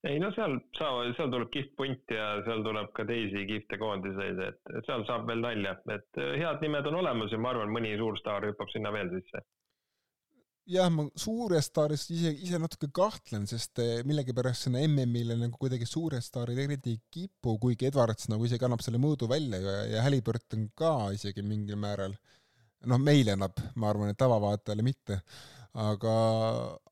ei 0.07 0.20
no 0.22 0.29
seal, 0.37 0.61
seal, 0.77 1.14
seal 1.16 1.33
tuleb 1.33 1.49
kihvt 1.57 1.72
punt 1.81 2.12
ja 2.12 2.29
seal 2.47 2.61
tuleb 2.62 2.93
ka 2.95 3.09
teisi 3.09 3.49
kihvte 3.49 3.81
koondiseid, 3.81 4.45
et 4.45 4.74
seal 4.87 5.09
saab 5.09 5.24
veel 5.27 5.41
nalja, 5.41 5.72
et 5.97 6.24
head 6.37 6.61
nimed 6.62 6.93
on 6.93 7.01
olemas 7.01 7.33
ja 7.33 7.41
ma 7.41 7.55
arvan, 7.57 7.72
mõni 7.72 7.97
suur 7.97 8.20
staar 8.20 8.45
hüppab 8.45 8.68
sinna 8.77 8.93
veel 8.95 9.09
sisse 9.16 9.41
jah, 10.66 10.88
ma 10.90 11.06
suure 11.18 11.60
staarist 11.62 12.10
ise, 12.14 12.32
ise 12.42 12.58
natuke 12.60 12.88
kahtlen, 12.94 13.46
sest 13.48 13.80
eh, 13.82 14.00
millegipärast 14.06 14.66
sinna 14.66 14.82
MM-ile 14.86 15.36
nagu 15.38 15.58
kuidagi 15.60 15.86
suured 15.88 16.24
staarid 16.24 16.58
eriti 16.64 16.96
ei 16.96 17.02
kipu, 17.12 17.56
kuigi 17.62 17.88
Edwards 17.90 18.30
nagu 18.32 18.46
isegi 18.48 18.66
annab 18.66 18.82
selle 18.84 19.00
mõõdu 19.02 19.28
välja 19.30 19.60
ja, 19.62 19.76
ja 19.94 20.06
Halliburton 20.06 20.70
ka 20.78 21.12
isegi 21.14 21.44
mingil 21.46 21.78
määral. 21.80 22.16
noh, 22.86 22.98
meile 23.02 23.34
annab, 23.34 23.56
ma 23.74 23.88
arvan, 23.90 24.10
et 24.12 24.18
tavavaatajale 24.18 24.82
mitte. 24.86 25.20
aga, 25.76 26.12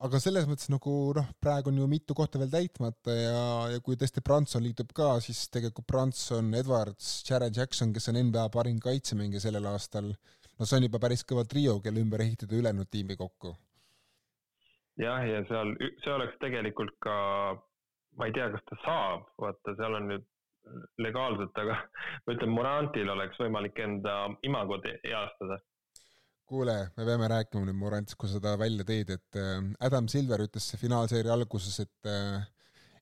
aga 0.06 0.18
selles 0.20 0.46
mõttes 0.46 0.68
nagu 0.68 0.94
noh, 1.16 1.28
praegu 1.40 1.70
on 1.72 1.78
ju 1.80 1.86
mitu 1.88 2.14
kohta 2.14 2.38
veel 2.38 2.50
täitmata 2.52 3.14
ja, 3.16 3.44
ja 3.72 3.80
kui 3.80 3.96
tõesti 3.96 4.22
Branson 4.22 4.62
liitub 4.62 4.92
ka, 4.94 5.16
siis 5.24 5.46
tegelikult 5.48 5.88
Branson, 5.88 6.52
Edwards, 6.54 7.22
Jared 7.26 7.56
Jackson, 7.56 7.94
kes 7.96 8.10
on 8.12 8.20
NBA 8.28 8.48
parim 8.54 8.78
kaitsemängija 8.84 9.46
sellel 9.48 9.70
aastal 9.72 10.12
no 10.59 10.66
see 10.68 10.78
on 10.78 10.86
juba 10.88 11.00
päris 11.02 11.24
kõva 11.28 11.44
trio, 11.48 11.78
kelle 11.84 12.02
ümber 12.05 12.24
ehitada 12.24 12.57
ülejäänud 12.59 12.90
tiimi 12.90 13.16
kokku. 13.20 13.55
jah, 15.00 15.24
ja 15.26 15.42
seal, 15.50 15.74
see 16.05 16.14
oleks 16.14 16.38
tegelikult 16.42 16.94
ka, 17.02 17.16
ma 18.18 18.30
ei 18.30 18.36
tea, 18.36 18.48
kas 18.55 18.64
ta 18.70 18.80
saab, 18.84 19.28
vaata, 19.42 19.76
seal 19.80 19.98
on 20.00 20.11
nüüd 20.12 20.30
legaalselt, 21.02 21.59
aga 21.61 21.76
ma 22.24 22.36
ütlen, 22.36 22.52
Morantil 22.57 23.11
oleks 23.12 23.40
võimalik 23.42 23.78
enda 23.84 24.18
imagot 24.48 24.86
heastada 25.05 25.61
kuule, 26.48 26.74
me 26.96 27.05
peame 27.09 27.28
rääkima 27.30 27.64
nüüd 27.66 27.78
Morantist, 27.80 28.18
kui 28.20 28.30
sa 28.30 28.40
ta 28.42 28.55
välja 28.61 28.84
tõid, 28.86 29.11
et 29.16 29.38
äh, 29.40 29.61
Adam 29.86 30.09
Silver 30.12 30.44
ütles 30.44 30.68
finaalseeria 30.80 31.32
alguses, 31.34 31.78
et 31.82 32.11
äh, 32.11 32.44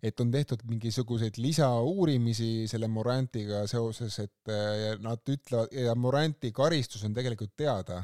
et 0.03 0.21
on 0.21 0.33
tehtud 0.35 0.65
mingisuguseid 0.67 1.39
lisauurimisi 1.39 2.67
selle 2.71 2.89
Morantiga 2.91 3.63
seoses, 3.71 4.19
et 4.25 4.51
äh, 4.51 4.97
nad 5.03 5.23
ütlevad 5.31 5.71
ja 5.77 5.95
Moranti 5.95 6.51
karistus 6.55 7.05
on 7.07 7.15
tegelikult 7.15 7.55
teada, 7.59 8.03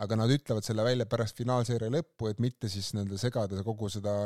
aga 0.00 0.18
nad 0.18 0.32
ütlevad 0.32 0.64
selle 0.66 0.86
välja 0.86 1.06
pärast 1.06 1.38
finaalseeria 1.38 1.92
lõppu, 1.92 2.30
et 2.30 2.40
mitte 2.42 2.70
siis 2.72 2.94
nii-öelda 2.96 3.20
segada 3.20 3.60
kogu 3.66 3.92
seda 3.92 4.16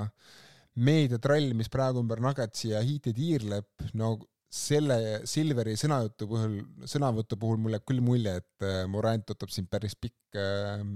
meediatralli, 0.79 1.57
mis 1.59 1.71
praegu 1.73 2.01
ümber 2.05 2.23
Nuggetsi 2.23 2.71
ja 2.71 2.85
Heat'i 2.87 3.13
tiirleb, 3.17 3.67
no 3.99 4.15
selle 4.49 5.27
Silveri 5.29 5.75
sõnajutu 5.77 6.29
puhul, 6.31 6.55
sõnavõtu 6.89 7.37
puhul 7.41 7.59
mul 7.61 7.75
jääb 7.75 7.85
küll 7.91 8.05
mulje, 8.05 8.39
et 8.41 8.65
äh, 8.65 8.85
Morant 8.89 9.35
võtab 9.35 9.51
siin 9.53 9.67
päris 9.67 9.99
pikk, 9.99 10.39
äh, 10.39 10.87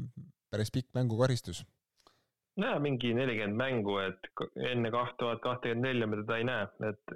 päris 0.54 0.70
pikk 0.72 0.94
mängukaristus 0.96 1.64
no 2.60 2.72
mingi 2.84 3.12
nelikümmend 3.16 3.56
mängu, 3.56 3.96
et 4.02 4.28
enne 4.68 4.90
kaht 4.92 5.14
tuhat 5.20 5.40
kahtekümmend 5.44 5.86
nelja 5.88 6.08
me 6.08 6.18
teda 6.20 6.38
ei 6.38 6.48
näe, 6.48 6.66
et 6.88 7.14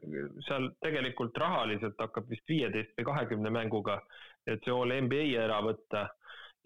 seal 0.48 0.70
tegelikult 0.84 1.36
rahaliselt 1.42 1.98
hakkab 2.00 2.30
vist 2.30 2.48
viieteist 2.48 2.94
või 2.96 3.08
kahekümne 3.10 3.52
mänguga, 3.52 3.98
et 4.48 4.64
see 4.64 4.72
all 4.72 4.94
NBA 5.04 5.26
ära 5.42 5.60
võtta 5.66 6.06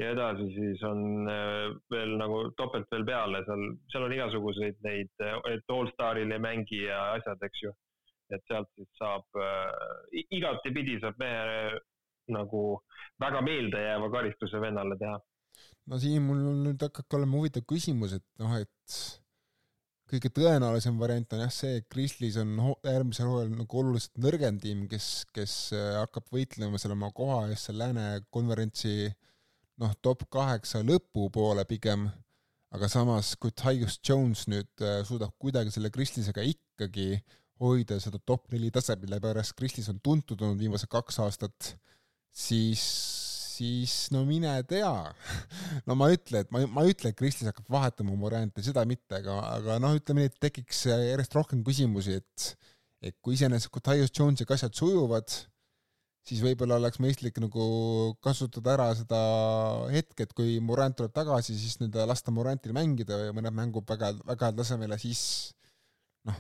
ja 0.01 0.13
edasi 0.15 0.47
siis 0.55 0.83
on 0.87 1.29
äh, 1.29 1.75
veel 1.93 2.15
nagu 2.21 2.43
topelt 2.57 2.89
veel 2.95 3.05
peale, 3.09 3.43
seal, 3.49 3.67
seal 3.93 4.07
on 4.07 4.15
igasuguseid 4.17 4.79
neid, 4.87 5.11
et 5.51 5.75
allstaril 5.75 6.31
ei 6.31 6.43
mängi 6.43 6.85
ja 6.87 7.03
asjad, 7.19 7.43
eks 7.51 7.65
ju. 7.67 7.75
et 8.31 8.45
sealt 8.47 8.69
siis 8.79 8.87
saab 8.95 9.41
äh,, 9.43 10.21
igatepidi 10.31 11.01
saab 11.03 11.19
mehe 11.19 11.41
äh, 11.75 11.81
nagu 12.31 12.63
väga 13.19 13.41
meeldejääva 13.43 14.11
karistuse 14.15 14.61
vennale 14.63 14.95
teha 15.01 15.17
no 15.91 15.99
siin 15.99 16.23
mul 16.23 16.45
nüüd 16.65 16.83
hakkabki 16.87 17.19
olema 17.19 17.41
huvitav 17.41 17.67
küsimus, 17.69 18.15
et 18.19 18.27
noh, 18.43 18.55
et 18.61 19.01
kõige 20.11 20.31
tõenäolisem 20.35 20.99
variant 20.99 21.35
on 21.37 21.43
jah 21.45 21.53
see, 21.55 21.81
et 21.81 21.87
Grizzlies 21.93 22.39
on 22.41 22.55
järgmisel 22.87 23.29
hooajal 23.31 23.53
nagu 23.55 23.81
oluliselt 23.83 24.23
nõrgem 24.23 24.59
tiim, 24.63 24.87
kes, 24.91 25.11
kes 25.35 25.57
äh, 25.77 25.93
hakkab 26.01 26.31
võitlema 26.35 26.81
seal 26.81 26.97
oma 26.97 27.13
koha 27.15 27.45
eest 27.51 27.69
seal 27.69 27.79
lääne 27.83 28.07
konverentsi 28.35 29.11
noh, 29.81 29.95
top 30.03 30.27
kaheksa 30.33 30.83
lõpupoole 30.87 31.65
pigem, 31.71 32.09
aga 32.75 32.91
samas, 32.91 33.35
kui 33.41 33.55
Tyus 33.55 33.99
Jones 34.07 34.47
nüüd 34.51 34.87
äh, 34.87 35.01
suudab 35.07 35.35
kuidagi 35.43 35.75
selle 35.75 35.93
Grizzliesega 35.95 36.45
ikkagi 36.47 37.13
hoida 37.61 37.99
seda 38.03 38.19
top 38.27 38.49
neli 38.55 38.71
taset, 38.75 39.01
mille 39.03 39.21
pärast 39.23 39.55
Grizzlies 39.59 39.91
on 39.93 39.99
tuntud 40.03 40.41
olnud 40.41 40.61
viimased 40.63 40.91
kaks 40.91 41.21
aastat, 41.23 41.75
siis 42.35 42.85
siis 43.61 43.95
no 44.15 44.25
mine 44.29 44.53
tea. 44.69 44.91
No 45.89 45.97
ma 45.99 46.11
ei 46.11 46.19
ütle, 46.19 46.45
et 46.45 46.51
ma, 46.55 46.63
ma 46.71 46.85
ei 46.85 46.95
ütle, 46.95 47.13
et 47.13 47.19
Kristis 47.19 47.49
hakkab 47.51 47.69
vahetama 47.73 48.13
oma 48.15 48.29
variante, 48.29 48.65
seda 48.65 48.85
mitte, 48.89 49.21
aga, 49.21 49.39
aga 49.59 49.79
noh, 49.83 49.95
ütleme 49.99 50.25
nii, 50.25 50.33
et 50.33 50.43
tekiks 50.43 50.85
järjest 50.91 51.37
rohkem 51.39 51.65
küsimusi, 51.67 52.21
et 52.21 52.51
et 53.01 53.17
kui 53.25 53.33
iseenesest, 53.33 53.73
Tyus 53.81 54.13
Jonesiga 54.13 54.53
asjad 54.53 54.75
sujuvad, 54.77 55.33
siis 56.29 56.43
võib-olla 56.45 56.77
oleks 56.77 57.01
mõistlik 57.01 57.41
nagu 57.41 57.65
kasutada 58.21 58.75
ära 58.75 58.91
seda 58.99 59.21
hetke, 59.95 60.27
et 60.27 60.37
kui 60.37 60.59
Morant 60.61 60.99
tuleb 60.99 61.15
tagasi, 61.17 61.57
siis 61.57 61.81
nii-öelda 61.81 62.05
lasta 62.11 62.35
Morantil 62.35 62.77
mängida 62.77 63.23
ja 63.25 63.37
mõned 63.37 63.57
mängub 63.57 63.89
väga, 63.89 64.13
väga 64.29 64.51
heal 64.51 64.61
tasemel 64.61 64.99
ja 64.99 65.01
siis 65.01 65.23
noh 66.29 66.37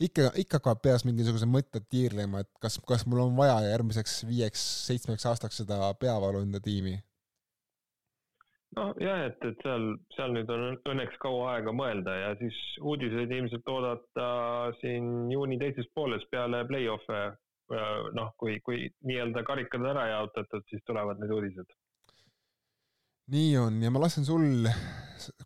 ikka, 0.00 0.30
ikka 0.42 0.60
hakkavad 0.60 0.80
peas 0.84 1.04
mingisugused 1.08 1.50
mõtted 1.50 1.88
tiirlema, 1.90 2.44
et 2.44 2.50
kas, 2.62 2.78
kas 2.88 3.04
mul 3.06 3.24
on 3.26 3.36
vaja 3.38 3.58
järgmiseks 3.66 4.22
viieks-seitsmeks 4.28 5.26
aastaks 5.30 5.62
seda 5.62 5.80
peavalu 6.00 6.44
enda 6.46 6.62
tiimi? 6.64 6.98
nojah, 8.76 9.24
et, 9.26 9.44
et 9.48 9.64
seal, 9.64 9.90
seal 10.14 10.34
nüüd 10.36 10.50
on 10.52 10.64
õnneks 10.92 11.16
kaua 11.22 11.54
aega 11.54 11.72
mõelda 11.72 12.14
ja 12.14 12.32
siis 12.40 12.56
uudiseid 12.84 13.32
ilmselt 13.32 13.70
oodata 13.72 14.28
siin 14.82 15.30
juuni 15.32 15.58
teises 15.60 15.88
pooles 15.94 16.24
peale 16.30 16.64
play-off'e. 16.68 17.22
noh, 18.16 18.30
kui, 18.40 18.60
kui 18.64 18.86
nii-öelda 19.04 19.42
karikad 19.44 19.84
ära 19.90 20.06
jaotatud, 20.08 20.62
siis 20.70 20.80
tulevad 20.88 21.18
need 21.20 21.32
uudised 21.36 21.74
nii 23.32 23.52
on. 23.60 23.78
Ja 23.82 23.92
ma 23.92 24.02
lasen 24.02 24.26
sul, 24.26 24.66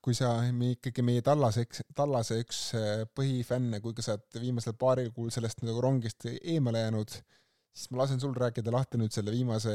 kui 0.05 0.15
sa 0.17 0.35
ikkagi 0.47 1.05
meie 1.05 1.23
Tallase, 1.27 1.67
Tallase 1.97 2.41
üks 2.43 2.65
äh, 2.79 3.05
põhifänne, 3.17 3.83
kuigi 3.85 4.05
sa 4.07 4.17
oled 4.17 4.41
viimasel 4.43 4.77
paaril 4.79 5.13
kuul 5.15 5.33
sellest 5.35 5.65
nagu 5.67 5.83
rongist 5.83 6.29
eemale 6.31 6.85
jäänud, 6.85 7.15
siis 7.73 7.91
ma 7.91 8.03
lasen 8.03 8.21
sul 8.23 8.35
rääkida 8.39 8.75
lahti 8.75 9.01
nüüd 9.01 9.15
selle 9.15 9.35
viimase 9.35 9.75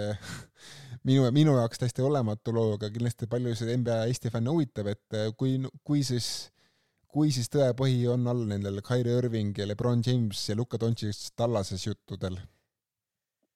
minu, 1.07 1.27
minu 1.35 1.57
jaoks 1.59 1.83
täiesti 1.83 2.05
olematu 2.05 2.55
loo, 2.55 2.75
aga 2.77 2.91
kindlasti 2.93 3.29
paljusid 3.31 3.73
NBA 3.81 4.03
Eesti 4.11 4.31
fänne 4.33 4.53
huvitab, 4.55 4.91
et 4.93 5.17
äh, 5.17 5.31
kui, 5.37 5.57
kui 5.83 6.03
siis, 6.07 6.51
kui 7.11 7.33
siis 7.35 7.51
tõepõhi 7.51 8.05
on 8.13 8.29
all 8.31 8.45
nendel 8.47 8.83
Kyrie 8.85 9.19
Irving 9.19 9.57
ja 9.57 9.67
Lebron 9.67 10.05
James 10.05 10.47
ja 10.47 10.55
Luka 10.55 10.79
Doncic 10.79 11.33
Tallases 11.35 11.89
juttudel 11.89 12.39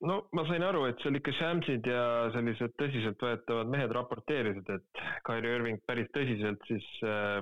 no 0.08 0.18
ma 0.34 0.46
sain 0.50 0.64
aru, 0.66 0.86
et 0.90 1.02
seal 1.04 1.18
ikka 1.20 1.34
Shamsid 1.38 1.88
ja 1.88 2.04
sellised 2.36 2.76
tõsiseltvõetavad 2.82 3.72
mehed 3.72 3.96
raporteerisid, 3.98 4.70
et 4.76 5.02
Kyrie 5.28 5.58
Irving 5.60 5.82
päris 5.88 6.10
tõsiselt 6.16 6.64
siis 6.70 6.88
äh, 7.06 7.42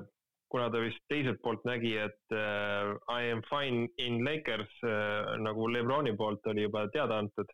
kuna 0.50 0.70
ta 0.74 0.82
vist 0.82 1.02
teiselt 1.12 1.40
poolt 1.46 1.66
nägi, 1.68 1.94
et 2.02 2.34
äh, 2.34 2.96
I 3.14 3.32
am 3.34 3.42
fine 3.50 3.88
in 4.02 4.24
Lakers 4.26 4.72
äh, 4.84 5.36
nagu 5.46 5.68
Lebroni 5.70 6.16
poolt 6.18 6.46
oli 6.50 6.66
juba 6.66 6.88
teada 6.94 7.20
antud, 7.22 7.52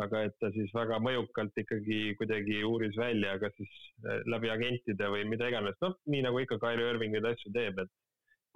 aga 0.00 0.24
et 0.28 0.36
ta 0.40 0.50
siis 0.54 0.72
väga 0.74 1.00
mõjukalt 1.04 1.60
ikkagi 1.62 2.14
kuidagi 2.20 2.62
uuris 2.64 2.96
välja, 2.96 3.36
kas 3.42 3.54
siis 3.60 3.74
äh, 4.06 4.22
läbi 4.32 4.52
agentide 4.54 5.10
või 5.12 5.26
mida 5.28 5.50
iganes, 5.52 5.76
noh, 5.84 5.96
nii 6.08 6.24
nagu 6.24 6.40
ikka 6.44 6.60
Kyrie 6.62 6.88
Irving 6.94 7.14
neid 7.14 7.28
asju 7.34 7.52
teeb, 7.56 7.82
et 7.84 7.92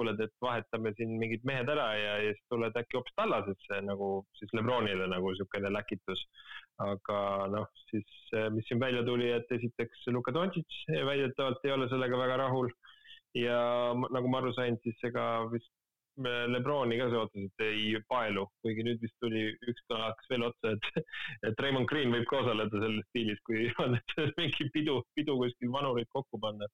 kuule, 0.03 0.15
et 0.19 0.35
vahetame 0.43 0.93
siin 0.99 1.15
mingid 1.21 1.45
mehed 1.47 1.69
ära 1.71 1.87
ja, 1.95 2.15
ja 2.25 2.33
siis 2.35 2.49
tuled 2.51 2.79
äkki 2.79 2.99
hoopis 2.99 3.15
Tallasesse 3.19 3.81
nagu 3.87 4.09
siis 4.39 4.51
Lebronile 4.57 5.07
nagu 5.11 5.31
niisugune 5.31 5.71
läkitus. 5.71 6.25
aga 6.83 7.19
noh, 7.53 7.69
siis 7.91 8.33
mis 8.55 8.67
siin 8.67 8.81
välja 8.81 9.05
tuli, 9.07 9.29
et 9.31 9.51
esiteks 9.55 10.09
Luka 10.11 10.33
Doncic 10.35 10.81
väidetavalt 10.89 11.63
ei 11.65 11.75
ole 11.77 11.89
sellega 11.93 12.19
väga 12.19 12.41
rahul 12.41 12.73
ja 13.39 13.61
nagu 13.95 14.29
ma 14.29 14.43
aru 14.43 14.53
sain, 14.57 14.79
siis 14.83 14.99
ega 15.07 15.47
vist 15.53 15.71
Lebroni 16.23 16.99
ka 17.01 17.07
see 17.09 17.21
otseselt 17.23 17.63
ei 17.65 17.85
paelu, 18.09 18.43
kuigi 18.65 18.85
nüüd 18.85 18.99
vist 19.01 19.17
tuli 19.23 19.47
üks 19.71 19.85
kõlaks 19.89 20.29
veel 20.29 20.45
otsa, 20.49 20.75
et, 20.75 21.05
et 21.49 21.63
Raymond 21.63 21.89
Green 21.89 22.13
võib 22.13 22.27
ka 22.29 22.43
osaleda 22.43 22.83
selles 22.83 23.07
stiilis, 23.13 23.41
kui 23.47 23.71
on 23.85 23.97
mingi 24.41 24.69
pidu, 24.75 24.99
pidu 25.15 25.39
kuskil 25.41 25.73
vanurid 25.73 26.11
kokku 26.13 26.41
panna 26.43 26.69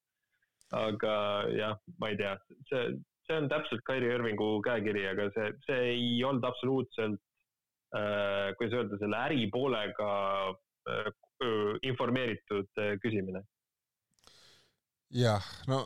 aga 0.77 1.13
jah, 1.57 1.77
ma 2.01 2.11
ei 2.13 2.17
tea, 2.19 2.35
see, 2.69 2.99
see 3.29 3.39
on 3.39 3.49
täpselt 3.53 3.85
Kairi 3.87 4.09
Irvingu 4.15 4.49
käekiri, 4.65 5.05
aga 5.11 5.29
see, 5.37 5.53
see 5.67 5.81
ei 5.93 6.09
olnud 6.25 6.47
absoluutselt 6.49 7.21
äh,, 7.97 8.51
kuidas 8.59 8.81
öelda, 8.81 8.99
selle 9.03 9.23
äripoolega 9.29 10.11
äh, 10.49 11.13
informeeritud 11.93 12.83
äh, 12.83 12.97
küsimine. 13.05 13.45
jah, 15.15 15.45
no 15.69 15.85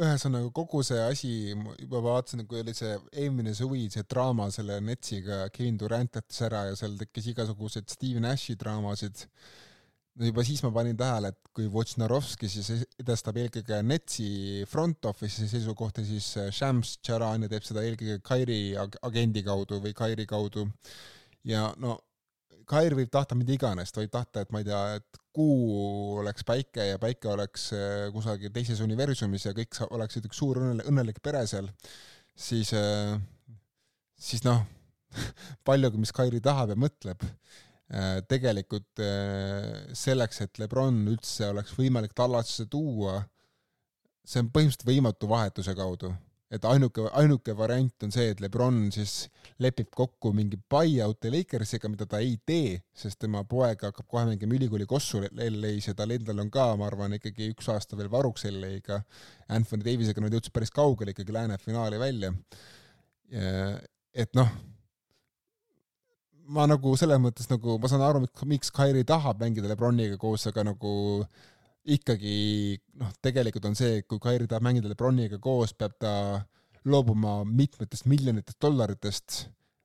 ühesõnaga 0.00 0.48
kogu 0.56 0.80
see 0.86 1.00
asi, 1.04 1.32
juba 1.52 2.00
vaatasin, 2.04 2.46
kui 2.48 2.62
oli 2.62 2.72
see 2.76 2.94
eelmine 3.24 3.52
suvi, 3.56 3.84
see 3.92 4.06
draama 4.08 4.48
selle 4.54 4.78
Netsiga, 4.84 5.44
Kevin 5.52 5.76
Durant 5.80 6.16
jättis 6.16 6.40
ära 6.46 6.64
ja 6.70 6.78
seal 6.78 6.96
tekkis 7.00 7.28
igasuguseid 7.34 7.92
Steve 7.92 8.22
Nashi 8.24 8.56
draamasid 8.60 9.26
juba 10.20 10.44
siis 10.44 10.60
ma 10.64 10.70
panin 10.74 10.96
tähele, 10.98 11.32
et 11.32 11.50
kui 11.56 11.68
Wojnarowski 11.72 12.48
siis 12.50 12.84
edestab 13.00 13.38
eelkõige 13.40 13.78
Netsi 13.86 14.28
front 14.68 15.08
office'i 15.08 15.48
seisukohti, 15.48 16.04
siis 16.08 16.28
äh, 16.40 16.50
Shams 16.52 16.98
Charania 17.04 17.50
teeb 17.50 17.64
seda 17.66 17.84
eelkõige 17.86 18.20
Kairi 18.24 18.60
agendi 18.76 19.44
kaudu 19.46 19.80
või 19.84 19.94
Kairi 19.96 20.26
kaudu. 20.28 20.68
ja 21.48 21.70
no 21.80 21.98
Kair 22.68 22.94
võib 22.94 23.10
tahta 23.12 23.34
mida 23.34 23.52
iganes, 23.56 23.90
ta 23.90 24.00
võib 24.00 24.12
tahta, 24.12 24.44
et 24.44 24.52
ma 24.54 24.60
ei 24.62 24.68
tea, 24.68 24.82
et 25.00 25.18
kuu 25.34 26.20
oleks 26.20 26.44
päike 26.46 26.86
ja 26.92 27.00
päike 27.00 27.28
oleks 27.32 27.70
äh, 27.76 28.06
kusagil 28.14 28.52
teises 28.54 28.80
universumis 28.84 29.48
ja 29.48 29.56
kõik 29.56 29.80
oleksid 29.88 30.28
üks 30.28 30.38
suur 30.38 30.60
õnnelik, 30.62 31.18
pere 31.24 31.42
seal, 31.50 31.72
siis, 32.36 32.72
äh, 32.76 33.16
siis 34.20 34.44
noh, 34.44 34.62
paljugi, 35.68 36.00
mis 36.04 36.14
Kairi 36.14 36.40
tahab 36.44 36.76
ja 36.76 36.78
mõtleb 36.78 37.24
tegelikult 38.28 39.00
äh, 39.04 39.92
selleks, 39.92 40.40
et 40.46 40.58
Lebron 40.62 41.02
üldse 41.12 41.50
oleks 41.52 41.74
võimalik 41.76 42.14
Tallasesse 42.16 42.64
tuua, 42.72 43.18
see 44.24 44.40
on 44.40 44.48
põhimõtteliselt 44.54 44.86
võimatu 44.88 45.28
vahetuse 45.28 45.74
kaudu. 45.76 46.14
et 46.52 46.64
ainuke, 46.68 47.06
ainuke 47.16 47.54
variant 47.56 48.04
on 48.04 48.10
see, 48.12 48.26
et 48.28 48.40
Lebron 48.40 48.90
siis 48.92 49.30
lepib 49.60 49.88
kokku 49.96 50.34
mingi 50.36 50.58
buy-out'i 50.70 51.30
Lakersiga, 51.32 51.88
mida 51.88 52.04
ta 52.04 52.20
ei 52.20 52.34
tee, 52.46 52.74
sest 52.92 53.18
tema 53.24 53.40
poeg 53.48 53.80
hakkab 53.80 54.08
kohe 54.08 54.26
mängima 54.28 54.58
ülikooli 54.58 54.84
kossu 54.88 55.22
LA-s 55.32 55.88
ja 55.88 55.94
tal 55.96 56.12
endal 56.12 56.44
on 56.44 56.50
ka, 56.52 56.66
ma 56.76 56.90
arvan, 56.90 57.16
ikkagi 57.16 57.48
üks 57.54 57.70
aasta 57.72 57.96
veel 57.96 58.12
varuks 58.12 58.44
LA-ga. 58.50 59.00
Anthony 59.48 59.84
Davisega 59.84 60.20
nad 60.20 60.36
jõudsid 60.36 60.52
päris 60.52 60.72
kaugele 60.72 61.16
ikkagi 61.16 61.32
lääne 61.32 61.56
finaali 61.60 62.00
välja. 62.00 62.34
et 64.12 64.36
noh 64.36 64.52
ma 66.52 66.66
nagu 66.68 66.92
selles 67.00 67.20
mõttes 67.22 67.48
nagu, 67.50 67.78
ma 67.80 67.90
saan 67.90 68.04
aru, 68.06 68.26
miks 68.50 68.72
Kairi 68.74 69.04
tahab 69.08 69.40
mängida 69.42 69.70
Lebroniga 69.70 70.18
koos, 70.20 70.44
aga 70.50 70.64
nagu 70.68 70.92
ikkagi 71.82 72.36
noh, 73.00 73.10
tegelikult 73.24 73.66
on 73.70 73.78
see, 73.78 74.00
et 74.00 74.08
kui 74.10 74.20
Kairi 74.22 74.48
tahab 74.50 74.66
mängida 74.66 74.90
Lebroniga 74.90 75.40
koos, 75.42 75.74
peab 75.74 75.96
ta 76.02 76.12
loobuma 76.84 77.42
mitmetest 77.46 78.08
miljonitest 78.10 78.60
dollaritest 78.62 79.42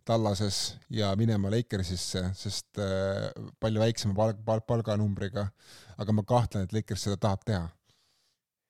Tallases 0.08 0.78
ja 0.94 1.10
minema 1.20 1.50
Lakersisse, 1.52 2.22
sest 2.40 2.80
äh, 2.80 3.28
palju 3.60 3.82
väiksema 3.82 4.16
palg, 4.16 4.38
palg, 4.46 4.64
palganumbriga. 4.68 5.50
aga 5.98 6.14
ma 6.14 6.24
kahtlen, 6.24 6.64
et 6.64 6.76
Lakers 6.76 7.08
seda 7.08 7.18
tahab 7.20 7.44
teha. 7.44 7.66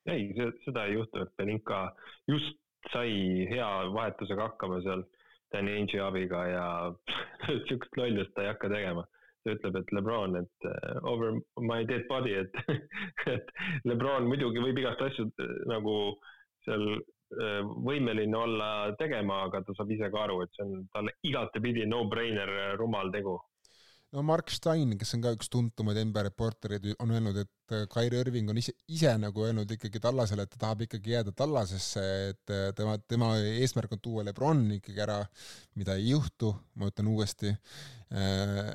ei, 0.08 0.32
seda 0.64 0.88
ei 0.88 0.96
juhtu, 0.96 1.22
et 1.22 1.34
Belinka 1.38 1.92
just 2.32 2.58
sai 2.94 3.12
hea 3.52 3.68
vahetusega 3.94 4.48
hakkama 4.48 4.80
seal 4.86 5.04
Danny 5.54 5.78
Ainge'i 5.80 6.02
abiga 6.04 6.46
ja 6.52 6.66
sihukest 7.68 8.00
lollust 8.00 8.34
ta 8.36 8.46
ei 8.46 8.52
hakka 8.54 8.72
tegema. 8.74 9.06
ta 9.44 9.54
ütleb, 9.56 9.78
et 9.80 9.92
Lebron, 9.96 10.34
et 10.36 10.66
uh, 10.68 10.98
over 11.08 11.38
my 11.64 11.86
dead 11.88 12.04
body, 12.10 12.34
et 12.36 12.58
et 13.36 13.52
Lebron 13.88 14.28
muidugi 14.28 14.60
võib 14.60 14.82
igast 14.82 15.04
asju 15.06 15.30
uh, 15.30 15.54
nagu 15.72 15.94
seal 16.66 16.84
uh, 16.98 17.62
võimeline 17.88 18.36
olla 18.36 18.72
tegema, 19.00 19.46
aga 19.48 19.62
ta 19.64 19.78
saab 19.78 19.94
ise 19.96 20.10
ka 20.12 20.26
aru, 20.26 20.42
et 20.44 20.52
see 20.58 20.66
on 20.68 20.82
talle 20.96 21.16
igatepidi 21.30 21.88
no-brainer 21.88 22.52
rumal 22.82 23.14
tegu 23.14 23.38
no 24.16 24.24
Mark 24.24 24.52
Stein, 24.54 24.94
kes 25.00 25.16
on 25.18 25.24
ka 25.24 25.34
üks 25.36 25.50
tuntumaid 25.52 26.00
NBA 26.00 26.28
reportereid, 26.30 26.86
on 27.04 27.12
öelnud, 27.16 27.40
et 27.44 27.76
äh, 27.76 27.86
Kairi 27.92 28.22
Irving 28.24 28.52
on 28.52 28.60
ise, 28.62 28.74
ise 28.92 29.12
nagu 29.20 29.44
öelnud 29.44 29.72
ikkagi 29.76 30.02
Tallasele, 30.04 30.46
et 30.46 30.54
ta 30.54 30.62
tahab 30.68 30.86
ikkagi 30.88 31.18
jääda 31.18 31.34
Tallasesse, 31.36 32.06
et 32.32 32.54
äh, 32.54 32.70
tema, 32.78 32.96
tema 33.10 33.34
eesmärk 33.40 33.98
on 33.98 34.04
tuua 34.04 34.24
Lebron 34.28 34.64
ikkagi 34.78 35.04
ära, 35.04 35.20
mida 35.80 35.98
ei 36.00 36.14
juhtu, 36.14 36.54
ma 36.80 36.88
ütlen 36.92 37.12
uuesti. 37.12 37.52
Äh, 38.16 38.72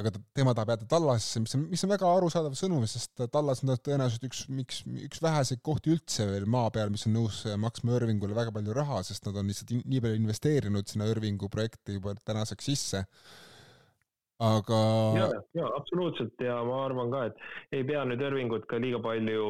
aga 0.00 0.14
tema 0.32 0.56
tahab 0.56 0.72
jääda 0.72 0.88
Tallasesse, 0.88 1.44
mis 1.44 1.54
on, 1.58 1.68
mis 1.68 1.84
on 1.84 1.92
väga 1.92 2.08
arusaadav 2.08 2.56
sõnum, 2.56 2.88
sest 2.88 3.26
Tallas 3.34 3.60
on 3.60 3.74
tõenäoliselt 3.76 4.24
üks, 4.30 4.46
miks, 4.48 4.82
üks 5.04 5.20
väheseid 5.20 5.60
kohti 5.60 5.92
üldse 5.92 6.30
veel 6.32 6.48
maa 6.48 6.72
peal, 6.72 6.88
mis 6.94 7.04
on 7.10 7.18
nõus 7.18 7.44
maksma 7.60 8.00
Irvingule 8.00 8.40
väga 8.40 8.56
palju 8.56 8.80
raha, 8.80 9.04
sest 9.04 9.28
nad 9.28 9.36
on 9.36 9.52
lihtsalt 9.52 9.76
nii 9.84 10.00
palju 10.00 10.22
investeerinud 10.22 10.88
sinna 10.88 11.12
Irvingu 11.12 11.52
projekti 11.52 12.00
juba 12.00 12.16
tänaseks 12.24 12.72
sisse 12.72 13.06
aga. 14.42 14.80
ja, 15.18 15.28
ja 15.54 15.68
absoluutselt 15.76 16.40
ja 16.42 16.58
ma 16.66 16.82
arvan 16.86 17.12
ka, 17.14 17.26
et 17.30 17.78
ei 17.78 17.86
pea 17.86 18.04
nüüd 18.08 18.22
Irvingut 18.26 18.66
ka 18.70 18.80
liiga 18.82 18.98
palju 19.04 19.46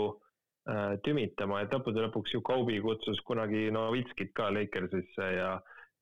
äh, 0.69 0.95
tümitama, 1.07 1.63
et 1.63 1.75
lõppude 1.75 2.05
lõpuks 2.07 2.35
ju 2.37 2.43
Kobe 2.47 2.79
kutsus 2.85 3.21
kunagi 3.29 3.71
Novitskit 3.75 4.35
ka 4.37 4.51
Lakersisse 4.53 5.29
ja 5.39 5.55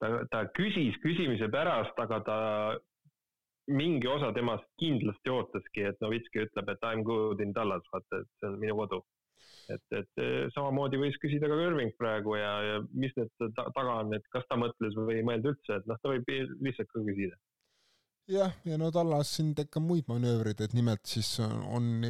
ta, 0.02 0.12
ta 0.32 0.44
küsis 0.56 0.98
küsimise 1.04 1.50
pärast, 1.52 1.98
aga 2.02 2.20
ta 2.26 2.38
mingi 3.70 4.08
osa 4.10 4.32
temast 4.34 4.66
kindlasti 4.82 5.30
ootaski, 5.30 5.86
et 5.92 6.02
Novitski 6.02 6.42
ütleb, 6.46 6.72
et 6.72 6.90
I 6.90 6.98
m 6.98 7.06
good 7.06 7.42
in 7.44 7.54
Dallas, 7.54 7.86
vaata, 7.92 8.24
et 8.24 8.30
see 8.40 8.50
on 8.50 8.58
minu 8.58 8.76
kodu. 8.82 9.02
et, 9.70 9.84
et 9.94 10.22
samamoodi 10.50 10.98
võis 10.98 11.14
küsida 11.22 11.46
ka 11.46 11.54
Irving 11.62 11.92
praegu 11.94 12.34
ja, 12.34 12.50
ja 12.66 12.80
mis 12.90 13.12
need 13.14 13.52
taga 13.54 14.00
on, 14.00 14.10
et 14.16 14.24
kas 14.34 14.42
ta 14.50 14.58
mõtles 14.58 14.96
või 14.98 15.20
ei 15.20 15.26
mõelnud 15.28 15.52
üldse, 15.52 15.78
et 15.78 15.86
noh, 15.86 16.00
ta 16.02 16.10
võib 16.10 16.26
lihtsalt 16.66 16.90
ka 16.90 17.04
küsida 17.06 17.38
jah, 18.28 18.52
ja 18.64 18.78
no 18.78 18.90
Tallas 18.94 19.32
siin 19.36 19.54
teeb 19.56 19.70
ka 19.72 19.80
muid 19.82 20.08
manöövreid, 20.10 20.60
et 20.60 20.74
nimelt 20.76 21.04
siis 21.08 21.36
on 21.40 22.04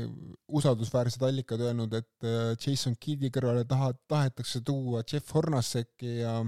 usaldusväärsed 0.48 1.22
allikad 1.26 1.62
öelnud, 1.64 1.94
et 1.94 2.26
äh, 2.26 2.54
Jason 2.58 2.96
Kiddi 3.00 3.30
kõrvale 3.34 3.66
taha, 3.68 3.92
tahetakse 4.08 4.64
tuua 4.66 5.04
Jeff 5.06 5.34
Hornaceki 5.34 6.20
ja 6.20 6.40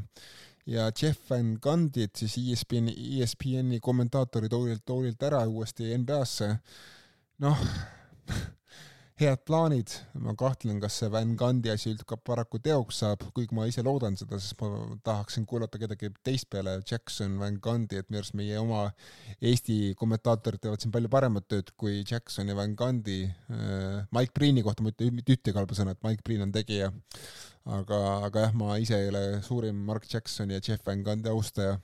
ja 0.66 0.90
Jeff 0.94 1.30
Van 1.30 1.56
Gundit 1.62 2.16
siis 2.16 2.36
ESPN, 2.38 2.90
ESPN-i 2.92 3.80
kommentaatori 3.82 4.48
toolilt, 4.48 4.84
toolilt 4.86 5.22
ära 5.26 5.42
uuesti 5.48 5.90
NBA-sse. 5.98 6.52
noh 7.42 7.58
head 9.22 9.42
plaanid, 9.46 9.92
ma 10.24 10.32
kahtlen, 10.38 10.78
kas 10.82 10.96
see 11.00 11.08
Van 11.12 11.34
Gundy 11.38 11.70
asi 11.72 11.92
üldse 11.92 12.16
paraku 12.26 12.58
teoks 12.62 12.98
saab, 13.02 13.22
kuigi 13.36 13.54
ma 13.56 13.66
ise 13.70 13.84
loodan 13.86 14.16
seda, 14.18 14.38
sest 14.42 14.58
ma 14.60 14.96
tahaksin 15.06 15.46
kuulata 15.48 15.80
kedagi 15.80 16.10
teist 16.26 16.48
peale 16.52 16.74
Jackson, 16.88 17.36
Van 17.40 17.58
Gundy, 17.62 18.00
et 18.00 18.10
minu 18.10 18.20
arust 18.22 18.36
meie 18.38 18.58
oma 18.60 18.82
Eesti 19.50 19.94
kommentaatorid 19.98 20.62
teevad 20.64 20.82
siin 20.82 20.94
palju 20.94 21.10
paremat 21.12 21.46
tööd 21.50 21.70
kui 21.78 22.00
Jackson 22.00 22.50
ja 22.50 22.56
Van 22.58 22.74
Gundy. 22.78 23.20
Äh, 23.52 24.02
Mike 24.14 24.34
Breen'i 24.38 24.64
kohta 24.66 24.84
ma 24.84 24.92
ütlen 24.94 25.14
mitte 25.18 25.36
ühtegi 25.36 25.58
halba 25.58 25.78
sõna, 25.78 25.94
et 25.96 26.02
Mike 26.06 26.26
Breen 26.26 26.46
on 26.48 26.54
tegija. 26.54 26.90
aga, 27.78 28.02
aga 28.26 28.48
jah, 28.48 28.58
ma 28.58 28.76
ise 28.82 28.98
ei 28.98 29.12
ole 29.12 29.24
suurim 29.46 29.78
Mark 29.86 30.08
Jacksoni 30.10 30.58
ja 30.58 30.64
Jeff 30.66 30.86
Van 30.86 31.04
Gundy 31.06 31.30
austaja. 31.30 31.78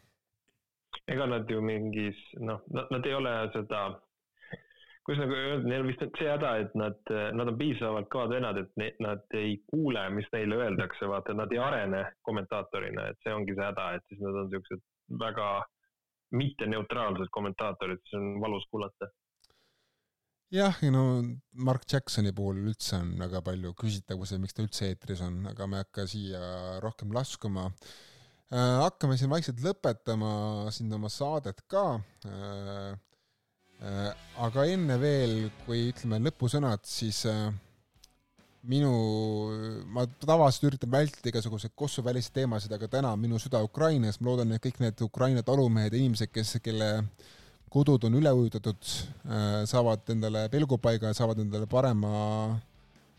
ega 1.09 1.27
nad 1.27 1.49
ju 1.49 1.63
mingis, 1.65 2.19
noh, 2.41 2.61
nad 2.75 3.07
ei 3.07 3.15
ole 3.15 3.33
seda 3.55 3.87
kuidas 5.09 5.23
nagu 5.23 5.37
öelda, 5.41 5.65
neil 5.71 5.87
vist 5.89 6.03
on 6.05 6.11
see 6.19 6.29
häda, 6.29 6.51
et 6.61 6.75
nad, 6.77 6.99
nad 7.33 7.49
on 7.49 7.57
piisavalt 7.57 8.11
kõvad 8.13 8.35
vennad, 8.35 8.59
et 8.61 8.75
ne, 8.77 8.89
nad 9.01 9.39
ei 9.39 9.55
kuule, 9.71 10.03
mis 10.13 10.29
neile 10.35 10.59
öeldakse, 10.61 11.09
vaata, 11.09 11.33
nad 11.33 11.55
ei 11.55 11.63
arene 11.65 12.03
kommentaatorina, 12.29 13.07
et 13.09 13.25
see 13.25 13.33
ongi 13.33 13.55
see 13.57 13.65
häda, 13.65 13.87
et 13.97 14.05
siis 14.13 14.21
nad 14.21 14.37
on 14.43 14.51
siuksed 14.53 14.83
väga 15.23 15.47
mitteneutraalsed 16.37 17.33
kommentaatorid, 17.33 18.03
siis 18.05 18.19
on 18.21 18.37
valus 18.43 18.69
kuulata. 18.69 19.09
jah, 20.53 20.77
ja 20.85 20.93
no 20.93 21.23
Mark 21.65 21.89
Jacksoni 21.89 22.35
puhul 22.37 22.61
üldse 22.69 23.01
on 23.01 23.17
väga 23.25 23.41
palju 23.49 23.73
küsitavusi, 23.81 24.37
miks 24.45 24.61
ta 24.61 24.69
üldse 24.69 24.93
eetris 24.93 25.25
on, 25.25 25.41
aga 25.55 25.73
me 25.73 25.81
ei 25.81 25.89
hakka 25.89 26.05
siia 26.13 26.45
rohkem 26.85 27.17
laskuma 27.17 27.71
äh, 27.73 28.77
hakkame 28.85 29.17
siin 29.17 29.33
vaikselt 29.33 29.65
lõpetama 29.65 30.69
siin 30.69 30.93
oma 31.01 31.09
saadet 31.13 31.65
ka. 31.65 31.85
Äh, 33.79 34.11
aga 34.43 34.65
enne 34.67 34.97
veel, 34.99 35.35
kui 35.63 35.89
ütleme 35.93 36.19
lõpusõnad, 36.25 36.83
siis 36.89 37.21
äh, 37.31 37.47
minu, 38.67 38.91
ma 39.95 40.03
tavaliselt 40.25 40.73
üritan 40.73 40.91
vältida 40.91 41.31
igasuguseid 41.31 41.77
kossuväliseid 41.79 42.41
teemasid, 42.41 42.75
aga 42.75 42.89
täna 42.91 43.13
on 43.15 43.23
minu 43.23 43.39
süda 43.39 43.63
Ukrainas, 43.63 44.19
ma 44.19 44.33
loodan, 44.33 44.57
et 44.57 44.65
kõik 44.65 44.81
need 44.83 45.05
Ukraina 45.07 45.45
talumehed 45.47 45.95
ja 45.95 46.01
inimesed, 46.03 46.33
kes, 46.35 46.57
kelle 46.65 46.91
kodud 47.71 48.09
on 48.09 48.19
üle 48.19 48.33
ujutatud, 48.35 48.91
äh, 49.29 49.63
saavad 49.71 50.11
endale 50.11 50.49
pelgupaiga, 50.51 51.15
saavad 51.15 51.45
endale 51.45 51.71
parema, 51.71 52.13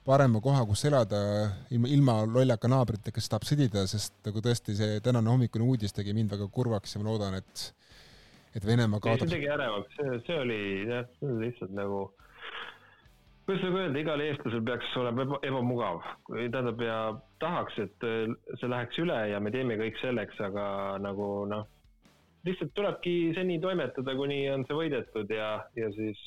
parema 0.03 0.43
koha, 0.43 0.67
kus 0.67 0.83
elada, 0.91 1.23
ilma, 1.71 1.95
ilma 1.95 2.19
lollaka 2.27 2.67
naabritega, 2.67 3.15
kes 3.15 3.31
tahab 3.31 3.47
sõdida, 3.47 3.87
sest 3.87 4.19
nagu 4.27 4.43
tõesti 4.43 4.75
see 4.75 4.99
tänane 5.05 5.31
hommikune 5.31 5.71
uudis 5.71 5.95
tegi 5.95 6.11
mind 6.17 6.35
väga 6.35 6.51
kurvaks 6.51 6.97
ja 6.97 6.99
ma 6.99 7.13
loodan, 7.13 7.39
et 7.39 7.69
et 8.55 8.65
Venemaa 8.65 8.99
kaotab. 9.03 9.27
see 9.27 9.37
tegi 9.37 9.51
ärevaks, 9.53 9.95
see, 9.97 10.19
see 10.27 10.39
oli 10.43 10.61
jah, 10.89 11.07
see 11.19 11.29
oli 11.29 11.47
lihtsalt 11.47 11.73
nagu, 11.77 12.03
kuidas 13.45 13.65
nagu 13.65 13.81
öelda, 13.83 14.03
igal 14.03 14.23
eestlasel 14.25 14.63
peaks 14.69 14.93
olema 15.01 15.25
eba, 15.25 15.41
ebamugav, 15.51 15.99
tähendab 16.29 16.85
ja 16.85 16.99
tahaks, 17.43 17.77
et 17.85 18.07
äh, 18.07 18.31
see 18.61 18.71
läheks 18.71 19.01
üle 19.03 19.19
ja 19.33 19.41
me 19.43 19.53
teeme 19.55 19.77
kõik 19.81 19.99
selleks, 20.01 20.39
aga 20.49 20.65
nagu 21.03 21.29
noh, 21.49 21.67
lihtsalt 22.47 22.73
tulebki 22.77 23.33
seni 23.37 23.59
toimetada, 23.61 24.15
kuni 24.17 24.43
on 24.53 24.65
see 24.67 24.77
võidetud 24.77 25.35
ja, 25.35 25.51
ja 25.77 25.91
siis 25.97 26.21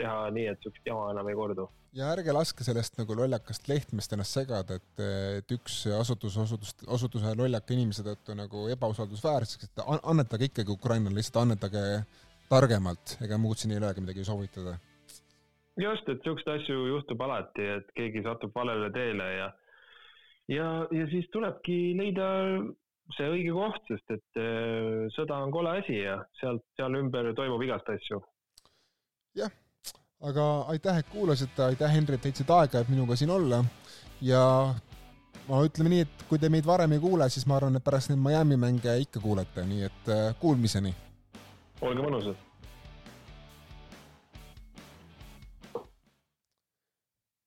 teha 0.00 0.24
nii, 0.34 0.48
et 0.54 0.64
siukest 0.64 0.90
jama 0.90 1.12
enam 1.12 1.28
ei 1.30 1.38
kordu 1.38 1.68
ja 1.96 2.10
ärge 2.14 2.32
laske 2.34 2.64
sellest 2.66 2.98
nagu 3.00 3.14
lollakast 3.18 3.68
lehtmest 3.70 4.12
ennast 4.14 4.36
segada, 4.38 4.78
et, 4.78 5.04
et 5.40 5.54
üks 5.56 5.82
asutus 5.96 6.36
osutus, 6.38 6.74
osutuse 6.86 7.32
lollaka 7.38 7.74
inimese 7.74 8.04
tõttu 8.06 8.36
nagu 8.38 8.66
ebausaldusväärseks, 8.76 9.70
et 9.70 9.82
annetage 10.00 10.50
ikkagi 10.50 10.74
Ukrainale, 10.74 11.16
lihtsalt 11.18 11.42
annetage 11.42 11.82
targemalt, 12.50 13.16
ega 13.24 13.38
muud 13.38 13.58
siin 13.58 13.74
ei 13.74 13.80
olegi 13.80 14.04
midagi 14.04 14.26
soovitada. 14.26 14.76
just, 15.80 16.08
et 16.08 16.22
siukseid 16.26 16.60
asju 16.60 16.86
juhtub 16.92 17.22
alati, 17.26 17.66
et 17.78 17.90
keegi 17.96 18.22
satub 18.26 18.54
valele 18.54 18.90
teele 18.94 19.26
ja, 19.34 19.48
ja, 20.48 20.68
ja 20.94 21.08
siis 21.10 21.26
tulebki 21.32 21.96
leida 21.98 22.28
see 23.16 23.26
õige 23.26 23.54
koht, 23.56 23.82
sest 23.90 24.14
et 24.14 24.38
äh, 24.38 25.08
sõda 25.16 25.40
on 25.42 25.50
kole 25.54 25.72
asi 25.80 25.96
ja 26.04 26.20
sealt, 26.38 26.62
seal 26.78 26.94
ümber 27.00 27.32
toimub 27.34 27.62
igast 27.66 27.88
asju. 27.90 28.20
jah, 29.38 29.50
aga 30.20 30.46
aitäh, 30.74 30.98
et 31.00 31.08
kuulasite, 31.08 31.64
aitäh, 31.64 31.94
Henri, 31.94 32.18
et 32.18 32.28
leidsite 32.28 32.52
aega, 32.52 32.80
et 32.80 32.92
minuga 32.92 33.16
siin 33.16 33.30
olla. 33.30 33.62
Ja 34.20 34.42
ma 35.48 35.62
ütleme 35.64 35.94
nii, 35.94 36.04
et 36.04 36.26
kui 36.28 36.38
te 36.38 36.50
meid 36.52 36.66
varem 36.68 36.92
ei 36.96 37.00
kuule, 37.02 37.28
siis 37.32 37.46
ma 37.48 37.56
arvan, 37.56 37.78
et 37.78 37.84
pärast 37.84 38.12
neid 38.12 38.20
Miami 38.20 38.60
mänge 38.60 38.98
ikka 39.06 39.22
kuulete, 39.22 39.64
nii 39.66 39.88
et 39.88 40.12
äh, 40.12 40.28
kuulmiseni. 40.40 40.94
olge 41.80 42.02
mõnusad 42.04 42.49